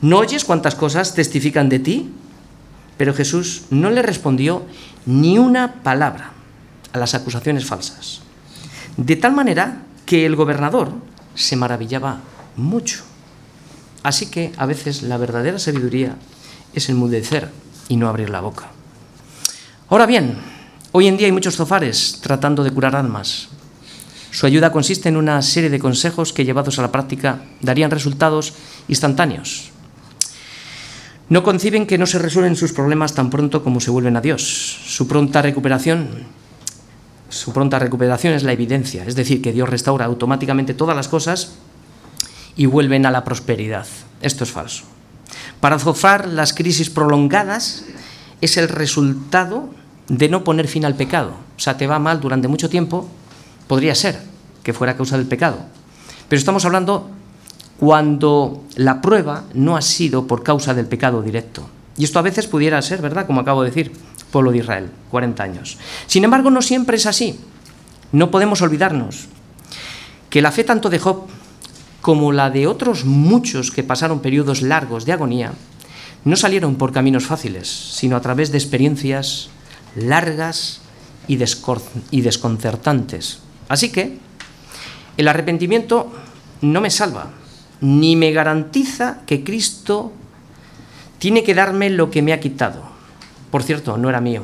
¿no 0.02 0.18
oyes 0.18 0.44
cuántas 0.44 0.74
cosas 0.74 1.14
testifican 1.14 1.70
de 1.70 1.78
ti? 1.78 2.12
Pero 2.99 3.14
Jesús 3.14 3.62
no 3.70 3.90
le 3.90 4.03
respondió 4.03 4.66
ni 5.07 5.38
una 5.38 5.82
palabra 5.82 6.32
a 6.92 6.99
las 6.99 7.14
acusaciones 7.14 7.64
falsas. 7.64 8.20
De 8.99 9.16
tal 9.16 9.32
manera 9.32 9.82
que 10.05 10.26
el 10.26 10.36
gobernador 10.36 10.92
se 11.34 11.57
maravillaba 11.57 12.20
mucho. 12.57 13.05
Así 14.03 14.26
que 14.26 14.53
a 14.59 14.66
veces 14.66 15.03
la 15.03 15.16
verdadera 15.16 15.59
sabiduría 15.59 16.16
es 16.74 16.88
enmudecer 16.90 17.49
y 17.88 17.96
no 17.96 18.09
abrir 18.09 18.28
la 18.28 18.40
boca. 18.40 18.68
Ahora 19.88 20.05
bien, 20.05 20.36
hoy 20.92 21.07
en 21.07 21.16
día 21.16 21.26
hay 21.26 21.32
muchos 21.32 21.57
zofares 21.57 22.18
tratando 22.20 22.62
de 22.62 22.70
curar 22.70 22.94
almas, 22.96 23.49
su 24.30 24.46
ayuda 24.46 24.72
consiste 24.72 25.09
en 25.09 25.16
una 25.16 25.40
serie 25.42 25.70
de 25.70 25.78
consejos 25.78 26.32
que 26.32 26.44
llevados 26.44 26.78
a 26.78 26.82
la 26.82 26.92
práctica 26.92 27.42
darían 27.61 27.90
resultados 27.90 28.53
instantáneos. 28.86 29.70
No 31.29 31.43
conciben 31.43 31.87
que 31.87 31.99
no 31.99 32.07
se 32.07 32.18
resuelven 32.18 32.57
sus 32.57 32.72
problemas 32.72 33.14
tan 33.14 33.31
pronto 33.31 33.62
como 33.62 33.81
se 33.81 33.91
vuelven 33.91 34.16
a 34.16 34.20
Dios. 34.20 34.81
Su 34.87 35.07
pronta 35.07 35.43
recuperación 35.43 36.26
su 37.29 37.53
pronta 37.53 37.79
recuperación 37.79 38.33
es 38.33 38.43
la 38.43 38.53
evidencia, 38.53 39.05
es 39.05 39.14
decir, 39.14 39.43
que 39.43 39.53
Dios 39.53 39.68
restaura 39.68 40.07
automáticamente 40.07 40.72
todas 40.72 40.97
las 40.97 41.09
cosas 41.09 41.53
y 42.57 42.66
vuelven 42.66 43.05
a 43.05 43.11
la 43.11 43.24
prosperidad. 43.24 43.87
Esto 44.22 44.45
es 44.45 44.51
falso. 44.51 44.85
Para 45.61 45.79
Zofar, 45.79 46.26
las 46.26 46.55
crisis 46.55 46.89
prolongadas 46.89 47.85
es 48.41 48.57
el 48.57 48.68
resultado 48.68 49.68
de 50.09 50.29
no 50.29 50.43
poner 50.43 50.68
fin 50.68 50.87
al 50.87 50.95
pecado. 50.95 51.33
O 51.57 51.61
sea, 51.61 51.76
te 51.76 51.87
va 51.87 51.99
mal 51.99 52.20
durante 52.20 52.49
mucho 52.49 52.70
tiempo, 52.70 53.09
podría 53.66 53.95
ser 53.95 54.22
que 54.62 54.72
fuera 54.72 54.97
causa 54.97 55.18
del 55.18 55.26
pecado. 55.26 55.59
Pero 56.29 56.39
estamos 56.39 56.64
hablando 56.64 57.11
cuando 57.79 58.64
la 58.76 59.01
prueba 59.01 59.45
no 59.55 59.76
ha 59.76 59.83
sido 59.83 60.26
por 60.26 60.43
causa 60.43 60.74
del 60.74 60.87
pecado 60.87 61.22
directo. 61.22 61.68
Y 61.97 62.05
esto 62.05 62.18
a 62.18 62.22
veces 62.22 62.47
pudiera 62.47 62.81
ser, 62.83 63.01
¿verdad? 63.01 63.26
Como 63.26 63.41
acabo 63.41 63.62
de 63.62 63.70
decir, 63.70 63.93
pueblo 64.31 64.53
de 64.53 64.59
Israel, 64.59 64.91
40 65.11 65.43
años. 65.43 65.79
Sin 66.07 66.24
embargo, 66.24 66.51
no 66.51 66.62
siempre 66.62 66.97
es 66.97 67.07
así. 67.07 67.41
No 68.12 68.31
podemos 68.31 68.62
olvidarnos 68.62 69.26
que 70.31 70.43
la 70.43 70.53
fe 70.53 70.64
tanto 70.64 70.91
de 70.91 70.99
Job 70.99 71.26
como 72.01 72.33
la 72.33 72.51
de 72.51 72.66
otros 72.66 73.05
muchos 73.05 73.70
que 73.70 73.83
pasaron 73.83 74.20
periodos 74.20 74.62
largos 74.62 75.05
de 75.05 75.12
agonía, 75.12 75.53
no 76.24 76.37
salieron 76.37 76.76
por 76.76 76.93
caminos 76.93 77.26
fáciles, 77.26 77.68
sino 77.68 78.16
a 78.16 78.20
través 78.20 78.53
de 78.53 78.59
experiencias 78.59 79.49
largas 79.95 80.81
y, 81.26 81.37
desconcertantes. 81.37 83.41
Así 83.68 83.91
que 83.91 84.18
el 85.16 85.29
arrepentimiento 85.29 86.12
no 86.62 86.81
me 86.81 86.91
salva, 86.91 87.31
ni 87.81 88.16
me 88.16 88.33
garantiza 88.33 89.20
que 89.26 89.45
Cristo 89.45 90.12
tiene 91.18 91.43
que 91.43 91.55
darme 91.55 91.91
lo 91.91 92.11
que 92.11 92.22
me 92.22 92.33
ha 92.33 92.41
quitado. 92.41 92.83
Por 93.51 93.62
cierto, 93.62 93.97
no 93.97 94.09
era 94.09 94.20
mío. 94.20 94.43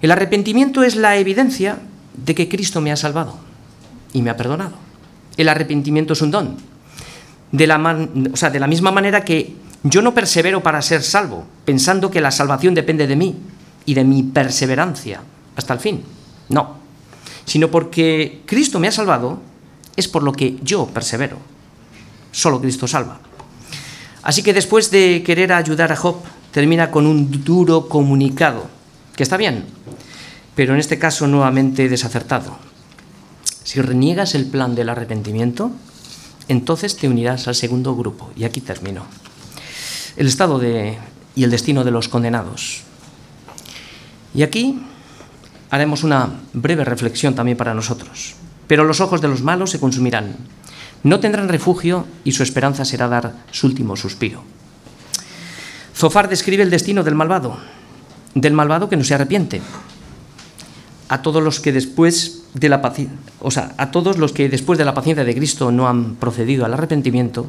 El 0.00 0.10
arrepentimiento 0.10 0.82
es 0.82 0.96
la 0.96 1.16
evidencia 1.16 1.78
de 2.16 2.34
que 2.34 2.48
Cristo 2.48 2.80
me 2.80 2.92
ha 2.92 2.96
salvado 2.96 3.38
y 4.12 4.22
me 4.22 4.30
ha 4.30 4.36
perdonado. 4.36 4.72
El 5.36 5.48
arrepentimiento 5.48 6.12
es 6.12 6.22
un 6.22 6.30
don. 6.30 6.56
De 7.52 7.66
la, 7.66 7.78
misma 8.66 8.90
manera 8.90 9.24
que 9.24 9.54
yo 9.84 10.02
no 10.02 10.14
persevero 10.14 10.62
para 10.62 10.82
ser 10.82 11.02
salvo, 11.02 11.46
pensando 11.64 12.10
que 12.10 12.20
la 12.20 12.30
salvación 12.30 12.74
depende 12.74 13.06
de 13.06 13.16
mí 13.16 13.36
y 13.84 13.94
de 13.94 14.04
mi 14.04 14.22
perseverancia 14.22 15.20
hasta 15.54 15.74
el 15.74 15.80
fin. 15.80 16.02
No. 16.48 16.78
Sino 17.44 17.70
porque 17.70 18.42
Cristo 18.46 18.80
me 18.80 18.88
ha 18.88 18.92
salvado, 18.92 19.40
es 19.96 20.08
por 20.08 20.22
lo 20.22 20.32
que 20.32 20.58
yo 20.62 20.86
persevero. 20.86 21.51
Solo 22.32 22.60
Cristo 22.60 22.88
salva. 22.88 23.20
Así 24.22 24.42
que 24.42 24.52
después 24.52 24.90
de 24.90 25.22
querer 25.24 25.52
ayudar 25.52 25.92
a 25.92 25.96
Job, 25.96 26.16
termina 26.50 26.90
con 26.90 27.06
un 27.06 27.44
duro 27.44 27.88
comunicado, 27.88 28.66
que 29.14 29.22
está 29.22 29.36
bien, 29.36 29.66
pero 30.54 30.74
en 30.74 30.80
este 30.80 30.98
caso 30.98 31.26
nuevamente 31.26 31.88
desacertado. 31.88 32.56
Si 33.64 33.80
reniegas 33.80 34.34
el 34.34 34.46
plan 34.46 34.74
del 34.74 34.88
arrepentimiento, 34.88 35.70
entonces 36.48 36.96
te 36.96 37.08
unirás 37.08 37.48
al 37.48 37.54
segundo 37.54 37.94
grupo. 37.94 38.30
Y 38.36 38.44
aquí 38.44 38.60
termino. 38.60 39.06
El 40.16 40.26
estado 40.26 40.58
de, 40.58 40.98
y 41.34 41.44
el 41.44 41.50
destino 41.50 41.84
de 41.84 41.90
los 41.90 42.08
condenados. 42.08 42.82
Y 44.34 44.42
aquí 44.42 44.82
haremos 45.70 46.04
una 46.04 46.28
breve 46.52 46.84
reflexión 46.84 47.34
también 47.34 47.56
para 47.56 47.74
nosotros. 47.74 48.34
Pero 48.66 48.84
los 48.84 49.00
ojos 49.00 49.20
de 49.20 49.28
los 49.28 49.42
malos 49.42 49.70
se 49.70 49.80
consumirán. 49.80 50.36
No 51.02 51.20
tendrán 51.20 51.48
refugio 51.48 52.06
y 52.24 52.32
su 52.32 52.42
esperanza 52.42 52.84
será 52.84 53.08
dar 53.08 53.34
su 53.50 53.66
último 53.66 53.96
suspiro. 53.96 54.42
Zofar 55.94 56.28
describe 56.28 56.62
el 56.62 56.70
destino 56.70 57.02
del 57.02 57.14
malvado, 57.14 57.58
del 58.34 58.52
malvado 58.52 58.88
que 58.88 58.96
no 58.96 59.04
se 59.04 59.14
arrepiente. 59.14 59.60
A 61.08 61.20
todos 61.22 61.42
los 61.42 61.60
que 61.60 61.72
después 61.72 62.44
de 62.54 62.68
la 62.68 62.80
o 63.40 63.50
sea, 63.50 63.74
a 63.76 63.90
todos 63.90 64.18
los 64.18 64.32
que 64.32 64.48
después 64.48 64.78
de 64.78 64.84
la 64.84 64.94
paciencia 64.94 65.24
de 65.24 65.34
Cristo 65.34 65.70
no 65.70 65.88
han 65.88 66.14
procedido 66.16 66.64
al 66.64 66.74
arrepentimiento 66.74 67.46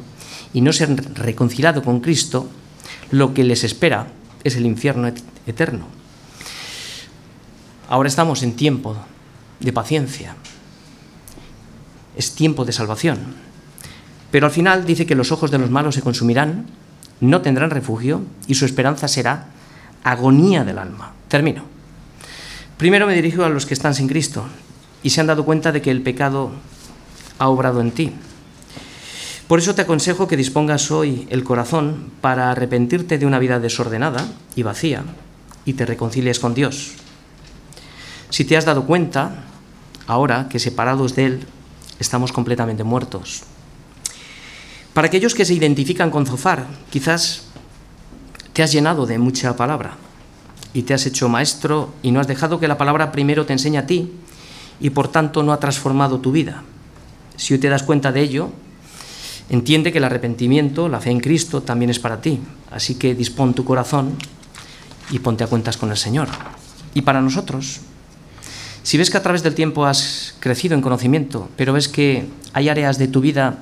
y 0.52 0.60
no 0.60 0.72
se 0.72 0.84
han 0.84 0.96
reconciliado 1.14 1.82
con 1.82 2.00
Cristo, 2.00 2.48
lo 3.10 3.32
que 3.32 3.44
les 3.44 3.64
espera 3.64 4.08
es 4.42 4.56
el 4.56 4.66
infierno 4.66 5.10
eterno. 5.46 5.86
Ahora 7.88 8.08
estamos 8.08 8.42
en 8.42 8.56
tiempo 8.56 8.96
de 9.60 9.72
paciencia. 9.72 10.36
Es 12.16 12.34
tiempo 12.34 12.64
de 12.64 12.72
salvación. 12.72 13.18
Pero 14.30 14.46
al 14.46 14.52
final 14.52 14.84
dice 14.84 15.06
que 15.06 15.14
los 15.14 15.32
ojos 15.32 15.50
de 15.50 15.58
los 15.58 15.70
malos 15.70 15.94
se 15.94 16.02
consumirán 16.02 16.66
no 17.20 17.40
tendrán 17.40 17.70
refugio 17.70 18.22
y 18.46 18.54
su 18.54 18.64
esperanza 18.64 19.08
será 19.08 19.46
agonía 20.02 20.64
del 20.64 20.78
alma. 20.78 21.12
Termino. 21.28 21.64
Primero 22.76 23.06
me 23.06 23.14
dirijo 23.14 23.44
a 23.44 23.48
los 23.48 23.66
que 23.66 23.74
están 23.74 23.94
sin 23.94 24.08
Cristo 24.08 24.44
y 25.02 25.10
se 25.10 25.20
han 25.20 25.26
dado 25.26 25.44
cuenta 25.44 25.72
de 25.72 25.80
que 25.80 25.90
el 25.90 26.02
pecado 26.02 26.50
ha 27.38 27.48
obrado 27.48 27.80
en 27.80 27.92
ti. 27.92 28.12
Por 29.46 29.58
eso 29.58 29.74
te 29.74 29.82
aconsejo 29.82 30.26
que 30.26 30.36
dispongas 30.36 30.90
hoy 30.90 31.26
el 31.30 31.44
corazón 31.44 32.10
para 32.20 32.50
arrepentirte 32.50 33.18
de 33.18 33.26
una 33.26 33.38
vida 33.38 33.60
desordenada 33.60 34.26
y 34.56 34.62
vacía 34.62 35.04
y 35.64 35.74
te 35.74 35.86
reconcilies 35.86 36.40
con 36.40 36.54
Dios. 36.54 36.92
Si 38.30 38.44
te 38.44 38.56
has 38.56 38.64
dado 38.64 38.86
cuenta, 38.86 39.44
ahora 40.06 40.48
que 40.48 40.58
separados 40.58 41.14
de 41.14 41.26
Él 41.26 41.46
estamos 42.04 42.32
completamente 42.32 42.84
muertos, 42.84 43.42
para 44.94 45.08
aquellos 45.08 45.34
que 45.34 45.44
se 45.44 45.54
identifican 45.54 46.10
con 46.10 46.24
Zofar, 46.24 46.68
quizás 46.88 47.50
te 48.52 48.62
has 48.62 48.70
llenado 48.70 49.06
de 49.06 49.18
mucha 49.18 49.56
palabra 49.56 49.96
y 50.72 50.82
te 50.82 50.94
has 50.94 51.04
hecho 51.06 51.28
maestro 51.28 51.92
y 52.00 52.12
no 52.12 52.20
has 52.20 52.28
dejado 52.28 52.60
que 52.60 52.68
la 52.68 52.78
palabra 52.78 53.10
primero 53.10 53.44
te 53.44 53.52
enseñe 53.52 53.78
a 53.78 53.86
ti 53.86 54.12
y 54.78 54.90
por 54.90 55.08
tanto 55.08 55.42
no 55.42 55.52
ha 55.52 55.58
transformado 55.58 56.20
tu 56.20 56.30
vida. 56.30 56.62
Si 57.36 57.58
te 57.58 57.68
das 57.68 57.82
cuenta 57.82 58.12
de 58.12 58.22
ello, 58.22 58.50
entiende 59.48 59.90
que 59.90 59.98
el 59.98 60.04
arrepentimiento, 60.04 60.88
la 60.88 61.00
fe 61.00 61.10
en 61.10 61.18
Cristo 61.18 61.62
también 61.62 61.90
es 61.90 61.98
para 61.98 62.20
ti. 62.20 62.38
Así 62.70 62.94
que 62.94 63.16
dispón 63.16 63.54
tu 63.54 63.64
corazón 63.64 64.14
y 65.10 65.18
ponte 65.18 65.42
a 65.42 65.48
cuentas 65.48 65.76
con 65.76 65.90
el 65.90 65.96
Señor. 65.96 66.28
Y 66.94 67.02
para 67.02 67.20
nosotros, 67.20 67.80
si 68.84 68.98
ves 68.98 69.10
que 69.10 69.16
a 69.16 69.22
través 69.22 69.42
del 69.42 69.54
tiempo 69.54 69.86
has 69.86 70.36
crecido 70.40 70.74
en 70.74 70.82
conocimiento, 70.82 71.48
pero 71.56 71.72
ves 71.72 71.88
que 71.88 72.28
hay 72.52 72.68
áreas 72.68 72.98
de 72.98 73.08
tu 73.08 73.22
vida 73.22 73.58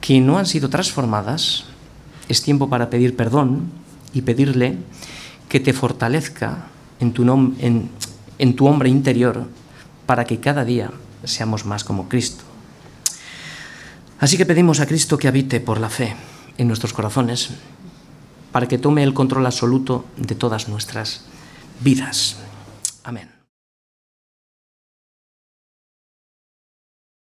que 0.00 0.20
no 0.20 0.38
han 0.38 0.46
sido 0.46 0.70
transformadas, 0.70 1.64
es 2.28 2.40
tiempo 2.40 2.70
para 2.70 2.88
pedir 2.88 3.16
perdón 3.16 3.68
y 4.14 4.22
pedirle 4.22 4.78
que 5.48 5.58
te 5.58 5.72
fortalezca 5.72 6.66
en 7.00 7.12
tu, 7.12 7.24
en, 7.58 8.56
tu 8.56 8.66
hombre 8.68 8.88
interior 8.88 9.48
para 10.06 10.24
que 10.24 10.38
cada 10.38 10.64
día 10.64 10.92
seamos 11.24 11.66
más 11.66 11.82
como 11.82 12.08
Cristo. 12.08 12.44
Así 14.20 14.36
que 14.36 14.46
pedimos 14.46 14.78
a 14.78 14.86
Cristo 14.86 15.18
que 15.18 15.26
habite 15.26 15.58
por 15.58 15.80
la 15.80 15.90
fe 15.90 16.14
en 16.58 16.68
nuestros 16.68 16.92
corazones 16.92 17.50
para 18.52 18.68
que 18.68 18.78
tome 18.78 19.02
el 19.02 19.14
control 19.14 19.46
absoluto 19.46 20.04
de 20.16 20.36
todas 20.36 20.68
nuestras 20.68 21.22
vidas. 21.80 22.36
Amén. 23.02 23.37